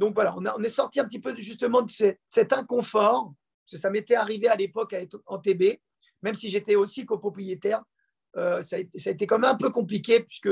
Donc 0.00 0.14
voilà, 0.14 0.34
on, 0.36 0.44
a- 0.46 0.54
on 0.58 0.62
est 0.62 0.68
sorti 0.70 0.98
un 0.98 1.04
petit 1.04 1.20
peu 1.20 1.36
justement 1.36 1.82
de 1.82 1.90
ce- 1.90 2.14
cet 2.30 2.52
inconfort, 2.54 3.34
parce 3.66 3.72
que 3.72 3.76
ça 3.78 3.90
m'était 3.90 4.14
arrivé 4.16 4.48
à 4.48 4.56
l'époque 4.56 4.94
à 4.94 5.00
être 5.00 5.20
en 5.26 5.38
TB, 5.38 5.78
même 6.22 6.34
si 6.34 6.48
j'étais 6.50 6.74
aussi 6.74 7.04
copropriétaire. 7.06 7.82
euh, 8.36 8.62
ça, 8.62 8.76
a, 8.76 8.78
été- 8.78 8.96
ça 8.98 9.10
a 9.10 9.12
été 9.12 9.26
quand 9.26 9.38
même 9.40 9.50
un 9.50 9.56
peu 9.56 9.70
compliqué, 9.70 10.20
puisque 10.20 10.48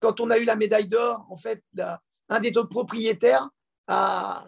quand 0.00 0.18
on 0.18 0.30
a 0.30 0.38
eu 0.38 0.44
la 0.46 0.56
médaille 0.56 0.88
d'or, 0.88 1.26
en 1.28 1.36
fait, 1.36 1.62
la- 1.74 2.00
un 2.30 2.40
des 2.40 2.50
deux 2.50 2.66
propriétaires 2.66 3.46
a, 3.86 4.46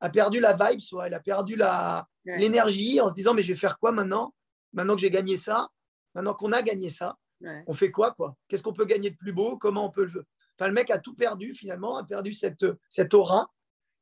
a 0.00 0.10
perdu 0.10 0.38
la 0.38 0.52
vibe, 0.54 0.80
soit 0.80 1.08
il 1.08 1.14
a 1.14 1.18
perdu 1.20 1.56
Ouais. 1.60 2.38
l'énergie 2.38 3.00
en 3.00 3.08
se 3.08 3.14
disant 3.14 3.34
mais 3.34 3.42
je 3.42 3.52
vais 3.52 3.58
faire 3.58 3.78
quoi 3.80 3.90
maintenant? 3.92 4.32
Maintenant 4.72 4.94
que 4.94 5.00
j'ai 5.00 5.10
gagné 5.10 5.36
ça, 5.36 5.68
maintenant 6.14 6.34
qu'on 6.34 6.52
a 6.52 6.62
gagné 6.62 6.88
ça, 6.88 7.16
Ouais. 7.40 7.64
on 7.66 7.72
fait 7.74 7.90
quoi 7.90 8.12
quoi? 8.12 8.36
Qu'est-ce 8.46 8.62
qu'on 8.62 8.72
peut 8.74 8.84
gagner 8.84 9.10
de 9.10 9.16
plus 9.16 9.32
beau? 9.32 9.56
Comment 9.58 9.86
on 9.86 9.90
peut 9.90 10.04
le 10.04 10.24
Enfin, 10.56 10.68
le 10.68 10.74
mec 10.74 10.90
a 10.90 10.98
tout 10.98 11.14
perdu 11.14 11.52
finalement, 11.54 11.96
a 11.96 12.04
perdu 12.04 12.32
cette, 12.34 12.64
cette 12.88 13.12
aura 13.14 13.50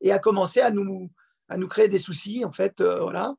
et 0.00 0.12
a 0.12 0.18
commencé 0.18 0.60
à 0.60 0.70
nous, 0.70 1.10
à 1.48 1.56
nous 1.56 1.68
créer 1.68 1.88
des 1.88 1.98
soucis 1.98 2.44
en 2.44 2.52
fait, 2.52 2.80
euh, 2.80 3.00
voilà. 3.00 3.34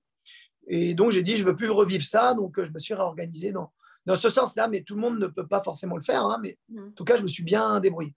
Et 0.67 0.93
donc 0.93 1.11
j'ai 1.11 1.23
dit 1.23 1.37
je 1.37 1.43
veux 1.43 1.55
plus 1.55 1.69
revivre 1.69 2.03
ça, 2.03 2.33
donc 2.33 2.59
euh, 2.59 2.65
je 2.65 2.71
me 2.71 2.79
suis 2.79 2.93
réorganisé 2.93 3.51
dans, 3.51 3.71
dans 4.05 4.15
ce 4.15 4.29
sens-là, 4.29 4.67
mais 4.67 4.81
tout 4.81 4.95
le 4.95 5.01
monde 5.01 5.19
ne 5.19 5.27
peut 5.27 5.47
pas 5.47 5.61
forcément 5.63 5.95
le 5.97 6.03
faire, 6.03 6.23
hein, 6.25 6.39
mais 6.41 6.57
Mhm. 6.69 6.89
en 6.89 6.91
tout 6.91 7.03
cas 7.05 7.15
je 7.15 7.23
me 7.23 7.27
suis 7.27 7.43
bien 7.43 7.79
débrouillé. 7.79 8.13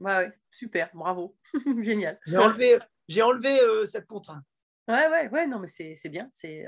Ouais, 0.00 0.16
ouais, 0.16 0.32
super, 0.50 0.90
bravo, 0.94 1.36
génial. 1.82 2.18
J'ai 2.26 2.36
enlevé, 2.38 2.78
j'ai 3.08 3.22
enlevé 3.22 3.60
euh, 3.62 3.84
cette 3.84 4.06
contrainte. 4.06 4.44
Ouais, 4.88 5.08
ouais, 5.08 5.28
ouais, 5.30 5.46
non, 5.48 5.58
mais 5.58 5.66
c'est 5.68 5.94
c'est 5.96 6.08
bien. 6.10 6.28
c'est 6.32 6.66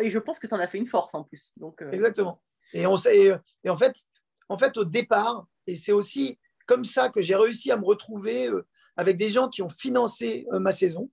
Et 0.00 0.10
je 0.10 0.18
pense 0.18 0.38
que 0.38 0.46
tu 0.46 0.54
en 0.54 0.58
as 0.58 0.68
fait 0.68 0.78
une 0.78 0.86
force 0.86 1.14
en 1.14 1.24
plus. 1.24 1.52
Donc, 1.56 1.82
euh, 1.82 1.90
Exactement. 1.90 2.40
Et, 2.72 2.86
on 2.86 2.96
sait, 2.96 3.40
et 3.64 3.68
en, 3.70 3.76
fait, 3.76 3.94
en 4.48 4.56
fait, 4.56 4.76
au 4.78 4.84
départ, 4.84 5.46
et 5.66 5.74
c'est 5.74 5.92
aussi 5.92 6.38
comme 6.68 6.84
ça 6.84 7.08
que 7.08 7.22
j'ai 7.22 7.34
réussi 7.34 7.72
à 7.72 7.76
me 7.76 7.84
retrouver 7.84 8.48
euh, 8.48 8.64
avec 8.96 9.16
des 9.16 9.30
gens 9.30 9.48
qui 9.48 9.62
ont 9.62 9.70
financé 9.70 10.46
euh, 10.52 10.60
ma 10.60 10.70
saison, 10.70 11.10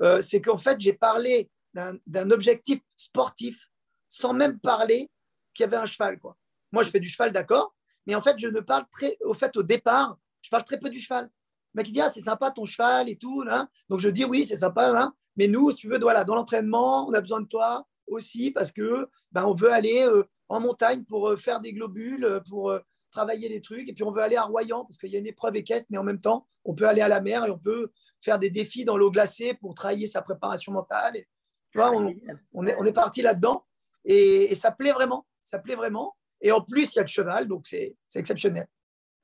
euh, 0.00 0.22
c'est 0.22 0.40
qu'en 0.40 0.56
fait, 0.56 0.80
j'ai 0.80 0.92
parlé 0.94 1.50
d'un 1.74 2.30
objectif 2.30 2.80
sportif 2.96 3.68
sans 4.08 4.32
même 4.32 4.60
parler 4.60 5.10
qu'il 5.54 5.64
y 5.64 5.66
avait 5.66 5.76
un 5.76 5.86
cheval. 5.86 6.18
Quoi. 6.18 6.36
Moi, 6.70 6.82
je 6.82 6.90
fais 6.90 7.00
du 7.00 7.08
cheval, 7.08 7.32
d'accord, 7.32 7.74
mais 8.06 8.14
en 8.14 8.20
fait, 8.20 8.38
je 8.38 8.46
ne 8.46 8.60
parle 8.60 8.84
très, 8.92 9.16
au 9.22 9.34
fait, 9.34 9.56
au 9.56 9.62
départ, 9.62 10.18
je 10.42 10.50
parle 10.50 10.64
très 10.64 10.78
peu 10.78 10.90
du 10.90 11.00
cheval. 11.00 11.30
Le 11.74 11.82
mec, 11.82 11.90
dit, 11.90 12.00
ah, 12.00 12.10
c'est 12.10 12.20
sympa 12.20 12.50
ton 12.50 12.66
cheval 12.66 13.08
et 13.08 13.16
tout. 13.16 13.42
Là. 13.42 13.68
Donc, 13.88 14.00
je 14.00 14.10
dis, 14.10 14.24
oui, 14.24 14.44
c'est 14.44 14.58
sympa. 14.58 14.90
Là. 14.90 15.12
Mais 15.36 15.48
nous, 15.48 15.70
si 15.70 15.78
tu 15.78 15.88
veux, 15.88 15.98
voilà, 15.98 16.24
dans 16.24 16.34
l'entraînement, 16.34 17.08
on 17.08 17.14
a 17.14 17.20
besoin 17.20 17.40
de 17.40 17.46
toi 17.46 17.86
aussi 18.06 18.50
parce 18.50 18.70
que 18.70 19.08
ben, 19.32 19.44
on 19.46 19.54
veut 19.54 19.72
aller 19.72 20.06
en 20.50 20.60
montagne 20.60 21.04
pour 21.04 21.34
faire 21.38 21.60
des 21.60 21.72
globules, 21.72 22.42
pour 22.50 22.78
travailler 23.12 23.48
les 23.48 23.60
trucs. 23.60 23.88
Et 23.88 23.92
puis, 23.92 24.02
on 24.02 24.10
veut 24.10 24.22
aller 24.22 24.36
à 24.36 24.42
Royan 24.42 24.84
parce 24.84 24.98
qu'il 24.98 25.10
y 25.10 25.16
a 25.16 25.20
une 25.20 25.26
épreuve 25.28 25.54
équestre, 25.54 25.86
mais 25.90 25.98
en 25.98 26.02
même 26.02 26.20
temps, 26.20 26.48
on 26.64 26.74
peut 26.74 26.88
aller 26.88 27.02
à 27.02 27.08
la 27.08 27.20
mer 27.20 27.46
et 27.46 27.50
on 27.50 27.58
peut 27.58 27.92
faire 28.20 28.40
des 28.40 28.50
défis 28.50 28.84
dans 28.84 28.96
l'eau 28.96 29.10
glacée 29.10 29.54
pour 29.54 29.74
travailler 29.74 30.06
sa 30.06 30.22
préparation 30.22 30.72
mentale. 30.72 31.16
Et, 31.16 31.28
tu 31.70 31.78
vois, 31.78 31.92
on, 31.92 32.12
on 32.52 32.66
est, 32.66 32.74
on 32.78 32.84
est 32.84 32.92
parti 32.92 33.22
là-dedans 33.22 33.64
et, 34.04 34.50
et 34.50 34.54
ça 34.56 34.72
plaît 34.72 34.92
vraiment. 34.92 35.26
Ça 35.44 35.58
plaît 35.58 35.76
vraiment. 35.76 36.16
Et 36.40 36.50
en 36.50 36.60
plus, 36.60 36.92
il 36.92 36.96
y 36.96 36.98
a 36.98 37.02
le 37.02 37.08
cheval, 37.08 37.46
donc 37.46 37.66
c'est 37.66 37.94
exceptionnel. 38.14 38.66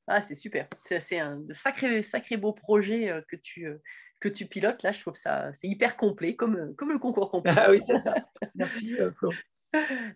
Ah, 0.06 0.22
c'est 0.22 0.34
super. 0.34 0.68
C'est 0.84 1.18
un 1.18 1.42
sacré, 1.52 2.02
sacré 2.02 2.36
beau 2.36 2.52
projet 2.52 3.10
euh, 3.10 3.20
que 3.28 3.36
tu, 3.36 3.66
euh, 3.66 3.76
que 4.20 4.28
tu 4.28 4.46
pilotes. 4.46 4.82
Là, 4.82 4.92
je 4.92 5.00
trouve 5.00 5.12
que 5.14 5.20
ça 5.20 5.52
c'est 5.54 5.68
hyper 5.68 5.96
complet, 5.96 6.34
comme, 6.34 6.56
euh, 6.56 6.72
comme 6.78 6.92
le 6.92 6.98
concours 6.98 7.30
complet. 7.30 7.52
Ah 7.56 7.70
oui, 7.70 7.80
c'est 7.82 7.98
ça. 7.98 8.14
Merci, 8.54 8.96
Flo. 9.14 9.30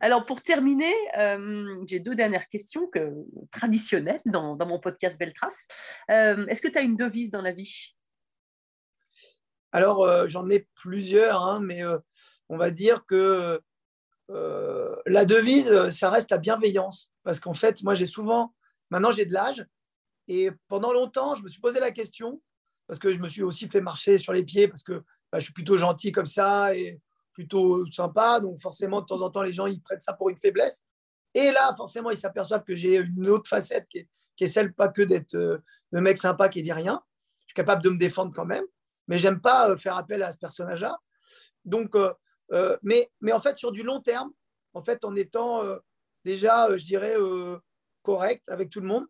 Alors, 0.01 0.25
pour 0.25 0.43
terminer, 0.43 0.95
euh, 1.19 1.83
j'ai 1.87 2.01
deux 2.01 2.15
dernières 2.15 2.49
questions 2.49 2.87
que, 2.87 3.13
traditionnelles 3.51 4.23
dans, 4.25 4.57
mon 4.57 4.79
podcast 4.79 5.19
Belle 5.19 5.35
Trace. 5.35 5.67
Euh, 6.11 6.47
Est-ce 6.47 6.63
que 6.63 6.69
tu 6.69 6.79
as 6.79 6.83
une 6.83 6.97
devise 6.97 7.31
dans 7.31 7.43
la 7.43 7.53
vie? 7.53 7.95
Alors, 9.73 10.05
euh, 10.05 10.27
j'en 10.29 10.49
ai 10.49 10.67
plusieurs, 10.75 11.43
hein, 11.43 11.61
mais 11.61 11.83
on 12.49 12.57
va 12.57 12.71
dire 12.71 13.05
que 13.07 13.61
la 14.29 15.25
devise, 15.27 15.91
ça 15.91 16.11
reste 16.11 16.31
la 16.31 16.39
bienveillance. 16.39 17.13
Parce 17.23 17.39
qu'en 17.39 17.55
fait, 17.55 17.83
moi, 17.83 17.95
j'ai 17.95 18.07
souvent, 18.07 18.55
maintenant, 18.91 19.11
j'ai 19.11 19.27
de 19.27 19.35
l'âge. 19.35 19.67
Et 20.29 20.51
pendant 20.69 20.93
longtemps, 20.93 21.35
je 21.35 21.43
me 21.43 21.49
suis 21.49 21.61
posé 21.61 21.81
la 21.81 21.91
question, 21.91 22.41
parce 22.87 22.99
que 22.99 23.11
je 23.11 23.19
me 23.19 23.29
suis 23.29 23.43
aussi 23.43 23.69
fait 23.69 23.81
marcher 23.83 24.17
sur 24.17 24.33
les 24.33 24.45
pieds, 24.45 24.69
parce 24.69 24.83
que 24.83 25.03
bah, 25.31 25.39
je 25.39 25.45
suis 25.45 25.53
plutôt 25.53 25.77
gentil 25.77 26.13
comme 26.13 26.27
ça 26.27 26.71
plutôt 27.33 27.85
sympa. 27.91 28.41
Donc, 28.41 28.61
forcément, 28.61 29.01
de 29.01 29.07
temps 29.07 29.23
en 29.23 29.31
temps, 29.31 29.43
les 29.43 29.53
gens, 29.53 29.67
ils 29.67 29.81
prennent 29.81 30.01
ça 30.01 30.13
pour 30.13 30.31
une 30.31 30.37
faiblesse. 30.37 30.83
Et 31.35 31.51
là, 31.51 31.75
forcément, 31.77 32.11
ils 32.11 32.19
s'aperçoivent 32.19 32.65
que 32.65 32.75
j'ai 32.75 32.97
une 32.97 33.29
autre 33.29 33.49
facette 33.49 33.87
qui 33.89 33.99
est, 33.99 34.47
celle 34.47 34.75
pas 34.75 34.89
que 34.89 35.03
d'être 35.03 35.35
euh, 35.35 35.59
le 35.93 36.01
mec 36.01 36.19
sympa 36.19 36.49
qui 36.49 36.63
dit 36.63 36.73
rien. 36.73 37.01
Je 37.43 37.51
suis 37.51 37.55
capable 37.55 37.83
de 37.83 37.91
me 37.91 37.99
défendre 37.99 38.33
quand 38.35 38.45
même, 38.45 38.65
mais 39.07 39.19
j'aime 39.19 39.41
pas 39.41 39.71
euh, 39.71 39.77
faire 39.77 39.97
appel 39.97 40.23
à 40.23 40.33
ce 40.33 40.39
personnage-là. 40.39 40.99
Donc, 41.65 41.95
euh, 41.95 42.77
mais, 42.83 43.11
mais 43.21 43.33
en 43.33 43.41
fait, 43.41 43.57
sur 43.57 43.73
du 43.73 43.83
long 43.83 44.01
terme, 44.01 44.33
en 44.75 44.83
fait, 44.83 45.05
en 45.05 45.15
étant 45.15 45.63
déjà, 46.25 46.77
je 46.77 46.85
dirais, 46.85 47.15
correct 48.03 48.49
avec 48.49 48.69
tout 48.69 48.81
le 48.81 48.89
monde, 48.89 49.07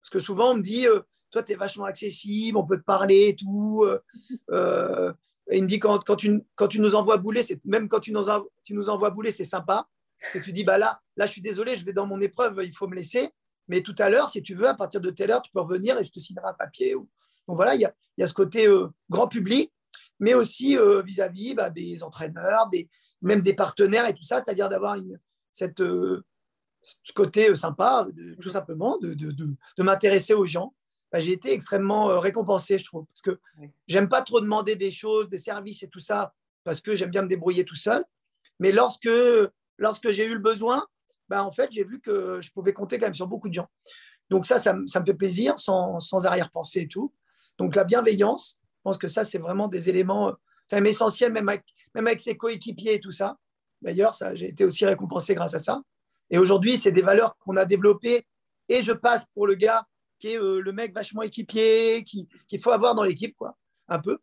parce 0.00 0.10
que 0.10 0.18
souvent, 0.18 0.50
on 0.50 0.56
me 0.56 0.62
dit, 0.62 0.86
toi, 1.30 1.42
tu 1.42 1.52
es 1.52 1.54
vachement 1.54 1.84
accessible, 1.84 2.58
on 2.58 2.66
peut 2.66 2.78
te 2.78 2.84
parler 2.84 3.28
et 3.28 3.36
tout. 3.36 3.86
Il 5.50 5.62
me 5.62 5.68
dit, 5.68 5.78
quand, 5.78 5.98
quand, 6.04 6.16
tu, 6.16 6.40
quand 6.54 6.68
tu 6.68 6.78
nous 6.80 6.94
envoies 6.94 7.16
bouler, 7.16 7.42
c'est, 7.42 7.60
même 7.64 7.88
quand 7.88 8.00
tu 8.00 8.12
nous, 8.12 8.28
en- 8.28 8.44
tu 8.64 8.74
nous 8.74 8.88
envoies 8.90 9.10
bouler, 9.10 9.30
c'est 9.30 9.44
sympa. 9.44 9.88
Parce 10.20 10.32
que 10.34 10.38
tu 10.38 10.52
dis, 10.52 10.62
bah 10.64 10.78
là, 10.78 11.00
là, 11.16 11.26
je 11.26 11.32
suis 11.32 11.42
désolé, 11.42 11.74
je 11.74 11.84
vais 11.84 11.92
dans 11.92 12.06
mon 12.06 12.20
épreuve, 12.20 12.60
il 12.62 12.74
faut 12.74 12.86
me 12.86 12.94
laisser. 12.94 13.30
Mais 13.68 13.80
tout 13.80 13.94
à 13.98 14.08
l'heure, 14.08 14.28
si 14.28 14.42
tu 14.42 14.54
veux, 14.54 14.68
à 14.68 14.74
partir 14.74 15.00
de 15.00 15.10
telle 15.10 15.30
heure, 15.32 15.42
tu 15.42 15.50
peux 15.50 15.60
revenir 15.60 15.98
et 15.98 16.04
je 16.04 16.10
te 16.12 16.20
signerai 16.20 16.46
un 16.48 16.52
papier. 16.54 16.94
ou- 16.94 17.08
Donc 17.48 17.56
voilà, 17.56 17.74
il 17.74 17.80
y 17.80 17.84
a, 17.84 17.92
il 18.16 18.20
y 18.20 18.24
a 18.24 18.26
ce 18.26 18.34
côté 18.34 18.68
euh, 18.68 18.86
grand 19.10 19.26
public, 19.26 19.72
mais 20.20 20.34
aussi 20.34 20.76
euh, 20.76 21.02
vis-à-vis 21.02 21.54
bah, 21.54 21.70
des 21.70 22.02
entraîneurs, 22.04 22.68
des, 22.68 22.88
même 23.20 23.40
des 23.40 23.54
partenaires 23.54 24.06
et 24.06 24.14
tout 24.14 24.22
ça, 24.22 24.36
c'est-à-dire 24.40 24.68
d'avoir 24.68 24.94
une- 24.94 25.18
cette, 25.52 25.80
euh, 25.80 26.24
ce 26.82 27.12
côté 27.12 27.52
sympa, 27.56 28.06
de- 28.12 28.34
tout 28.40 28.50
simplement, 28.50 28.98
de, 28.98 29.14
de- 29.14 29.32
de 29.32 29.82
m'intéresser 29.82 30.34
aux 30.34 30.46
gens. 30.46 30.72
Bah, 31.12 31.20
j'ai 31.20 31.32
été 31.32 31.52
extrêmement 31.52 32.10
euh, 32.10 32.18
récompensé, 32.18 32.78
je 32.78 32.84
trouve, 32.84 33.04
parce 33.06 33.20
que 33.20 33.38
j'aime 33.86 34.08
pas 34.08 34.22
trop 34.22 34.40
demander 34.40 34.76
des 34.76 34.90
choses, 34.90 35.28
des 35.28 35.38
services 35.38 35.82
et 35.82 35.88
tout 35.88 36.00
ça, 36.00 36.32
parce 36.64 36.80
que 36.80 36.94
j'aime 36.96 37.10
bien 37.10 37.22
me 37.22 37.28
débrouiller 37.28 37.64
tout 37.64 37.74
seul. 37.74 38.04
Mais 38.58 38.72
lorsque, 38.72 39.08
lorsque 39.78 40.08
j'ai 40.08 40.26
eu 40.26 40.34
le 40.34 40.40
besoin, 40.40 40.86
bah, 41.28 41.44
en 41.44 41.50
fait, 41.50 41.70
j'ai 41.70 41.84
vu 41.84 42.00
que 42.00 42.40
je 42.40 42.50
pouvais 42.50 42.72
compter 42.72 42.98
quand 42.98 43.06
même 43.06 43.14
sur 43.14 43.26
beaucoup 43.26 43.48
de 43.48 43.54
gens. 43.54 43.68
Donc 44.30 44.46
ça, 44.46 44.58
ça, 44.58 44.72
me- 44.72 44.86
ça 44.86 45.00
me 45.00 45.04
fait 45.04 45.14
plaisir, 45.14 45.58
sans, 45.60 46.00
sans 46.00 46.24
arrière-pensée 46.26 46.80
et 46.80 46.88
tout. 46.88 47.12
Donc 47.58 47.74
la 47.74 47.84
bienveillance, 47.84 48.58
je 48.60 48.80
pense 48.82 48.96
que 48.98 49.08
ça, 49.08 49.24
c'est 49.24 49.38
vraiment 49.38 49.68
des 49.68 49.88
éléments 49.90 50.28
euh, 50.28 50.32
quand 50.70 50.76
même 50.76 50.86
essentiels, 50.86 51.32
même 51.32 51.48
avec, 51.48 51.64
même 51.94 52.06
avec 52.06 52.20
ses 52.22 52.36
coéquipiers 52.36 52.94
et 52.94 53.00
tout 53.00 53.10
ça. 53.10 53.36
D'ailleurs, 53.82 54.16
j'ai 54.34 54.48
été 54.48 54.64
aussi 54.64 54.86
récompensé 54.86 55.34
grâce 55.34 55.54
à 55.54 55.58
ça. 55.58 55.82
Et 56.30 56.38
aujourd'hui, 56.38 56.76
c'est 56.78 56.92
des 56.92 57.02
valeurs 57.02 57.36
qu'on 57.38 57.56
a 57.56 57.64
développées. 57.66 58.26
Et 58.68 58.80
je 58.80 58.92
passe 58.92 59.26
pour 59.34 59.46
le 59.46 59.54
gars 59.54 59.84
qui 60.22 60.28
est 60.34 60.38
euh, 60.38 60.60
le 60.60 60.72
mec 60.72 60.94
vachement 60.94 61.22
équipier, 61.22 62.04
qui- 62.04 62.28
qu'il 62.46 62.60
faut 62.60 62.70
avoir 62.70 62.94
dans 62.94 63.02
l'équipe, 63.02 63.34
quoi, 63.36 63.56
un 63.88 63.98
peu. 63.98 64.18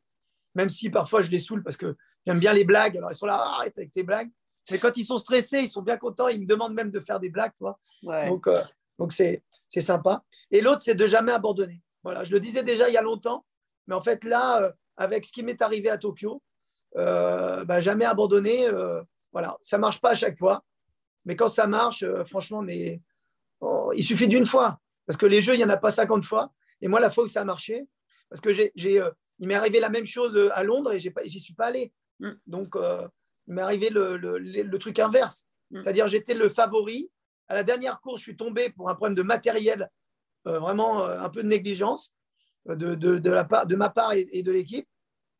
Même 0.55 0.69
si 0.69 0.89
parfois 0.89 1.19
je 1.19 1.29
les 1.29 1.39
saoule 1.39 1.61
parce 1.61 1.75
que 1.75 1.97
j'aime 2.25 2.39
bien 2.39 2.53
les 2.53 2.63
blagues. 2.63 2.95
Alors 2.97 3.11
ils 3.11 3.15
sont 3.15 3.25
là, 3.25 3.37
Ah, 3.37 3.55
arrête 3.57 3.77
avec 3.77 3.91
tes 3.91 4.03
blagues. 4.03 4.31
Mais 4.71 4.79
quand 4.79 4.95
ils 4.95 5.03
sont 5.03 5.17
stressés, 5.17 5.59
ils 5.59 5.69
sont 5.69 5.81
bien 5.81 5.97
contents. 5.97 6.29
Ils 6.29 6.39
me 6.39 6.45
demandent 6.45 6.73
même 6.73 6.89
de 6.89 7.01
faire 7.01 7.19
des 7.19 7.29
blagues. 7.29 7.51
Ouais. 8.03 8.29
Donc, 8.29 8.47
euh, 8.47 8.63
donc 8.97 9.11
c'est, 9.11 9.43
c'est 9.67 9.81
sympa. 9.81 10.23
Et 10.51 10.61
l'autre, 10.61 10.81
c'est 10.81 10.95
de 10.95 11.05
jamais 11.05 11.33
abandonner. 11.33 11.81
Voilà, 12.01 12.23
je 12.23 12.31
le 12.31 12.39
disais 12.39 12.63
déjà 12.63 12.87
il 12.87 12.93
y 12.93 12.97
a 12.97 13.01
longtemps, 13.01 13.45
mais 13.87 13.95
en 13.95 14.01
fait, 14.01 14.23
là, 14.23 14.61
euh, 14.61 14.71
avec 14.95 15.25
ce 15.25 15.33
qui 15.33 15.43
m'est 15.43 15.61
arrivé 15.61 15.89
à 15.89 15.97
Tokyo, 15.97 16.41
bah, 16.95 17.81
jamais 17.81 18.05
abandonner. 18.05 18.67
voilà, 19.33 19.57
ça 19.61 19.77
marche 19.77 19.99
pas 19.99 20.11
à 20.11 20.15
chaque 20.15 20.37
fois, 20.37 20.63
mais 21.25 21.35
quand 21.35 21.49
ça 21.49 21.67
marche, 21.67 22.03
franchement, 22.25 22.59
on 22.63 22.67
est- 22.69 23.01
on- 23.61 23.91
il 23.91 24.03
suffit 24.03 24.27
d'une 24.29 24.45
fois. 24.45 24.79
Parce 25.09 25.17
que 25.17 25.25
les 25.25 25.41
jeux, 25.41 25.55
il 25.55 25.57
n'y 25.57 25.63
en 25.63 25.69
a 25.71 25.77
pas 25.77 25.89
50 25.89 26.23
fois. 26.23 26.53
Et 26.81 26.87
moi, 26.87 26.99
la 26.99 27.09
fois 27.09 27.23
où 27.23 27.27
ça 27.27 27.41
a 27.41 27.43
marché, 27.43 27.87
parce 28.29 28.41
que 28.41 28.53
j'ai, 28.53 29.01
euh, 29.01 29.09
il 29.39 29.47
m'est 29.47 29.55
arrivé 29.55 29.79
la 29.79 29.89
même 29.89 30.05
chose 30.05 30.37
euh, 30.37 30.49
à 30.53 30.61
Londres 30.61 30.93
et 30.93 30.99
j'y 30.99 31.39
suis 31.39 31.55
pas 31.55 31.65
allé. 31.65 31.91
Mm. 32.19 32.29
Donc, 32.45 32.75
euh, 32.75 33.07
il 33.47 33.55
m'est 33.55 33.63
arrivé 33.63 33.89
le, 33.89 34.17
le- 34.17 34.37
le- 34.37 34.61
le 34.61 34.77
truc 34.77 34.99
inverse. 34.99 35.45
Mm. 35.71 35.79
C'est-à-dire, 35.81 36.07
j'étais 36.07 36.35
le 36.35 36.47
favori. 36.47 37.09
À 37.47 37.55
la 37.55 37.63
dernière 37.63 37.99
course, 38.01 38.19
je 38.19 38.25
suis 38.25 38.37
tombé 38.37 38.69
pour 38.69 38.87
un 38.87 38.93
problème 38.93 39.15
de 39.15 39.23
matériel, 39.23 39.89
euh, 40.45 40.59
vraiment 40.59 41.03
euh, 41.07 41.19
un 41.19 41.29
peu 41.29 41.41
de 41.41 41.47
négligence 41.47 42.13
de, 42.67 42.93
de, 42.93 43.17
de 43.17 43.31
la 43.31 43.45
part, 43.45 43.65
de 43.65 43.75
ma 43.75 43.89
part 43.89 44.13
et, 44.13 44.29
et 44.31 44.43
de 44.43 44.51
l'équipe. 44.51 44.87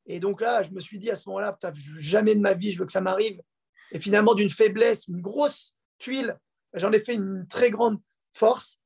Et 0.08 0.20
donc 0.20 0.42
là, 0.42 0.64
je 0.64 0.72
me 0.72 0.80
suis 0.80 0.98
dit 0.98 1.12
à 1.12 1.16
ce 1.16 1.30
moment-là, 1.30 1.56
jamais 2.00 2.34
de 2.34 2.42
ma 2.42 2.56
vie, 2.56 2.72
je 2.72 2.80
veux 2.80 2.88
que 2.88 2.92
ça 2.92 3.02
m'arrive. 3.02 3.40
Et 3.92 4.00
finalement, 4.00 4.34
d'une 4.34 4.50
faiblesse, 4.50 5.08
une 5.08 5.22
grosse 5.22 5.76
tuile, 6.00 6.40
j'en 6.74 6.92
ai 6.92 7.00
fait 7.00 7.14
une 7.14 7.46
très 7.48 7.70
grande 7.70 8.00
force 8.34 8.80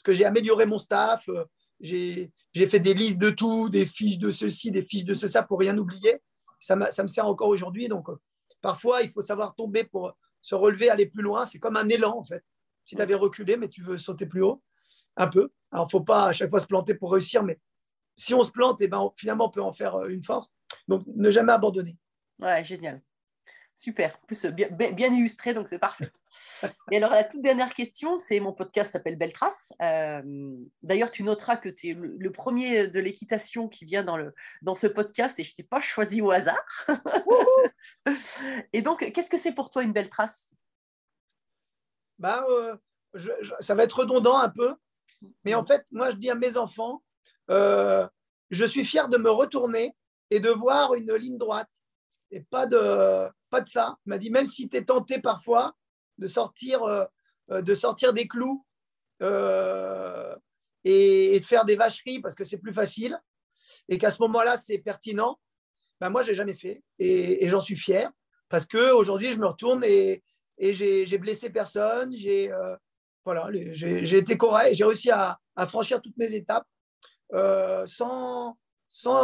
parce 0.00 0.02
que 0.04 0.12
j'ai 0.18 0.24
amélioré 0.24 0.64
mon 0.64 0.78
staff. 0.78 1.28
euh, 1.28 1.44
J'ai 1.80 2.30
fait 2.66 2.80
des 2.80 2.94
listes 2.94 3.18
de 3.18 3.28
tout, 3.30 3.68
des 3.68 3.84
fiches 3.84 4.18
de 4.18 4.30
ceci, 4.30 4.70
des 4.70 4.82
fiches 4.82 5.04
de 5.04 5.12
ce, 5.14 5.28
ça 5.28 5.42
pour 5.42 5.58
rien 5.58 5.76
oublier. 5.76 6.22
Ça, 6.58 6.74
me 6.76 7.06
sert 7.06 7.26
encore 7.26 7.48
aujourd'hui. 7.48 7.86
Donc, 7.88 8.08
euh, 8.08 8.16
parfois, 8.62 9.02
il 9.02 9.10
faut 9.10 9.20
savoir 9.20 9.54
tomber 9.54 9.84
pour 9.84 10.12
se 10.40 10.54
relever, 10.54 10.88
aller 10.90 11.06
plus 11.06 11.22
loin. 11.22 11.44
C'est 11.44 11.58
comme 11.58 11.76
un 11.76 11.88
élan, 11.88 12.16
en 12.16 12.24
fait. 12.24 12.42
Si 12.86 12.96
tu 12.96 13.02
avais 13.02 13.14
reculé, 13.14 13.56
mais 13.58 13.68
tu 13.68 13.82
veux 13.82 13.98
sauter 13.98 14.24
plus 14.26 14.42
haut, 14.42 14.62
un 15.16 15.26
peu. 15.26 15.50
Alors, 15.70 15.84
il 15.84 15.88
ne 15.88 15.90
faut 15.98 16.04
pas 16.04 16.26
à 16.28 16.32
chaque 16.32 16.48
fois 16.50 16.58
se 16.60 16.66
planter 16.66 16.94
pour 16.94 17.12
réussir, 17.12 17.42
mais 17.42 17.58
si 18.16 18.32
on 18.34 18.42
se 18.42 18.50
plante, 18.50 18.80
eh 18.80 18.88
ben, 18.88 19.10
finalement, 19.16 19.46
on 19.46 19.50
peut 19.50 19.62
en 19.62 19.72
faire 19.72 19.96
euh, 19.96 20.08
une 20.08 20.22
force. 20.22 20.50
Donc, 20.88 21.02
ne 21.14 21.30
jamais 21.30 21.52
abandonner. 21.52 21.96
Ouais, 22.38 22.64
génial. 22.64 23.02
Super. 23.74 24.18
Plus, 24.26 24.46
bien- 24.46 24.70
bien 24.92 25.12
illustré, 25.12 25.52
donc 25.54 25.68
c'est 25.68 25.78
parfait. 25.78 26.10
Et 26.90 26.96
alors, 26.96 27.10
la 27.10 27.24
toute 27.24 27.42
dernière 27.42 27.74
question, 27.74 28.16
c'est 28.18 28.40
mon 28.40 28.52
podcast 28.52 28.92
s'appelle 28.92 29.16
Belle 29.16 29.32
Trace. 29.32 29.72
Euh, 29.82 30.22
D'ailleurs, 30.82 31.10
tu 31.10 31.22
noteras 31.22 31.56
que 31.56 31.68
tu 31.68 31.90
es 31.90 31.94
le, 31.94 32.32
premier 32.32 32.86
de 32.88 33.00
l'équitation 33.00 33.68
qui 33.68 33.84
vient 33.84 34.04
dans, 34.04 34.16
le, 34.16 34.34
dans 34.62 34.74
ce 34.74 34.86
podcast 34.86 35.38
et 35.38 35.42
je 35.42 35.50
ne 35.52 35.54
t'ai 35.56 35.62
pas 35.62 35.80
choisi 35.80 36.20
au 36.22 36.30
hasard. 36.30 36.64
et 38.72 38.82
donc, 38.82 39.10
qu'est-ce 39.12 39.30
que 39.30 39.38
c'est 39.38 39.54
pour 39.54 39.70
toi 39.70 39.82
une 39.82 39.92
belle 39.92 40.10
trace? 40.10 40.50
Ben, 42.18 42.42
euh, 42.48 42.76
je- 43.14 43.30
ça 43.60 43.74
va 43.74 43.84
être 43.84 44.00
redondant 44.00 44.38
un 44.38 44.50
peu, 44.50 44.74
mais 45.44 45.54
en 45.54 45.64
fait, 45.64 45.84
moi, 45.92 46.10
je 46.10 46.16
dis 46.16 46.30
à 46.30 46.34
mes 46.34 46.56
enfants, 46.56 47.02
euh, 47.50 48.06
je 48.50 48.64
suis 48.64 48.84
fier 48.84 49.08
de 49.08 49.18
me 49.18 49.30
retourner 49.30 49.94
et 50.30 50.40
de 50.40 50.50
voir 50.50 50.94
une 50.94 51.14
ligne 51.14 51.38
droite 51.38 51.70
et 52.30 52.40
pas 52.42 52.66
de, 52.66 53.28
pas 53.50 53.60
de 53.60 53.68
ça. 53.68 53.96
Il 54.06 54.10
m'a 54.10 54.18
dit, 54.18 54.30
même 54.30 54.46
si 54.46 54.68
tu 54.68 54.76
es 54.76 54.84
tenté 54.84 55.18
parfois 55.20 55.74
de 56.20 56.26
sortir, 56.26 56.82
euh, 56.84 57.04
euh, 57.50 57.62
de 57.62 57.74
sortir 57.74 58.12
des 58.12 58.28
clous 58.28 58.64
euh, 59.22 60.36
et, 60.84 61.40
de 61.40 61.44
faire 61.44 61.64
des 61.64 61.76
vacheries 61.76 62.20
parce 62.20 62.34
que 62.34 62.44
c'est 62.44 62.58
plus 62.58 62.74
facile 62.74 63.20
et 63.88 63.98
qu'à 63.98 64.10
ce 64.10 64.22
moment-là, 64.22 64.56
c'est 64.56 64.78
pertinent, 64.78 65.40
ben 66.00 66.10
moi, 66.10 66.22
je 66.22 66.30
n'ai 66.30 66.34
jamais 66.36 66.54
fait 66.54 66.82
et, 66.98 67.48
j'en 67.48 67.60
suis 67.60 67.76
fier 67.76 68.08
parce 68.48 68.66
qu'aujourd'hui, 68.66 69.32
je 69.32 69.38
me 69.38 69.46
retourne 69.46 69.82
et, 69.84 70.22
j'ai 70.58 71.18
blessé 71.18 71.50
personne, 71.50 72.12
j'ai 72.12 72.52
voilà, 73.24 73.48
été 73.52 74.36
correct, 74.36 74.74
j'ai 74.74 74.84
réussi 74.84 75.10
à, 75.10 75.38
franchir 75.66 76.00
toutes 76.00 76.16
mes 76.16 76.34
étapes 76.34 76.66
sans, 77.86 78.56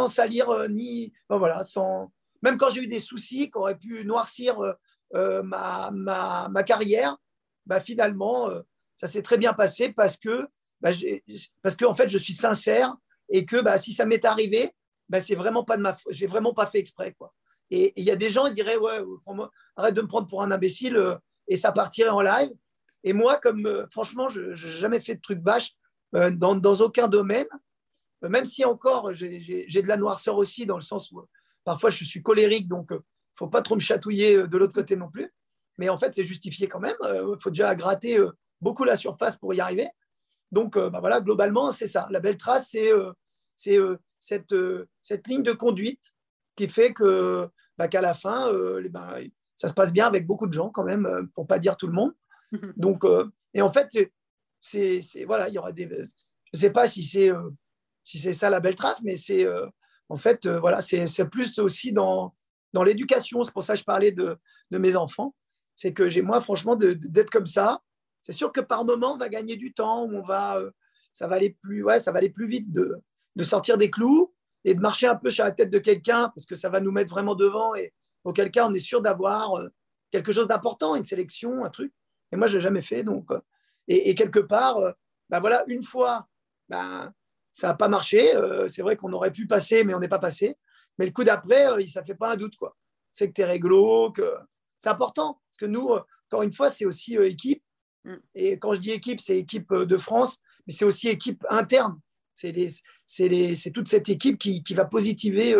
salir 0.07 0.67
ni 0.69 1.13
même 2.41 2.57
quand 2.57 2.69
j'ai 2.69 2.81
eu 2.81 2.87
des 2.87 2.99
soucis 2.99 3.49
qui 3.49 3.57
auraient 3.57 3.77
pu 3.77 4.05
noircir 4.05 4.59
euh, 5.15 5.41
ma, 5.43 5.91
ma, 5.91 6.49
ma 6.49 6.63
carrière, 6.63 7.17
bah, 7.65 7.79
finalement 7.79 8.49
euh, 8.49 8.61
ça 8.95 9.07
s'est 9.07 9.21
très 9.21 9.37
bien 9.37 9.53
passé 9.53 9.89
parce 9.89 10.17
que 10.17 10.47
bah, 10.81 10.91
parce 11.61 11.75
que 11.75 11.85
en 11.85 11.95
fait 11.95 12.07
je 12.09 12.17
suis 12.17 12.33
sincère 12.33 12.95
et 13.29 13.45
que 13.45 13.61
bah, 13.61 13.77
si 13.77 13.93
ça 13.93 14.05
m'est 14.05 14.25
arrivé, 14.25 14.71
bah, 15.09 15.19
c'est 15.19 15.35
vraiment 15.35 15.63
pas 15.63 15.77
de 15.77 15.81
ma 15.81 15.95
j'ai 16.09 16.27
vraiment 16.27 16.53
pas 16.53 16.65
fait 16.65 16.79
exprès 16.79 17.13
quoi. 17.13 17.33
Et 17.69 17.93
il 17.97 18.05
y 18.05 18.11
a 18.11 18.15
des 18.15 18.29
gens 18.29 18.45
qui 18.45 18.53
diraient 18.53 18.77
ouais, 18.77 18.99
arrête 19.75 19.93
de 19.93 20.01
me 20.01 20.07
prendre 20.07 20.27
pour 20.27 20.41
un 20.41 20.51
imbécile 20.51 20.95
euh, 20.97 21.15
et 21.47 21.57
ça 21.57 21.71
partirait 21.71 22.09
en 22.09 22.21
live. 22.21 22.49
Et 23.03 23.13
moi, 23.13 23.37
comme 23.37 23.87
franchement, 23.91 24.29
je 24.29 24.41
n'ai 24.41 24.55
jamais 24.55 24.99
fait 24.99 25.15
de 25.15 25.21
truc 25.21 25.39
vache 25.41 25.71
dans, 26.11 26.55
dans 26.55 26.75
aucun 26.81 27.07
domaine, 27.07 27.47
même 28.21 28.45
si 28.45 28.65
encore 28.65 29.13
j'ai- 29.13 29.67
de 29.67 29.87
la 29.87 29.97
noirceur 29.97 30.37
aussi, 30.37 30.65
dans 30.65 30.75
le 30.75 30.81
sens 30.81 31.11
où 31.11 31.21
parfois 31.63 31.89
je 31.89 32.03
suis 32.03 32.21
colérique, 32.21 32.67
donc 32.67 32.91
ne 33.43 33.45
faut 33.45 33.47
pas 33.47 33.61
trop 33.61 33.75
me 33.75 33.79
chatouiller 33.79 34.37
euh, 34.37 34.47
de 34.47 34.57
l'autre 34.57 34.73
côté 34.73 34.95
non 34.95 35.09
plus. 35.09 35.31
Mais 35.77 35.89
en 35.89 35.97
fait, 35.97 36.13
c'est 36.15 36.23
justifié 36.23 36.67
quand 36.67 36.79
même. 36.79 36.95
Il 37.03 37.35
faut 37.39 37.51
déjà 37.51 37.75
gratter 37.75 38.17
euh, 38.17 38.31
beaucoup 38.61 38.83
la 38.83 38.95
surface 38.95 39.37
pour 39.37 39.53
y 39.53 39.59
arriver. 39.59 39.87
Donc 40.51 40.77
euh, 40.77 40.89
bah 40.89 40.99
voilà, 40.99 41.21
globalement, 41.21 41.71
c'est 41.71 41.87
ça. 41.87 42.07
La 42.09 42.19
belle 42.19 42.37
trace, 42.37 42.69
c'est 42.71 42.91
euh, 42.91 43.11
c'est, 43.57 43.77
euh, 43.77 43.97
cette, 44.19 44.53
euh, 44.53 44.87
cette 45.01 45.27
ligne 45.27 45.43
de 45.43 45.51
conduite 45.51 46.13
qui 46.55 46.69
fait 46.69 46.93
que 46.93 47.49
bah, 47.77 47.87
qu'à 47.87 48.01
la 48.01 48.13
fin, 48.13 48.47
euh, 48.53 48.87
ben, 48.89 49.27
ça 49.55 49.67
se 49.67 49.73
passe 49.73 49.91
bien 49.91 50.07
avec 50.07 50.25
beaucoup 50.25 50.47
de 50.47 50.53
gens 50.53 50.69
quand 50.69 50.83
même, 50.83 51.05
euh, 51.05 51.23
pour 51.33 51.47
pas 51.47 51.59
dire 51.59 51.75
tout 51.75 51.87
le 51.87 51.93
monde. 51.93 52.13
Donc, 52.77 53.03
euh, 53.03 53.25
et 53.53 53.61
en 53.61 53.69
fait, 53.69 53.89
c'est, 54.61 55.01
voilà, 55.25 55.49
il 55.49 55.55
y 55.55 55.57
aura 55.57 55.73
des. 55.73 55.89
Je 56.53 56.59
sais 56.59 56.69
pas 56.69 56.87
si 56.87 57.03
c'est 57.03 57.29
euh, 57.31 57.49
si 58.03 58.19
c'est 58.19 58.33
ça 58.33 58.49
la 58.49 58.59
belle 58.59 58.75
trace, 58.75 59.01
mais 59.03 59.15
c'est 59.15 59.45
euh, 59.45 59.67
en 60.07 60.15
fait, 60.15 60.45
euh, 60.45 60.59
voilà, 60.59 60.81
c'est 60.81 61.29
plus 61.29 61.59
aussi 61.59 61.91
dans 61.91 62.33
dans 62.77 62.83
l'éducation. 62.83 63.43
C'est 63.43 63.51
pour 63.51 63.63
ça 63.63 63.73
que 63.73 63.79
je 63.79 63.83
parlais 63.83 64.11
de, 64.11 64.37
mes 64.69 64.95
enfants. 64.95 65.33
C'est 65.75 65.93
que 65.93 66.09
j'ai 66.09 66.21
moi, 66.21 66.39
franchement, 66.41 66.75
d'être 66.75 67.31
comme 67.31 67.47
ça. 67.47 67.81
C'est 68.21 68.33
sûr 68.33 68.51
que 68.51 68.61
par 68.61 68.85
moment, 68.85 69.13
on 69.13 69.17
va 69.17 69.29
gagner 69.29 69.55
du 69.55 69.73
temps, 69.73 70.03
on 70.03 70.21
va, 70.21 70.57
euh, 70.57 70.69
ça 71.11 71.27
va 71.27 71.37
aller 71.37 71.57
plus, 71.61 71.83
ouais, 71.83 71.97
ça 71.97 72.11
va 72.11 72.19
aller 72.19 72.29
plus 72.29 72.45
vite 72.45 72.71
de, 72.71 73.01
sortir 73.41 73.77
des 73.77 73.89
clous 73.89 74.33
et 74.63 74.73
de 74.75 74.79
marcher 74.79 75.07
un 75.07 75.15
peu 75.15 75.29
sur 75.29 75.43
la 75.43 75.51
tête 75.51 75.71
de 75.71 75.79
quelqu'un 75.79 76.29
parce 76.29 76.45
que 76.45 76.55
ça 76.55 76.69
va 76.69 76.79
nous 76.79 76.91
mettre 76.91 77.09
vraiment 77.09 77.35
devant 77.35 77.73
et 77.75 77.93
auquel 78.23 78.51
cas 78.51 78.67
on 78.67 78.73
est 78.73 78.79
sûr 78.79 79.01
d'avoir 79.01 79.55
euh, 79.55 79.69
quelque 80.11 80.31
chose 80.31 80.47
d'important, 80.47 80.95
une 80.95 81.03
sélection, 81.03 81.63
un 81.63 81.69
truc. 81.69 81.93
Et 82.31 82.35
moi, 82.35 82.47
je 82.47 82.57
l'ai 82.57 82.61
jamais 82.61 82.81
fait. 82.81 83.03
Donc, 83.03 83.31
euh, 83.31 83.39
et, 83.87 84.13
quelque 84.13 84.39
part, 84.39 84.77
bah 85.29 85.39
voilà, 85.39 85.63
une 85.67 85.83
fois, 85.83 86.27
bah, 86.67 87.11
ça 87.51 87.69
n'a 87.69 87.73
pas 87.73 87.87
marché. 87.87 88.21
C'est 88.67 88.81
vrai 88.81 88.97
qu'on 88.97 89.13
aurait 89.13 89.31
pu 89.31 89.47
passer, 89.47 89.85
mais 89.85 89.93
on 89.93 89.99
n'est 89.99 90.09
pas 90.09 90.19
passé. 90.19 90.57
Mais 90.97 91.05
le 91.05 91.11
coup 91.11 91.23
d'après, 91.23 91.67
euh, 91.67 91.85
ça 91.85 92.03
fait 92.03 92.15
pas 92.15 92.31
un 92.33 92.35
doute. 92.37 92.55
quoi. 92.55 92.75
C'est 93.11 93.27
que 93.27 93.33
tu 93.33 93.41
es 93.41 93.45
réglo, 93.45 94.11
que 94.11 94.35
c'est 94.77 94.89
important. 94.89 95.41
Parce 95.49 95.57
que 95.59 95.65
nous, 95.65 95.89
euh, 95.89 96.01
encore 96.27 96.43
une 96.43 96.51
fois, 96.53 96.69
c'est 96.69 96.85
aussi 96.85 97.17
euh, 97.17 97.25
équipe. 97.27 97.63
Mm. 98.03 98.15
Et 98.35 98.59
quand 98.59 98.73
je 98.73 98.79
dis 98.79 98.91
équipe, 98.91 99.19
c'est 99.19 99.37
équipe 99.37 99.73
de 99.73 99.97
France, 99.97 100.37
mais 100.65 100.73
c'est 100.73 100.85
aussi 100.85 101.07
équipe 101.09 101.45
interne. 101.49 101.99
C'est 102.33 103.71
toute 103.73 103.87
cette 103.87 104.09
équipe 104.09 104.37
qui, 104.37 104.63
qui 104.63 104.73
va 104.75 104.85
positiver 104.85 105.55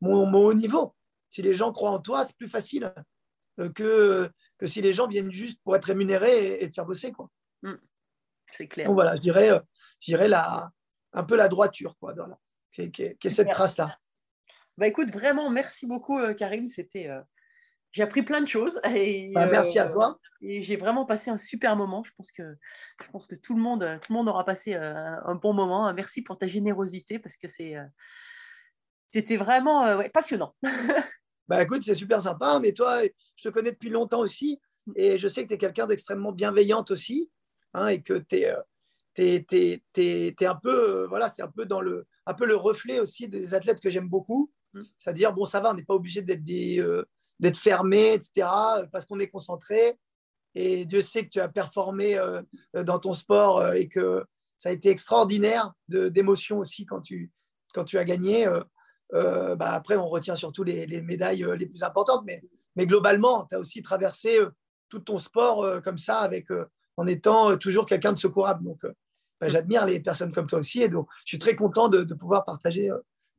mon, 0.00 0.26
mon 0.26 0.46
haut 0.46 0.54
niveau. 0.54 0.94
Si 1.28 1.42
les 1.42 1.54
gens 1.54 1.72
croient 1.72 1.90
en 1.90 1.98
toi, 2.00 2.22
c'est 2.24 2.36
plus 2.36 2.48
facile 2.48 2.92
que, 3.74 4.30
que 4.56 4.66
si 4.66 4.80
les 4.80 4.92
gens 4.92 5.08
viennent 5.08 5.30
juste 5.32 5.58
pour 5.64 5.74
être 5.76 5.86
rémunérés 5.86 6.52
et, 6.52 6.64
et 6.64 6.70
te 6.70 6.74
faire 6.74 6.86
bosser. 6.86 7.10
Quoi. 7.12 7.28
C'est 8.56 8.68
clair. 8.68 8.86
Donc 8.86 8.94
voilà, 8.94 9.16
je 9.16 9.20
dirais, 9.20 9.60
je 10.00 10.12
dirais 10.12 10.28
la, 10.28 10.70
un 11.12 11.24
peu 11.24 11.34
la 11.36 11.48
droiture, 11.48 11.96
quoi, 11.98 12.12
dans 12.14 12.26
la- 12.26 12.38
qui, 12.72 12.82
est- 12.82 12.90
qui 12.92 13.02
est- 13.02 13.16
qui 13.18 13.26
est 13.26 13.30
cette 13.30 13.46
trace-là. 13.54 13.96
Bah 14.80 14.86
écoute, 14.86 15.10
vraiment, 15.10 15.50
merci 15.50 15.86
beaucoup, 15.86 16.18
euh, 16.18 16.32
Karim. 16.32 16.66
C'était, 16.66 17.06
euh, 17.06 17.20
j'ai 17.92 18.02
appris 18.02 18.22
plein 18.22 18.40
de 18.40 18.48
choses. 18.48 18.80
Et, 18.96 19.30
Bah, 19.34 19.44
merci 19.44 19.78
à 19.78 19.84
euh, 19.84 19.90
toi. 19.90 20.18
Et 20.40 20.62
j'ai 20.62 20.76
vraiment 20.76 21.04
passé 21.04 21.30
un 21.30 21.36
super 21.36 21.76
moment. 21.76 22.02
Je 22.02 22.12
pense 22.16 22.32
que, 22.32 22.56
je 23.04 23.10
pense 23.12 23.26
que 23.26 23.34
tout 23.34 23.54
le 23.54 23.60
monde, 23.60 23.98
tout 24.00 24.10
le 24.10 24.16
monde 24.16 24.30
aura 24.30 24.46
passé 24.46 24.72
euh, 24.72 25.20
un 25.22 25.34
bon 25.34 25.52
moment. 25.52 25.92
Merci 25.92 26.22
pour 26.22 26.38
ta 26.38 26.46
générosité 26.46 27.18
parce 27.18 27.36
que 27.36 27.46
c'est, 27.46 27.76
euh, 27.76 27.84
c'était 29.12 29.36
vraiment 29.36 29.84
euh, 29.84 29.98
ouais, 29.98 30.08
passionnant. 30.08 30.56
Bah 31.46 31.62
écoute, 31.64 31.82
c'est 31.82 31.96
super 31.96 32.22
sympa, 32.22 32.60
mais 32.62 32.72
toi, 32.72 33.02
je 33.34 33.42
te 33.42 33.48
connais 33.52 33.72
depuis 33.72 33.88
longtemps 33.88 34.20
aussi, 34.20 34.60
et 34.94 35.18
je 35.18 35.26
sais 35.26 35.42
que 35.42 35.48
tu 35.48 35.54
es 35.54 35.58
quelqu'un 35.58 35.88
d'extrêmement 35.88 36.30
bienveillante 36.30 36.92
aussi, 36.92 37.28
hein, 37.74 37.88
et 37.88 38.02
que 38.02 38.18
tu 38.18 38.36
es, 38.36 38.54
un 40.46 40.54
peu, 40.54 41.02
euh, 41.02 41.06
voilà, 41.08 41.28
c'est 41.28 41.42
un 41.42 41.50
peu 41.50 41.66
dans 41.66 41.80
le, 41.80 42.06
un 42.26 42.34
peu 42.34 42.46
le 42.46 42.54
reflet 42.54 43.00
aussi 43.00 43.26
des 43.26 43.52
athlètes 43.52 43.80
que 43.80 43.90
j'aime 43.90 44.08
beaucoup. 44.08 44.52
Mm. 44.74 44.80
C'est-à-dire, 44.98 45.32
bon, 45.32 45.44
ça 45.44 45.60
va, 45.60 45.70
on 45.70 45.74
n'est 45.74 45.84
pas 45.84 45.94
obligé 45.94 46.22
d'être 46.22 46.44
des, 46.44 46.80
euh, 46.80 47.04
d'être 47.38 47.58
fermé, 47.58 48.14
etc., 48.14 48.46
parce 48.92 49.04
qu'on 49.04 49.18
est 49.18 49.28
concentré. 49.28 49.98
Et 50.54 50.84
Dieu 50.84 51.00
sait 51.00 51.24
que 51.24 51.30
tu 51.30 51.40
as 51.40 51.48
performé 51.48 52.16
euh, 52.18 52.42
dans 52.84 52.98
ton 52.98 53.12
sport 53.12 53.58
euh, 53.60 53.72
et 53.72 53.88
que 53.88 54.24
ça 54.58 54.68
a 54.68 54.72
été 54.72 54.90
extraordinaire 54.90 55.72
de- 55.88 56.08
d'émotions 56.08 56.58
aussi 56.58 56.84
quand 56.86 57.00
tu, 57.00 57.30
quand 57.72 57.84
tu 57.84 57.98
as 57.98 58.04
gagné. 58.04 58.46
euh, 58.46 58.62
euh, 59.14 59.56
bah, 59.56 59.72
après, 59.72 59.96
on 59.96 60.06
retient 60.06 60.36
surtout 60.36 60.62
les, 60.62 60.86
les 60.86 61.00
médailles 61.00 61.44
euh, 61.44 61.56
les 61.56 61.66
plus 61.66 61.82
importantes, 61.82 62.22
mais, 62.26 62.42
mais 62.76 62.86
globalement, 62.86 63.44
tu 63.46 63.54
as 63.56 63.58
aussi 63.58 63.82
traversé 63.82 64.38
euh, 64.38 64.50
tout 64.88 65.00
ton 65.00 65.18
sport 65.18 65.64
euh, 65.64 65.80
comme 65.80 65.98
ça, 65.98 66.18
avec, 66.18 66.50
euh, 66.50 66.64
en 66.96 67.06
étant 67.06 67.50
euh, 67.50 67.56
toujours 67.56 67.86
quelqu'un 67.86 68.12
de 68.12 68.18
secourable. 68.18 68.64
Donc, 68.64 68.84
euh, 68.84 68.92
bah, 69.40 69.48
j'admire 69.48 69.86
les 69.86 70.00
personnes 70.00 70.32
comme 70.32 70.46
toi 70.46 70.58
aussi, 70.58 70.82
et 70.82 70.88
donc 70.88 71.08
je 71.24 71.30
suis 71.30 71.38
très 71.38 71.56
content 71.56 71.88
de, 71.88 72.04
de 72.04 72.14
pouvoir 72.14 72.44
partager, 72.44 72.90
euh, 72.90 72.98